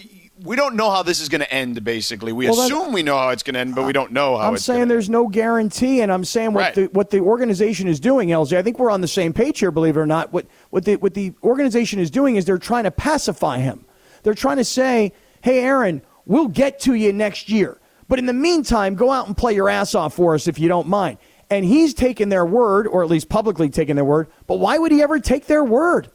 We 0.43 0.55
don't 0.55 0.75
know 0.75 0.89
how 0.89 1.03
this 1.03 1.19
is 1.21 1.29
going 1.29 1.41
to 1.41 1.53
end. 1.53 1.83
Basically, 1.83 2.31
we 2.31 2.49
Well, 2.49 2.59
assume 2.61 2.93
we 2.93 3.03
know 3.03 3.17
how 3.17 3.29
it's 3.29 3.43
going 3.43 3.53
to 3.53 3.59
end, 3.59 3.75
but 3.75 3.85
we 3.85 3.93
don't 3.93 4.11
know 4.11 4.37
how 4.37 4.47
I'm 4.47 4.55
it's. 4.55 4.63
saying 4.63 4.87
there's 4.87 5.09
no 5.09 5.27
guarantee, 5.27 6.01
and 6.01 6.11
I'm 6.11 6.25
saying 6.25 6.53
what 6.53 6.61
Right. 6.61 6.73
the 6.75 6.85
what 6.87 7.09
the 7.11 7.19
organization 7.19 7.87
is 7.87 7.99
doing, 7.99 8.29
LJ. 8.29 8.57
I 8.57 8.61
think 8.63 8.79
we're 8.79 8.89
on 8.91 9.01
the 9.01 9.07
same 9.07 9.33
page 9.33 9.59
here, 9.59 9.71
believe 9.71 9.97
it 9.97 9.99
or 9.99 10.05
not. 10.07 10.33
What 10.33 10.47
what 10.71 10.85
the 10.85 10.95
what 10.95 11.13
the 11.13 11.33
organization 11.43 11.99
is 11.99 12.09
doing 12.09 12.37
is 12.37 12.45
they're 12.45 12.57
trying 12.57 12.85
to 12.85 12.91
pacify 12.91 13.59
him. 13.59 13.85
They're 14.23 14.33
trying 14.33 14.57
to 14.57 14.63
say, 14.63 15.13
"Hey, 15.41 15.59
Aaron, 15.59 16.01
we'll 16.25 16.47
get 16.47 16.79
to 16.81 16.93
you 16.95 17.13
next 17.13 17.49
year, 17.49 17.79
but 18.07 18.17
in 18.17 18.25
the 18.25 18.33
meantime, 18.33 18.95
go 18.95 19.11
out 19.11 19.27
and 19.27 19.37
play 19.37 19.53
your 19.53 19.69
ass 19.69 19.93
off 19.93 20.15
for 20.15 20.33
us 20.33 20.47
if 20.47 20.57
you 20.59 20.67
don't 20.67 20.87
mind." 20.87 21.17
And 21.51 21.65
he's 21.65 21.93
taken 21.93 22.29
their 22.29 22.45
word, 22.45 22.87
or 22.87 23.03
at 23.03 23.09
least 23.09 23.27
publicly 23.29 23.69
taken 23.69 23.95
their 23.97 24.05
word. 24.05 24.27
But 24.47 24.55
why 24.59 24.77
would 24.77 24.91
he 24.91 25.01
ever 25.03 25.19
take 25.19 25.47
their 25.47 25.63
word? 25.65 26.09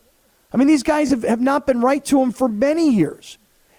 I 0.52 0.56
mean, 0.56 0.66
these 0.66 0.82
guys 0.82 1.10
have, 1.10 1.24
have 1.24 1.40
not 1.42 1.66
been 1.66 1.82
right 1.82 2.02
to 2.06 2.22
him 2.22 2.32
for 2.32 2.48
many 2.48 2.90
years. 2.90 3.36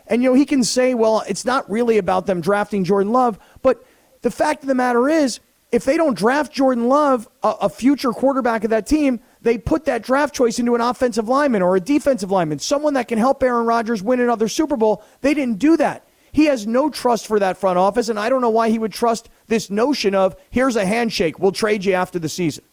And, 0.08 0.24
you 0.24 0.30
know, 0.30 0.36
he 0.36 0.45
can 0.45 0.64
say, 0.64 0.93
well, 0.93 1.24
it's 1.28 1.45
not 1.45 1.70
really 1.70 1.97
about 1.97 2.26
them 2.26 2.41
drafting 2.41 2.84
Jordan 2.84 3.12
Love. 3.12 3.38
But 3.62 3.86
the 4.22 4.32
fact 4.32 4.64
of 4.64 4.68
the 4.68 4.76
matter 4.76 5.10
is, 5.10 5.39
if 5.72 5.84
they 5.84 5.97
don't 5.97 6.18
draft 6.18 6.53
Jordan 6.53 6.88
Love, 6.88 7.28
a, 7.43 7.49
a 7.62 7.70
future 7.70 8.12
quarterback 8.12 8.64
of 8.64 8.70
that 8.70 8.88
team, 8.88 9.20
they 9.41 9.58
put 9.58 9.86
that 9.86 10.01
draft 10.01 10.34
choice 10.34 10.60
into 10.60 10.76
an 10.76 10.82
offensive 10.82 11.28
lineman 11.28 11.62
or 11.62 11.76
a 11.76 11.82
defensive 11.82 12.32
lineman, 12.32 12.60
someone 12.60 12.93
that 12.93 13.08
can 13.08 13.18
help 13.18 13.43
Aaron 13.43 13.66
Rodgers 13.66 14.01
win 14.01 14.20
another 14.20 14.47
Super 14.47 14.78
Bowl. 14.78 15.03
They 15.22 15.34
didn't 15.34 15.60
do 15.60 15.78
that. 15.78 16.08
He 16.32 16.45
has 16.45 16.68
no 16.68 16.89
trust 16.89 17.28
for 17.28 17.39
that 17.39 17.58
front 17.58 17.78
office, 17.78 18.10
and 18.10 18.20
I 18.20 18.30
don't 18.30 18.41
know 18.41 18.49
why 18.49 18.70
he 18.70 18.80
would 18.80 18.93
trust 18.93 19.30
this 19.47 19.70
notion 19.70 20.14
of 20.14 20.36
here's 20.51 20.76
a 20.76 20.86
handshake, 20.86 21.39
we'll 21.39 21.51
trade 21.51 21.84
you 21.84 21.93
after 21.93 22.20
the 22.20 22.30
season. 22.30 22.64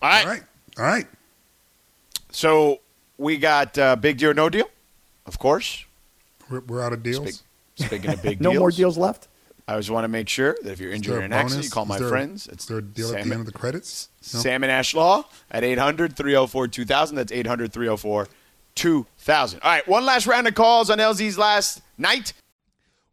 All 0.00 0.10
right. 0.10 0.24
All 0.26 0.32
right, 0.32 0.42
all 0.78 0.84
right. 0.84 1.06
So 2.30 2.80
we 3.16 3.36
got 3.36 3.78
uh, 3.78 3.96
big 3.96 4.18
deal 4.18 4.30
or 4.30 4.34
no 4.34 4.48
deal, 4.48 4.68
of 5.26 5.38
course. 5.38 5.84
We're, 6.52 6.60
we're 6.60 6.82
out 6.82 6.92
of 6.92 7.02
deals. 7.02 7.34
Speak- 7.76 7.86
speaking 7.88 8.10
of 8.10 8.22
big 8.22 8.40
No 8.42 8.50
deals, 8.50 8.60
more 8.60 8.70
deals 8.70 8.98
left? 8.98 9.28
I 9.66 9.76
just 9.76 9.90
want 9.90 10.04
to 10.04 10.08
make 10.08 10.28
sure 10.28 10.56
that 10.62 10.70
if 10.70 10.80
you're 10.80 10.92
injured 10.92 11.14
there 11.14 11.20
in 11.22 11.32
an 11.32 11.38
accident, 11.38 11.64
you 11.64 11.70
call 11.70 11.84
Is 11.84 11.88
my 11.88 11.98
there- 11.98 12.08
friends. 12.08 12.46
Is 12.48 12.66
there 12.66 12.78
a 12.78 12.82
deal 12.82 13.08
at 13.08 13.24
the 13.24 13.30
end 13.30 13.32
of 13.32 13.46
the 13.46 13.52
credits? 13.52 14.08
No? 14.34 14.40
Sam 14.40 14.62
and 14.62 14.70
Ash 14.70 14.94
Law 14.94 15.24
at 15.50 15.64
800 15.64 16.14
304 16.16 16.68
2000. 16.68 17.16
That's 17.16 17.32
800 17.32 17.72
304 17.72 18.28
2000. 18.74 19.60
All 19.62 19.70
right, 19.70 19.86
one 19.88 20.04
last 20.04 20.26
round 20.26 20.46
of 20.48 20.54
calls 20.54 20.90
on 20.90 20.98
LZ's 20.98 21.38
last 21.38 21.80
night. 21.98 22.32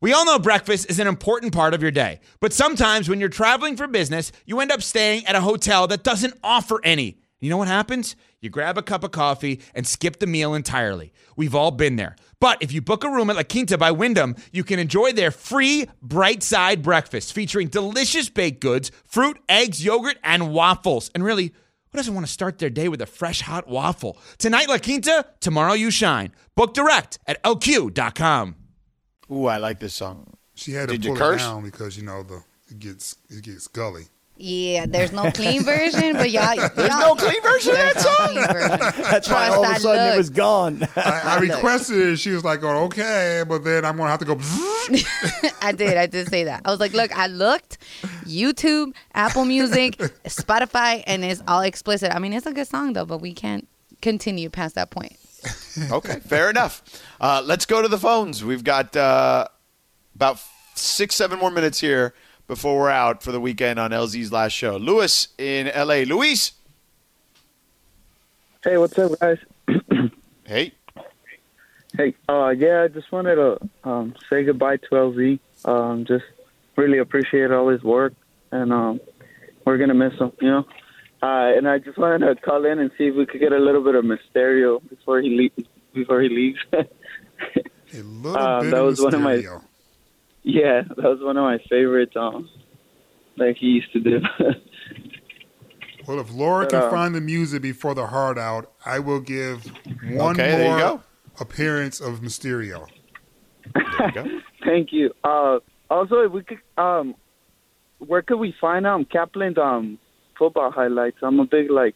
We 0.02 0.14
all 0.14 0.26
know 0.26 0.40
breakfast 0.40 0.90
is 0.90 1.00
an 1.00 1.08
important 1.08 1.54
part 1.54 1.74
of 1.74 1.82
your 1.82 1.92
day, 1.92 2.22
but 2.40 2.54
sometimes 2.54 3.10
when 3.10 3.20
you're 3.20 3.28
traveling 3.28 3.76
for 3.76 3.86
business, 3.86 4.32
you 4.46 4.60
end 4.62 4.72
up 4.72 4.82
staying 4.82 5.26
at 5.26 5.36
a 5.36 5.42
hotel 5.42 5.88
that 5.88 6.04
doesn't 6.04 6.34
offer 6.44 6.80
any. 6.86 7.18
You 7.42 7.50
know 7.50 7.58
what 7.58 7.68
happens? 7.68 8.16
You 8.40 8.50
grab 8.50 8.78
a 8.78 8.82
cup 8.82 9.04
of 9.04 9.12
coffee 9.12 9.60
and 9.76 9.86
skip 9.86 10.20
the 10.20 10.28
meal 10.28 10.54
entirely. 10.54 11.12
We've 11.36 11.54
all 11.56 11.72
been 11.72 11.98
there. 11.98 12.16
But 12.40 12.62
if 12.62 12.72
you 12.72 12.82
book 12.82 13.04
a 13.04 13.10
room 13.10 13.30
at 13.30 13.36
La 13.36 13.44
Quinta 13.44 13.78
by 13.78 13.92
Wyndham, 13.92 14.36
you 14.54 14.64
can 14.64 14.80
enjoy 14.80 15.12
their 15.12 15.32
free 15.32 15.88
bright 16.02 16.42
side 16.42 16.82
breakfast 16.82 17.34
featuring 17.34 17.68
delicious 17.68 18.30
baked 18.30 18.62
goods, 18.62 18.92
fruit, 19.06 19.38
eggs, 19.50 19.84
yogurt, 19.84 20.18
and 20.24 20.54
waffles. 20.54 21.12
And 21.14 21.24
really, 21.24 21.48
who 21.92 21.98
doesn't 21.98 22.14
want 22.14 22.26
to 22.26 22.32
start 22.32 22.60
their 22.60 22.70
day 22.70 22.88
with 22.88 23.02
a 23.02 23.06
fresh 23.06 23.42
hot 23.42 23.68
waffle? 23.68 24.18
Tonight, 24.38 24.70
La 24.70 24.78
Quinta, 24.78 25.26
tomorrow, 25.42 25.74
you 25.74 25.92
shine. 25.92 26.32
Book 26.56 26.74
direct 26.74 27.20
at 27.28 27.44
lq.com. 27.44 28.56
Ooh, 29.32 29.46
I 29.46 29.58
like 29.58 29.80
this 29.80 29.94
song. 29.94 30.34
She 30.56 30.72
had 30.72 30.90
to 30.90 30.96
Did 30.98 31.06
you 31.06 31.16
pull 31.16 31.32
it 31.32 31.38
down 31.38 31.64
because 31.64 31.98
you 31.98 32.04
know 32.04 32.24
the 32.24 32.44
it 32.70 32.80
gets 32.80 33.16
it 33.30 33.44
gets 33.44 33.68
gully. 33.68 34.06
Yeah, 34.42 34.86
there's 34.86 35.12
no 35.12 35.30
clean 35.32 35.64
version, 35.64 36.14
but 36.14 36.32
y'all. 36.32 36.56
There's 36.74 36.90
no 36.90 37.14
clean 37.16 37.42
version 37.42 37.72
of 37.72 37.78
that 37.78 37.94
There's 37.94 38.06
no 38.06 38.12
song? 38.14 38.92
clean. 38.94 39.04
That's 39.12 39.30
why 39.30 39.50
all 39.50 39.66
of 39.66 39.70
a 39.70 39.74
that 39.74 39.82
sudden 39.82 40.14
it 40.14 40.18
was 40.18 40.30
gone. 40.30 40.88
I, 40.96 41.22
I 41.26 41.40
requested 41.40 41.98
it. 41.98 42.20
She 42.20 42.30
was 42.32 42.46
like, 42.46 42.64
"Oh, 42.64 42.86
okay," 42.86 43.44
but 43.46 43.66
then 43.66 43.84
I'm 43.84 43.98
gonna 43.98 44.10
have 44.10 44.20
to 44.20 44.26
go. 44.26 44.36
I 45.62 45.74
did. 45.74 45.98
I 45.98 46.06
did 46.06 46.30
say 46.30 46.46
that. 46.46 46.62
I 46.64 46.72
was 46.72 46.80
like, 46.80 46.94
look, 46.94 47.12
I 47.18 47.28
looked 47.28 47.80
YouTube, 48.24 48.94
Apple 49.14 49.44
Music, 49.44 49.98
Spotify, 50.24 51.04
and 51.06 51.26
it's 51.26 51.44
all 51.46 51.60
explicit. 51.60 52.16
I 52.16 52.20
mean, 52.20 52.32
it's 52.32 52.46
a 52.46 52.54
good 52.54 52.68
song 52.68 52.94
though, 52.94 53.06
but 53.06 53.18
we 53.18 53.34
can't 53.34 53.68
continue 54.02 54.50
past 54.50 54.76
that 54.76 54.90
point. 54.90 55.18
Okay, 55.92 56.22
fair 56.22 56.50
enough. 56.50 56.82
Uh, 57.20 57.42
let's 57.46 57.66
go 57.66 57.82
to 57.82 57.90
the 57.90 57.98
phones. 57.98 58.46
We've 58.46 58.64
got 58.64 58.96
uh, 58.96 59.50
about 60.16 60.40
six, 60.76 61.16
seven 61.16 61.40
more 61.40 61.52
minutes 61.52 61.82
here 61.82 62.14
before 62.50 62.80
we're 62.80 62.89
out 62.89 63.22
for 63.22 63.32
the 63.32 63.39
weekend 63.39 63.78
on 63.80 63.91
LZ's 63.91 64.32
last 64.32 64.54
show. 64.54 64.76
Lewis 64.76 65.28
in 65.38 65.68
LA. 65.68 66.00
Luis. 66.04 66.52
Hey, 68.64 68.76
what's 68.78 68.97
up, 69.00 69.18
guys? 69.20 69.38
Hey. 70.45 70.72
Hey, 71.95 72.16
uh, 72.28 72.50
yeah, 72.50 72.82
I 72.82 72.88
just 72.88 73.12
wanted 73.12 73.36
to 73.36 73.60
um, 73.84 74.16
say 74.32 74.43
goodbye 74.43 74.78
to 74.78 74.88
LZ. 74.89 75.39
Um, 75.64 76.06
just 76.06 76.24
really 76.76 76.97
appreciate 76.97 77.52
all 77.52 77.68
his 77.70 77.84
work, 77.84 78.14
and 78.52 78.74
um, 78.74 79.00
we're 79.64 79.78
gonna 79.78 79.93
miss 79.93 80.14
him, 80.20 80.32
you 80.41 80.50
know. 80.50 80.66
Uh, 81.22 81.54
and 81.56 81.68
I 81.70 81.78
just 81.78 82.00
wanted 82.00 82.26
to 82.26 82.34
call 82.41 82.66
in 82.66 82.80
and 82.80 82.89
see 82.97 83.10
if 83.10 83.16
we 83.16 83.28
could 83.28 83.39
get 83.39 83.52
a 83.52 83.60
little 83.60 83.84
bit 83.84 83.93
of 83.93 84.04
Mysterio 84.06 84.82
before 84.89 85.22
he 85.22 85.30
leaves. 85.30 85.70
Before 85.93 86.20
he 86.20 86.30
leaves. 86.30 86.58
A 86.74 86.86
little 88.02 88.38
Um, 88.39 88.62
bit 88.66 88.72
that 88.72 88.78
of 88.80 88.86
was 88.88 89.02
one 89.02 89.14
of 89.14 89.22
my- 89.22 89.36
Mysterio. 89.38 89.62
Yeah, 90.52 90.82
that 90.88 91.04
was 91.04 91.20
one 91.22 91.38
of 91.38 91.43
my 91.43 91.58
favorite 91.70 92.16
Um, 92.16 92.50
that 93.38 93.56
he 93.58 93.68
used 93.68 93.91
to 93.93 94.00
do. 94.00 94.20
Well, 96.08 96.20
if 96.20 96.32
Laura 96.34 96.66
But, 96.66 96.72
can 96.72 96.80
uh, 96.80 96.89
find 96.89 97.14
the 97.14 97.22
music 97.22 97.62
before 97.62 97.93
the 97.93 98.08
hard 98.08 98.39
out, 98.39 98.72
I 98.84 98.97
will 98.97 99.20
give 99.20 99.72
one 100.02 100.38
Okay, 100.38 100.58
more 100.58 101.04
appearance 101.39 102.00
of 102.00 102.22
Mysterio. 102.22 102.88
You. 103.76 104.41
Thank 104.66 104.91
you. 104.91 105.14
Uh, 105.24 105.60
also, 105.89 106.22
if 106.22 106.32
we 106.32 106.41
could, 106.43 106.58
um, 106.78 107.14
where 108.00 108.24
could 108.24 108.38
we 108.38 108.56
find 108.60 108.88
um 108.88 109.06
Kaplan's 109.06 109.58
um 109.60 110.00
football 110.38 110.72
highlights? 110.72 111.18
I'm 111.22 111.39
a 111.39 111.45
big 111.45 111.70
like, 111.70 111.95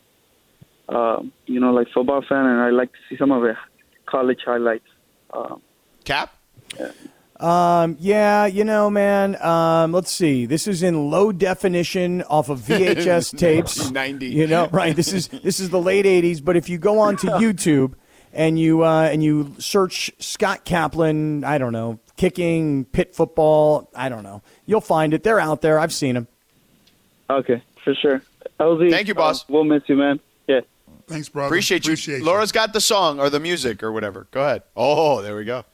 um, 0.90 1.32
you 1.48 1.60
know, 1.60 1.74
like 1.74 1.88
football 1.94 2.22
fan, 2.28 2.46
and 2.46 2.62
I 2.62 2.70
like 2.70 2.92
to 2.92 3.00
see 3.10 3.18
some 3.18 3.32
of 3.32 3.42
the 3.42 3.56
college 4.06 4.42
highlights. 4.46 4.86
Um, 5.34 5.62
Cap? 6.04 6.32
Um, 7.44 7.98
yeah, 8.00 8.46
you 8.46 8.64
know, 8.64 8.90
man. 8.90 9.42
Um, 9.44 9.92
let's 9.92 10.10
see. 10.12 10.46
This 10.46 10.66
is 10.66 10.82
in 10.82 11.10
low 11.12 11.32
definition 11.34 12.22
off 12.24 12.48
of 12.50 12.60
VHS 12.62 13.38
tapes. 13.38 13.92
90. 13.92 14.28
You 14.28 14.48
know, 14.48 14.68
right? 14.72 14.96
This 14.96 15.12
is 15.12 15.28
this 15.28 15.60
is 15.60 15.70
the 15.70 15.82
late 15.82 16.06
'80s. 16.06 16.44
But 16.44 16.56
if 16.56 16.70
you 16.70 16.78
go 16.78 17.00
onto 17.00 17.28
YouTube 17.32 17.96
and 18.32 18.58
you 18.58 18.84
uh, 18.84 19.10
and 19.12 19.22
you 19.22 19.56
search 19.60 20.10
Scott 20.20 20.64
Kaplan, 20.64 21.44
I 21.44 21.58
don't 21.58 21.74
know, 21.74 22.00
kicking 22.16 22.86
pit 22.86 23.14
football, 23.14 23.90
I 23.94 24.08
don't 24.08 24.24
know, 24.24 24.42
you'll 24.66 24.80
find 24.82 25.14
it. 25.14 25.24
They're 25.24 25.40
out 25.40 25.62
there. 25.62 25.80
I've 25.80 25.94
seen 25.94 26.16
them. 26.16 26.28
Okay, 27.30 27.62
for 27.84 27.94
sure. 27.94 28.22
LZ, 28.60 28.90
Thank 28.90 29.08
you, 29.10 29.16
boss. 29.16 29.42
uh, 29.42 29.46
we'll 29.50 29.64
miss 29.66 29.84
you, 29.88 29.96
man. 29.98 30.20
Yeah. 30.48 30.62
Thanks, 31.08 31.28
brother. 31.28 31.48
Appreciate 31.48 31.86
you. 31.86 31.92
Appreciate 31.92 32.20
you. 32.20 32.26
Laura's 32.26 32.52
got 32.54 32.72
the 32.72 32.80
song 32.80 33.20
or 33.20 33.30
the 33.30 33.40
music 33.40 33.84
or 33.84 33.92
whatever. 33.92 34.28
Go 34.32 34.42
ahead. 34.42 34.64
Oh, 34.78 35.22
there 35.22 35.36
we 35.36 35.44
go. 35.44 35.66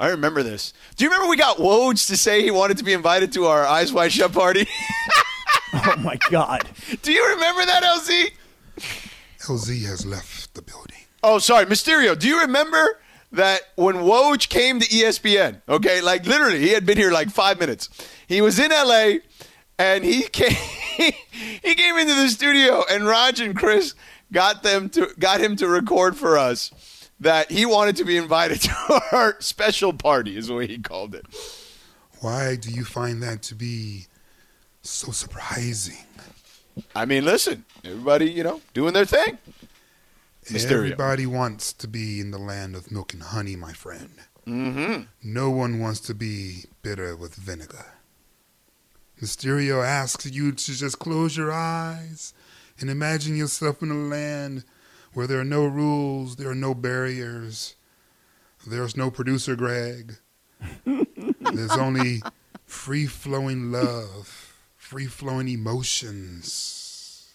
I 0.00 0.08
remember 0.08 0.42
this. 0.42 0.72
Do 0.96 1.04
you 1.04 1.10
remember 1.10 1.28
we 1.28 1.36
got 1.36 1.58
Woj 1.58 2.06
to 2.08 2.16
say 2.16 2.42
he 2.42 2.50
wanted 2.50 2.78
to 2.78 2.84
be 2.84 2.94
invited 2.94 3.32
to 3.34 3.44
our 3.44 3.66
Eyes 3.66 3.92
Wide 3.92 4.12
Shut 4.12 4.32
party? 4.32 4.66
Oh 5.72 5.94
my 5.98 6.18
God. 6.30 6.68
Do 7.02 7.12
you 7.12 7.24
remember 7.28 7.64
that, 7.64 7.84
LZ? 7.84 8.30
LZ 9.42 9.86
has 9.86 10.04
left 10.04 10.52
the 10.54 10.62
building. 10.62 10.96
Oh, 11.22 11.38
sorry, 11.38 11.64
Mysterio. 11.66 12.18
Do 12.18 12.26
you 12.26 12.40
remember 12.40 13.00
that 13.30 13.60
when 13.76 13.94
Woj 13.98 14.48
came 14.48 14.80
to 14.80 14.86
ESPN? 14.88 15.62
Okay, 15.68 16.00
like 16.00 16.26
literally, 16.26 16.58
he 16.58 16.70
had 16.70 16.84
been 16.86 16.98
here 16.98 17.12
like 17.12 17.30
five 17.30 17.60
minutes. 17.60 17.88
He 18.26 18.40
was 18.40 18.58
in 18.58 18.72
LA, 18.72 19.18
and 19.78 20.02
he 20.02 20.22
came. 20.32 20.56
he 21.62 21.74
came 21.76 21.96
into 21.98 22.14
the 22.14 22.28
studio, 22.30 22.82
and 22.90 23.06
Raj 23.06 23.38
and 23.40 23.56
Chris 23.56 23.94
got 24.32 24.64
them 24.64 24.88
to 24.90 25.08
got 25.20 25.40
him 25.40 25.54
to 25.56 25.68
record 25.68 26.16
for 26.16 26.36
us 26.36 26.72
that 27.20 27.50
he 27.50 27.66
wanted 27.66 27.96
to 27.96 28.04
be 28.04 28.16
invited 28.16 28.60
to 28.62 29.00
our 29.12 29.36
special 29.40 29.92
party, 29.92 30.36
is 30.36 30.48
the 30.48 30.54
way 30.54 30.66
he 30.66 30.78
called 30.78 31.14
it. 31.14 31.26
Why 32.20 32.56
do 32.56 32.70
you 32.70 32.84
find 32.84 33.22
that 33.22 33.42
to 33.44 33.54
be 33.54 34.06
so 34.82 35.12
surprising? 35.12 36.04
I 36.94 37.04
mean, 37.04 37.24
listen, 37.24 37.64
everybody, 37.84 38.30
you 38.30 38.42
know, 38.42 38.60
doing 38.74 38.94
their 38.94 39.04
thing. 39.04 39.38
Mysterio. 40.46 40.70
Everybody 40.72 41.26
wants 41.26 41.72
to 41.74 41.86
be 41.86 42.20
in 42.20 42.30
the 42.30 42.38
land 42.38 42.74
of 42.74 42.90
milk 42.90 43.12
and 43.12 43.22
honey, 43.22 43.56
my 43.56 43.72
friend. 43.72 44.10
Mm-hmm. 44.46 45.02
No 45.22 45.50
one 45.50 45.78
wants 45.78 46.00
to 46.00 46.14
be 46.14 46.64
bitter 46.82 47.14
with 47.14 47.34
vinegar. 47.34 47.94
Mysterio 49.20 49.84
asks 49.84 50.26
you 50.26 50.52
to 50.52 50.72
just 50.72 50.98
close 50.98 51.36
your 51.36 51.52
eyes 51.52 52.32
and 52.78 52.88
imagine 52.88 53.36
yourself 53.36 53.82
in 53.82 53.90
a 53.90 53.94
land 53.94 54.64
where 55.12 55.26
there 55.26 55.40
are 55.40 55.44
no 55.44 55.64
rules, 55.66 56.36
there 56.36 56.50
are 56.50 56.54
no 56.54 56.74
barriers, 56.74 57.74
there's 58.66 58.96
no 58.96 59.10
producer 59.10 59.56
Greg. 59.56 60.16
There's 60.84 61.70
only 61.72 62.22
free 62.66 63.06
flowing 63.06 63.72
love, 63.72 64.54
free 64.76 65.06
flowing 65.06 65.48
emotions. 65.48 67.30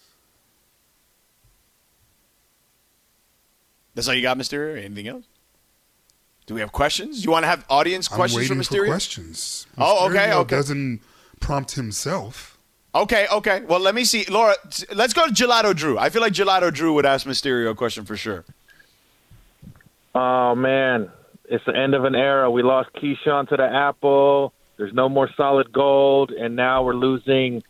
That's 3.95 4.07
all 4.07 4.13
you 4.13 4.21
got, 4.21 4.37
Mysterio? 4.37 4.77
Anything 4.77 5.07
else? 5.07 5.25
Do 6.45 6.53
we 6.53 6.59
have 6.61 6.71
questions? 6.71 7.21
Do 7.21 7.23
You 7.23 7.31
want 7.31 7.43
to 7.43 7.47
have 7.47 7.65
audience 7.69 8.07
questions 8.07 8.51
I'm 8.51 8.57
questions 8.57 8.69
waiting 8.69 8.83
for 8.85 8.85
Mysterio? 8.85 8.87
questions. 8.89 9.67
Oh, 9.77 10.07
okay, 10.09 10.31
okay. 10.33 10.55
Doesn't 10.55 11.01
prompt 11.39 11.71
himself. 11.71 12.54
Okay, 12.95 13.27
okay. 13.29 13.61
Well, 13.67 13.81
let 13.81 13.93
me 13.93 14.05
see. 14.05 14.23
Laura, 14.29 14.55
let's 14.93 15.13
go 15.13 15.27
to 15.27 15.33
Gelato 15.33 15.75
Drew. 15.75 15.99
I 15.99 16.09
feel 16.09 16.21
like 16.21 16.31
Gelato 16.31 16.73
Drew 16.73 16.93
would 16.93 17.05
ask 17.05 17.27
Mysterio 17.27 17.71
a 17.71 17.75
question 17.75 18.05
for 18.05 18.15
sure. 18.15 18.45
Oh 20.13 20.55
man, 20.55 21.11
it's 21.49 21.65
the 21.65 21.75
end 21.75 21.93
of 21.93 22.05
an 22.05 22.15
era. 22.15 22.49
We 22.49 22.63
lost 22.63 22.89
Keyshawn 22.95 23.49
to 23.49 23.57
the 23.57 23.65
Apple. 23.65 24.53
There's 24.77 24.93
no 24.93 25.09
more 25.09 25.29
solid 25.35 25.73
gold, 25.73 26.31
and 26.31 26.55
now 26.55 26.83
we're 26.83 26.95
losing 26.95 27.63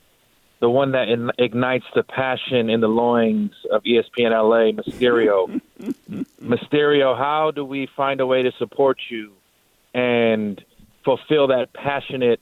the 0.60 0.70
one 0.70 0.92
that 0.92 1.10
in- 1.10 1.32
ignites 1.40 1.86
the 1.96 2.04
passion 2.04 2.70
in 2.70 2.82
the 2.82 2.88
loins 2.88 3.52
of 3.72 3.82
ESPN 3.84 4.32
LA, 4.32 4.80
Mysterio. 4.80 5.60
Mysterio, 6.42 7.18
how 7.18 7.52
do 7.52 7.66
we 7.66 7.88
find 7.96 8.22
a 8.22 8.28
way 8.28 8.44
to 8.44 8.52
support 8.60 8.98
you 9.10 9.34
and 9.94 10.64
fulfill 11.04 11.48
that 11.48 11.74
passionate 11.74 12.40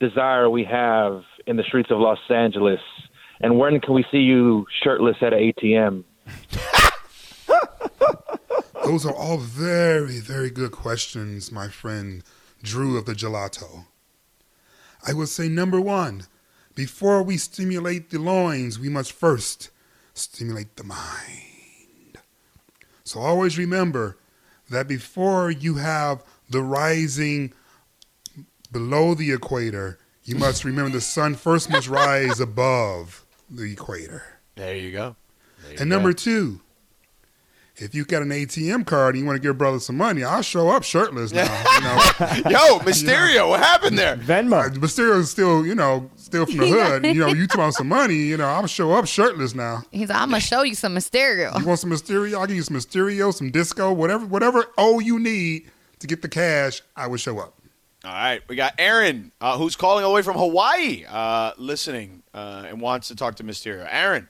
desire 0.00 0.48
we 0.48 0.64
have 0.64 1.22
in 1.46 1.56
the 1.56 1.62
streets 1.62 1.90
of 1.90 1.98
Los 1.98 2.18
Angeles? 2.30 2.80
And 3.40 3.58
when 3.58 3.80
can 3.80 3.94
we 3.94 4.04
see 4.10 4.18
you 4.18 4.66
shirtless 4.82 5.16
at 5.20 5.32
an 5.32 5.52
ATM? 5.52 6.04
Those 8.84 9.06
are 9.06 9.14
all 9.14 9.38
very, 9.38 10.20
very 10.20 10.50
good 10.50 10.72
questions, 10.72 11.50
my 11.50 11.68
friend 11.68 12.22
Drew 12.62 12.98
of 12.98 13.06
the 13.06 13.14
Gelato. 13.14 13.86
I 15.06 15.12
would 15.12 15.28
say 15.28 15.48
number 15.48 15.80
one, 15.80 16.26
before 16.74 17.22
we 17.22 17.36
stimulate 17.36 18.10
the 18.10 18.18
loins, 18.18 18.78
we 18.78 18.88
must 18.88 19.12
first 19.12 19.70
stimulate 20.12 20.76
the 20.76 20.84
mind. 20.84 22.18
So 23.04 23.20
always 23.20 23.58
remember 23.58 24.16
that 24.70 24.88
before 24.88 25.50
you 25.50 25.76
have 25.76 26.24
the 26.48 26.62
rising 26.62 27.52
below 28.72 29.14
the 29.14 29.32
equator, 29.32 29.98
you 30.24 30.36
must 30.36 30.64
remember 30.64 30.90
the 30.90 31.00
sun 31.00 31.34
first 31.34 31.70
must 31.70 31.88
rise 31.88 32.40
above 32.40 33.24
the 33.50 33.72
equator. 33.72 34.22
There 34.56 34.74
you 34.74 34.92
go. 34.92 35.16
And 35.78 35.88
number 35.88 36.12
two, 36.12 36.60
if 37.76 37.94
you 37.94 38.04
got 38.04 38.22
an 38.22 38.28
ATM 38.28 38.86
card 38.86 39.14
and 39.14 39.22
you 39.22 39.26
want 39.26 39.36
to 39.36 39.42
give 39.46 39.58
brother 39.58 39.80
some 39.80 39.96
money, 39.96 40.22
I'll 40.22 40.42
show 40.42 40.70
up 40.70 40.84
shirtless 40.84 41.32
now. 41.32 41.42
You 41.74 41.80
know, 41.80 42.50
Yo, 42.50 42.78
Mysterio, 42.80 43.48
what 43.48 43.60
happened 43.60 43.98
there? 43.98 44.16
Venmo. 44.16 44.66
Uh, 44.66 44.70
Mysterio's 44.78 45.30
still, 45.30 45.66
you 45.66 45.74
know, 45.74 46.08
still 46.16 46.46
from 46.46 46.58
the 46.58 46.68
hood. 46.68 47.04
You 47.04 47.14
know, 47.14 47.28
you 47.28 47.46
talking 47.48 47.62
about 47.62 47.74
some 47.74 47.88
money, 47.88 48.14
you 48.14 48.36
know, 48.36 48.46
I'll 48.46 48.66
show 48.68 48.92
up 48.92 49.06
shirtless 49.06 49.54
now. 49.54 49.82
He's 49.90 50.08
like, 50.08 50.18
I'm 50.20 50.30
gonna 50.30 50.40
show 50.40 50.62
you 50.62 50.76
some 50.76 50.94
Mysterio. 50.94 51.58
You 51.58 51.66
want 51.66 51.80
some 51.80 51.90
Mysterio? 51.90 52.38
I'll 52.38 52.46
give 52.46 52.56
you 52.56 52.62
some 52.62 52.76
Mysterio, 52.76 53.34
some 53.34 53.50
disco, 53.50 53.92
whatever, 53.92 54.24
whatever 54.24 54.66
oh 54.78 55.00
you 55.00 55.18
need 55.18 55.68
to 55.98 56.06
get 56.06 56.22
the 56.22 56.28
cash, 56.28 56.80
I 56.96 57.08
will 57.08 57.16
show 57.16 57.38
up. 57.40 57.58
All 58.04 58.12
right, 58.12 58.42
we 58.48 58.56
got 58.56 58.74
Aaron, 58.78 59.32
uh, 59.40 59.56
who's 59.56 59.76
calling 59.76 60.04
all 60.04 60.10
the 60.10 60.14
way 60.16 60.22
from 60.22 60.36
Hawaii, 60.36 61.04
uh, 61.08 61.52
listening 61.56 62.22
uh, 62.34 62.64
and 62.68 62.80
wants 62.80 63.08
to 63.08 63.16
talk 63.16 63.36
to 63.36 63.44
Mysterio. 63.44 63.86
Aaron, 63.90 64.28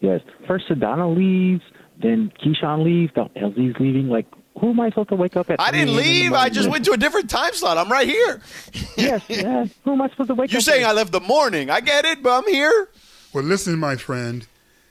Yes. 0.00 0.20
First 0.46 0.68
Sedano 0.68 1.16
leaves, 1.16 1.62
then 2.00 2.30
Keyshawn 2.44 2.84
leaves, 2.84 3.12
then 3.16 3.28
LZ's 3.36 3.80
leaving. 3.80 4.08
Like, 4.08 4.26
who 4.60 4.70
am 4.70 4.78
I 4.80 4.90
supposed 4.90 5.08
to 5.08 5.16
wake 5.16 5.36
up 5.36 5.50
at? 5.50 5.58
I 5.60 5.70
didn't 5.70 5.88
a.m. 5.88 5.98
in 5.98 6.04
the 6.04 6.10
leave. 6.10 6.32
I 6.34 6.48
just 6.48 6.68
went 6.68 6.84
to 6.84 6.92
a 6.92 6.96
different 6.96 7.30
time 7.30 7.52
slot. 7.54 7.78
I'm 7.78 7.90
right 7.90 8.06
here. 8.06 8.40
yes, 8.96 9.22
yes. 9.28 9.70
Who 9.84 9.92
am 9.94 10.02
I 10.02 10.08
supposed 10.10 10.28
to 10.28 10.34
wake 10.34 10.52
You're 10.52 10.58
up? 10.58 10.64
saying 10.64 10.84
at? 10.84 10.90
I 10.90 10.92
left 10.92 11.12
the 11.12 11.20
morning. 11.20 11.70
I 11.70 11.80
get 11.80 12.04
it, 12.04 12.22
but 12.22 12.38
I'm 12.44 12.52
here. 12.52 12.88
Well, 13.32 13.42
listen, 13.44 13.78
my 13.78 13.96
friend, 13.96 14.46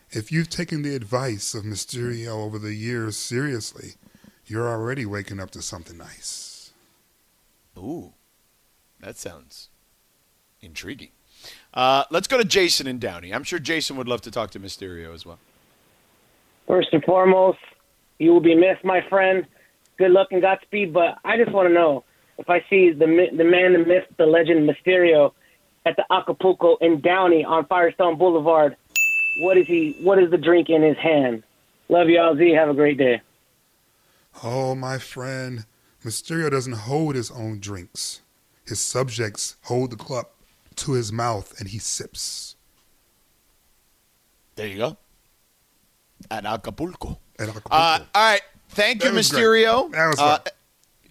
if 0.10 0.32
you've 0.32 0.50
taken 0.50 0.82
the 0.82 0.96
advice 0.96 1.54
of 1.54 1.64
Mysterio 1.64 2.30
over 2.44 2.58
the 2.60 2.74
years 2.74 3.16
seriously, 3.16 3.94
you're 4.48 4.68
already 4.68 5.06
waking 5.06 5.40
up 5.40 5.52
to 5.52 5.62
something 5.62 5.98
nice. 5.98 6.45
Ooh, 7.78 8.14
that 9.00 9.18
sounds 9.18 9.70
intriguing. 10.62 11.10
Uh, 11.74 12.04
let's 12.10 12.28
go 12.28 12.38
to 12.38 12.46
Jason 12.46 12.88
and 12.88 13.00
Downey. 13.00 13.34
I'm 13.34 13.44
sure 13.44 13.60
Jason 13.60 13.98
would 13.98 14.08
love 14.08 14.22
to 14.22 14.32
talk 14.32 14.52
to 14.52 14.60
Mysterio 14.60 15.14
as 15.14 15.26
well. 15.26 15.40
First 16.68 16.90
and 16.94 17.04
foremost, 17.04 17.60
you 18.18 18.32
will 18.32 18.42
be 18.42 18.56
missed, 18.56 18.84
my 18.84 19.02
friend. 19.10 19.46
Good 19.98 20.12
luck 20.12 20.30
and 20.32 20.42
Godspeed. 20.42 20.94
But 20.94 21.18
I 21.24 21.38
just 21.38 21.52
want 21.52 21.68
to 21.68 21.74
know 21.74 22.04
if 22.38 22.50
I 22.50 22.64
see 22.70 22.92
the 22.92 23.08
mi- 23.08 23.30
the 23.36 23.44
man, 23.44 23.74
the 23.74 23.80
myth, 23.80 24.06
the 24.18 24.26
legend, 24.26 24.68
Mysterio, 24.68 25.32
at 25.86 25.96
the 25.96 26.06
Acapulco 26.12 26.78
in 26.78 27.02
Downey 27.02 27.46
on 27.46 27.66
Firestone 27.66 28.18
Boulevard. 28.18 28.76
What 29.42 29.58
is 29.58 29.68
he? 29.68 30.00
What 30.02 30.18
is 30.18 30.32
the 30.32 30.38
drink 30.38 30.70
in 30.70 30.82
his 30.82 30.98
hand? 30.98 31.44
Love 31.90 32.10
y'all, 32.10 32.36
Z. 32.36 32.52
Have 32.52 32.70
a 32.70 32.74
great 32.74 32.98
day. 32.98 33.22
Oh, 34.44 34.76
my 34.76 34.98
friend, 34.98 35.66
Mysterio 36.06 36.52
doesn't 36.52 36.74
hold 36.74 37.16
his 37.16 37.32
own 37.32 37.60
drinks. 37.60 38.22
His 38.66 38.80
subjects 38.80 39.58
hold 39.64 39.92
the 39.92 39.96
cup 39.98 40.36
to 40.76 40.92
his 40.94 41.12
mouth 41.12 41.60
and 41.60 41.70
he 41.70 41.80
sips. 41.80 42.56
There 44.56 44.68
you 44.68 44.78
go. 44.78 44.98
At 46.30 46.46
Acapulco. 46.46 47.20
At 47.40 47.50
Acapulco. 47.50 47.76
Uh, 47.76 48.00
all 48.14 48.32
right. 48.32 48.42
Thank 48.70 49.04
you, 49.04 49.12
That. 49.12 49.20
Mysterio. 49.20 49.92
That 49.92 50.08
was 50.08 50.20
uh. 50.20 50.40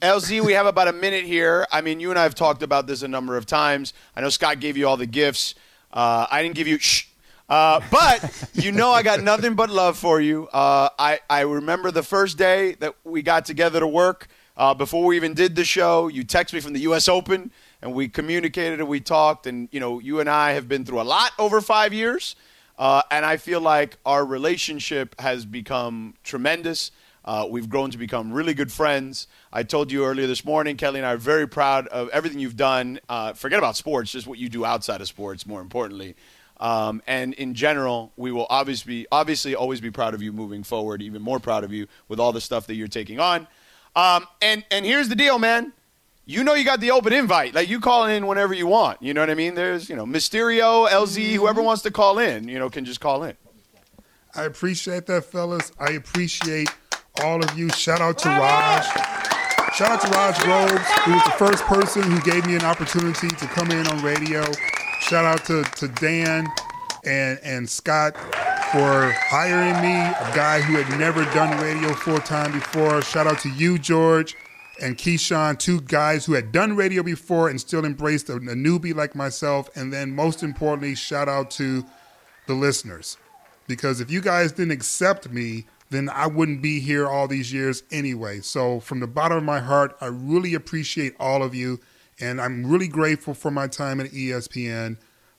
LZ, 0.01 0.43
we 0.43 0.53
have 0.53 0.67
about 0.67 0.87
a 0.89 0.93
minute 0.93 1.25
here. 1.25 1.67
I 1.73 1.81
mean, 1.81 1.99
you 1.99 2.11
and 2.11 2.19
I 2.19 2.25
have 2.25 2.35
talked 2.35 2.63
about 2.63 2.87
this 2.87 3.03
a 3.03 3.09
number 3.09 3.37
of 3.37 3.47
times. 3.47 3.95
I 4.15 4.21
know 4.21 4.29
Scott 4.29 4.61
gave 4.61 4.77
you 4.77 4.87
all 4.87 4.97
the 4.97 5.07
gifts. 5.07 5.55
Uh, 5.93 6.27
I 6.31 6.43
didn't 6.43 6.57
give 6.57 6.69
you 6.69 6.79
shh. 6.79 7.07
Uh, 7.49 7.81
but 7.91 8.49
you 8.53 8.71
know 8.71 8.91
I 8.91 9.03
got 9.03 9.23
nothing 9.23 9.55
but 9.55 9.71
love 9.71 9.97
for 9.97 10.21
you. 10.21 10.47
Uh, 10.49 10.91
I, 10.99 11.21
I 11.29 11.41
remember 11.41 11.91
the 11.91 12.03
first 12.03 12.37
day 12.39 12.75
that 12.81 12.95
we 13.05 13.23
got 13.23 13.45
together 13.45 13.81
to 13.81 13.87
work. 13.87 14.29
Uh, 14.57 14.73
before 14.73 15.05
we 15.05 15.17
even 15.17 15.35
did 15.35 15.57
the 15.57 15.65
show, 15.65 16.07
you 16.07 16.25
texted 16.25 16.53
me 16.53 16.61
from 16.61 16.75
the 16.75 16.81
U.S. 16.81 17.09
Open, 17.09 17.51
and 17.83 17.93
we 17.93 18.09
communicated 18.09 18.79
and 18.79 18.89
we 18.89 19.01
talked. 19.01 19.47
And 19.47 19.69
you 19.73 19.81
know, 19.81 19.99
you 19.99 20.21
and 20.21 20.31
I 20.31 20.53
have 20.53 20.69
been 20.69 20.85
through 20.85 21.01
a 21.01 21.03
lot 21.03 21.33
over 21.39 21.61
five 21.61 21.93
years, 21.93 22.37
uh, 22.79 23.03
and 23.11 23.25
I 23.25 23.37
feel 23.37 23.61
like 23.61 23.97
our 24.07 24.25
relationship 24.25 25.21
has 25.21 25.45
become 25.45 26.15
tremendous. 26.23 26.93
Uh, 27.25 27.49
we've 27.51 27.69
grown 27.69 27.91
to 27.91 27.99
become 27.99 28.33
really 28.33 28.55
good 28.55 28.71
friends. 28.71 29.27
I 29.53 29.63
told 29.63 29.91
you 29.91 30.05
earlier 30.05 30.27
this 30.27 30.45
morning, 30.45 30.77
Kelly 30.77 31.01
and 31.01 31.07
I 31.07 31.15
are 31.15 31.17
very 31.17 31.49
proud 31.49 31.89
of 31.89 32.09
everything 32.11 32.39
you've 32.39 32.57
done. 32.57 33.01
Uh, 33.09 33.33
forget 33.33 33.59
about 33.59 33.77
sports, 33.77 34.13
just 34.13 34.27
what 34.27 34.39
you 34.39 34.49
do 34.49 34.65
outside 34.65 35.01
of 35.01 35.09
sports, 35.09 35.47
more 35.47 35.63
importantly. 35.63 36.15
Um, 36.61 37.03
and 37.07 37.35
in 37.35 37.55
general, 37.55 38.13
we 38.17 38.31
will 38.31 38.47
obviously, 38.51 39.07
obviously 39.11 39.55
always 39.55 39.81
be 39.81 39.91
proud 39.91 40.15
of 40.15 40.23
you 40.23 40.33
moving 40.33 40.63
forward, 40.63 41.03
even 41.03 41.23
more 41.23 41.41
proud 41.41 41.65
of 41.65 41.73
you 41.73 41.89
with 42.09 42.21
all 42.21 42.33
the 42.33 42.41
stuff 42.41 42.67
that 42.69 42.75
you're 42.75 42.89
taking 42.89 43.19
on. 43.19 43.49
Um, 43.97 44.27
and, 44.43 44.65
and 44.71 44.85
here's 44.85 45.09
the 45.09 45.15
deal, 45.15 45.39
man. 45.39 45.73
You 46.27 46.43
know 46.43 46.55
you 46.55 46.65
got 46.65 46.81
the 46.81 46.91
open 46.91 47.13
invite. 47.13 47.55
Like 47.55 47.69
you 47.69 47.81
call 47.81 48.07
in 48.07 48.27
whenever 48.27 48.55
you 48.55 48.67
want. 48.67 49.03
You 49.03 49.13
know 49.13 49.21
what 49.21 49.31
I 49.31 49.35
mean? 49.35 49.55
There's, 49.55 49.89
you 49.91 49.97
know, 49.97 50.07
Mysterio, 50.07 50.89
LZ, 50.89 51.35
whoever 51.35 51.63
wants 51.63 51.83
to 51.83 51.91
call 51.91 52.19
in, 52.19 52.49
you 52.49 52.59
know, 52.59 52.71
can 52.71 52.85
just 52.85 53.01
call 53.01 53.25
in. 53.25 53.37
I 54.35 54.45
appreciate 54.45 55.07
that, 55.07 55.25
fellas. 55.27 55.71
I 55.79 55.93
appreciate 55.93 56.69
all 57.23 57.45
of 57.45 57.57
you. 57.57 57.69
Shout 57.71 58.01
out 58.01 58.19
to 58.19 58.29
Raj. 58.29 58.85
Shout 59.75 59.91
out 59.91 60.01
to 60.01 60.09
Raj 60.09 60.39
Groves, 60.41 60.89
who 61.05 61.13
was 61.13 61.25
the 61.25 61.33
first 61.33 61.65
person 61.65 62.03
who 62.03 62.21
gave 62.23 62.47
me 62.47 62.57
an 62.57 62.65
opportunity 62.65 63.29
to 63.29 63.47
come 63.47 63.71
in 63.71 63.87
on 63.87 64.03
radio. 64.03 64.45
Shout 65.01 65.25
out 65.25 65.45
to, 65.47 65.63
to 65.77 65.89
Dan 65.89 66.47
and, 67.05 67.39
and 67.43 67.69
Scott 67.69 68.17
for 68.75 69.13
hiring 69.13 69.81
me, 69.83 69.95
a 69.95 70.35
guy 70.35 70.61
who 70.61 70.75
had 70.75 70.99
never 70.99 71.23
done 71.27 71.57
radio 71.63 71.95
full 71.95 72.19
time 72.19 72.51
before. 72.51 73.03
Shout 73.03 73.25
out 73.25 73.39
to 73.43 73.49
you, 73.51 73.79
George, 73.79 74.35
and 74.83 74.99
Keyshawn, 74.99 75.61
two 75.61 75.81
guys 75.83 76.27
who 76.27 76.33
had 76.33 76.51
done 76.51 76.75
radio 76.75 77.05
before 77.05 77.49
and 77.49 77.61
still 77.61 77.85
embraced 77.85 78.29
a, 78.31 78.35
a 78.35 78.41
newbie 78.41 78.93
like 78.93 79.15
myself. 79.15 79.71
And 79.77 79.93
then, 79.93 80.13
most 80.13 80.43
importantly, 80.43 80.97
shout 80.97 81.29
out 81.29 81.53
to 81.53 81.87
the 82.49 82.55
listeners. 82.55 83.17
Because 83.69 84.01
if 84.01 84.11
you 84.11 84.21
guys 84.21 84.51
didn't 84.51 84.73
accept 84.73 85.31
me, 85.31 85.67
then 85.91 86.09
I 86.09 86.27
wouldn't 86.27 86.61
be 86.61 86.81
here 86.81 87.07
all 87.07 87.29
these 87.29 87.53
years 87.53 87.85
anyway. 87.93 88.41
So, 88.41 88.81
from 88.81 88.99
the 88.99 89.07
bottom 89.07 89.39
of 89.39 89.45
my 89.45 89.61
heart, 89.61 89.97
I 90.01 90.07
really 90.07 90.53
appreciate 90.53 91.15
all 91.21 91.45
of 91.45 91.55
you. 91.55 91.79
And 92.19 92.41
I'm 92.41 92.67
really 92.67 92.89
grateful 92.89 93.35
for 93.35 93.53
my 93.53 93.69
time 93.69 94.01
at 94.01 94.11
ESPN. 94.11 94.97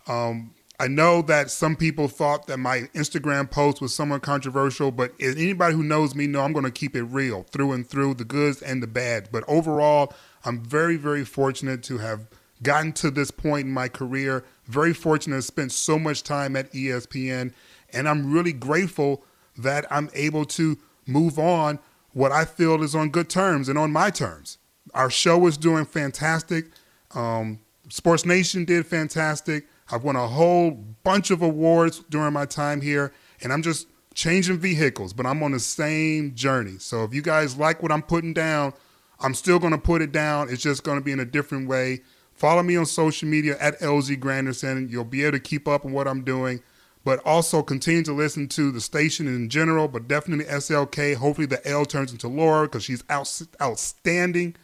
Um, 0.07 0.54
I 0.79 0.87
know 0.87 1.21
that 1.23 1.49
some 1.51 1.75
people 1.75 2.07
thought 2.07 2.47
that 2.47 2.57
my 2.57 2.81
Instagram 2.93 3.49
post 3.49 3.81
was 3.81 3.93
somewhat 3.93 4.23
controversial, 4.23 4.91
but 4.91 5.13
anybody 5.19 5.73
who 5.73 5.83
knows 5.83 6.15
me 6.15 6.27
know 6.27 6.41
I'm 6.41 6.51
going 6.53 6.65
to 6.65 6.71
keep 6.71 6.95
it 6.95 7.03
real 7.03 7.43
through 7.43 7.71
and 7.71 7.87
through, 7.87 8.15
the 8.15 8.25
goods 8.25 8.61
and 8.61 8.83
the 8.83 8.87
bad. 8.87 9.29
But 9.31 9.45
overall, 9.47 10.13
I'm 10.43 10.61
very, 10.61 10.97
very 10.97 11.23
fortunate 11.23 11.81
to 11.83 11.99
have 11.99 12.27
gotten 12.61 12.91
to 12.93 13.09
this 13.09 13.31
point 13.31 13.67
in 13.67 13.71
my 13.71 13.87
career. 13.87 14.43
Very 14.65 14.93
fortunate 14.93 15.37
to 15.37 15.41
spend 15.41 15.71
so 15.71 15.97
much 15.97 16.23
time 16.23 16.55
at 16.55 16.71
ESPN, 16.73 17.53
and 17.93 18.09
I'm 18.09 18.31
really 18.31 18.53
grateful 18.53 19.23
that 19.57 19.85
I'm 19.89 20.09
able 20.13 20.43
to 20.45 20.77
move 21.07 21.39
on 21.39 21.79
what 22.13 22.31
I 22.31 22.45
feel 22.45 22.81
is 22.81 22.95
on 22.95 23.09
good 23.09 23.29
terms 23.29 23.69
and 23.69 23.77
on 23.77 23.91
my 23.91 24.09
terms. 24.09 24.57
Our 24.93 25.09
show 25.09 25.45
is 25.47 25.57
doing 25.57 25.85
fantastic. 25.85 26.67
Um, 27.13 27.59
Sports 27.89 28.25
Nation 28.25 28.65
did 28.65 28.85
fantastic. 28.85 29.67
I've 29.91 30.03
won 30.03 30.15
a 30.15 30.27
whole 30.27 30.71
bunch 31.03 31.31
of 31.31 31.41
awards 31.41 32.03
during 32.09 32.33
my 32.33 32.45
time 32.45 32.81
here, 32.81 33.11
and 33.41 33.53
I'm 33.53 33.61
just 33.61 33.87
changing 34.15 34.57
vehicles, 34.57 35.13
but 35.13 35.25
I'm 35.25 35.43
on 35.43 35.51
the 35.51 35.59
same 35.59 36.33
journey. 36.33 36.77
So 36.79 37.03
if 37.03 37.13
you 37.13 37.21
guys 37.21 37.57
like 37.57 37.83
what 37.83 37.91
I'm 37.91 38.01
putting 38.01 38.33
down, 38.33 38.73
I'm 39.19 39.33
still 39.33 39.59
going 39.59 39.73
to 39.73 39.77
put 39.77 40.01
it 40.01 40.11
down. 40.11 40.49
It's 40.49 40.61
just 40.61 40.83
going 40.83 40.97
to 40.97 41.03
be 41.03 41.11
in 41.11 41.19
a 41.19 41.25
different 41.25 41.67
way. 41.67 42.01
Follow 42.33 42.63
me 42.63 42.75
on 42.75 42.85
social 42.85 43.29
media 43.29 43.57
at 43.59 43.79
LZ 43.79 44.19
Granderson. 44.19 44.89
You'll 44.89 45.05
be 45.05 45.23
able 45.23 45.37
to 45.37 45.39
keep 45.39 45.67
up 45.67 45.85
on 45.85 45.93
what 45.93 46.07
I'm 46.07 46.23
doing, 46.23 46.61
but 47.03 47.19
also 47.25 47.61
continue 47.61 48.03
to 48.03 48.13
listen 48.13 48.47
to 48.49 48.71
the 48.71 48.81
station 48.81 49.27
in 49.27 49.49
general, 49.49 49.87
but 49.87 50.07
definitely 50.07 50.45
SLK. 50.45 51.15
Hopefully 51.15 51.47
the 51.47 51.65
L 51.67 51.85
turns 51.85 52.11
into 52.11 52.27
Laura 52.27 52.67
because 52.67 52.83
she's 52.83 53.03
out, 53.09 53.41
outstanding. 53.61 54.55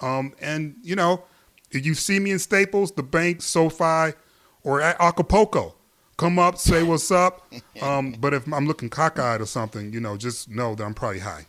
Um, 0.00 0.34
and, 0.40 0.76
you 0.82 0.96
know, 0.96 1.24
if 1.70 1.86
you 1.86 1.94
see 1.94 2.18
me 2.18 2.32
in 2.32 2.38
Staples, 2.38 2.92
the 2.92 3.02
bank, 3.02 3.42
SoFi, 3.42 4.16
or 4.64 4.80
at 4.80 5.00
Acapulco, 5.00 5.74
come 6.16 6.38
up, 6.38 6.58
say 6.58 6.82
what's 6.82 7.10
up. 7.10 7.46
Um, 7.82 8.12
but 8.12 8.34
if 8.34 8.46
I'm 8.52 8.66
looking 8.66 8.90
cockeyed 8.90 9.40
or 9.40 9.46
something, 9.46 9.90
you 9.92 10.00
know, 10.00 10.18
just 10.18 10.50
know 10.50 10.74
that 10.74 10.84
I'm 10.84 10.92
probably 10.92 11.20
high. 11.20 11.46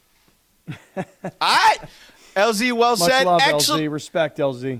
All 0.95 1.03
right. 1.41 1.77
LZ, 2.35 2.71
well 2.71 2.95
Much 2.95 3.09
said. 3.11 3.25
love, 3.25 3.41
Excellent. 3.43 3.83
LZ. 3.83 3.91
Respect, 3.91 4.37
LZ. 4.37 4.79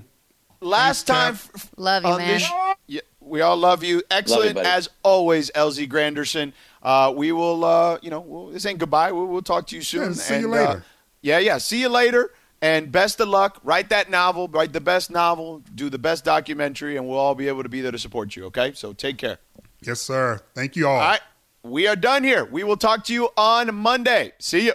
Last 0.62 1.06
time 1.06 1.34
f- 1.34 1.50
f- 1.54 1.70
Love 1.76 2.04
you, 2.04 2.08
on 2.10 2.18
man. 2.18 2.28
this- 2.28 2.50
Yeah, 2.86 3.00
we 3.20 3.40
all 3.42 3.56
love 3.56 3.82
you. 3.84 4.02
Excellent 4.10 4.54
buddy. 4.54 4.66
as 4.68 4.88
always, 5.02 5.50
LZ 5.50 5.88
Granderson. 5.90 6.52
Uh, 6.82 7.12
we 7.14 7.32
will, 7.32 7.64
uh, 7.64 7.98
you 8.00 8.08
know, 8.10 8.20
we'll, 8.20 8.46
this 8.46 8.64
ain't 8.64 8.78
goodbye. 8.78 9.12
We'll, 9.12 9.26
we'll 9.26 9.42
talk 9.42 9.66
to 9.68 9.76
you 9.76 9.82
soon. 9.82 10.02
Yeah, 10.04 10.12
see 10.12 10.38
you 10.38 10.44
And, 10.46 10.54
uh, 10.54 10.68
later. 10.68 10.84
yeah, 11.20 11.38
yeah. 11.38 11.58
See 11.58 11.80
you 11.80 11.88
later. 11.90 12.30
And 12.62 12.92
best 12.92 13.20
of 13.20 13.28
luck. 13.28 13.60
Write 13.64 13.90
that 13.90 14.08
novel. 14.08 14.46
Write 14.48 14.72
the 14.72 14.80
best 14.80 15.10
novel. 15.10 15.62
Do 15.74 15.90
the 15.90 15.98
best 15.98 16.24
documentary, 16.24 16.96
and 16.96 17.08
we'll 17.08 17.18
all 17.18 17.34
be 17.34 17.48
able 17.48 17.64
to 17.64 17.68
be 17.68 17.80
there 17.80 17.90
to 17.90 17.98
support 17.98 18.36
you. 18.36 18.44
Okay. 18.46 18.72
So 18.74 18.92
take 18.92 19.18
care. 19.18 19.38
Yes, 19.82 20.00
sir. 20.00 20.40
Thank 20.54 20.76
you 20.76 20.86
all. 20.86 20.94
All 20.94 21.00
right. 21.00 21.20
We 21.64 21.86
are 21.88 21.96
done 21.96 22.24
here. 22.24 22.44
We 22.44 22.64
will 22.64 22.76
talk 22.76 23.04
to 23.04 23.12
you 23.12 23.28
on 23.36 23.74
Monday. 23.74 24.32
See 24.38 24.66
you. 24.66 24.74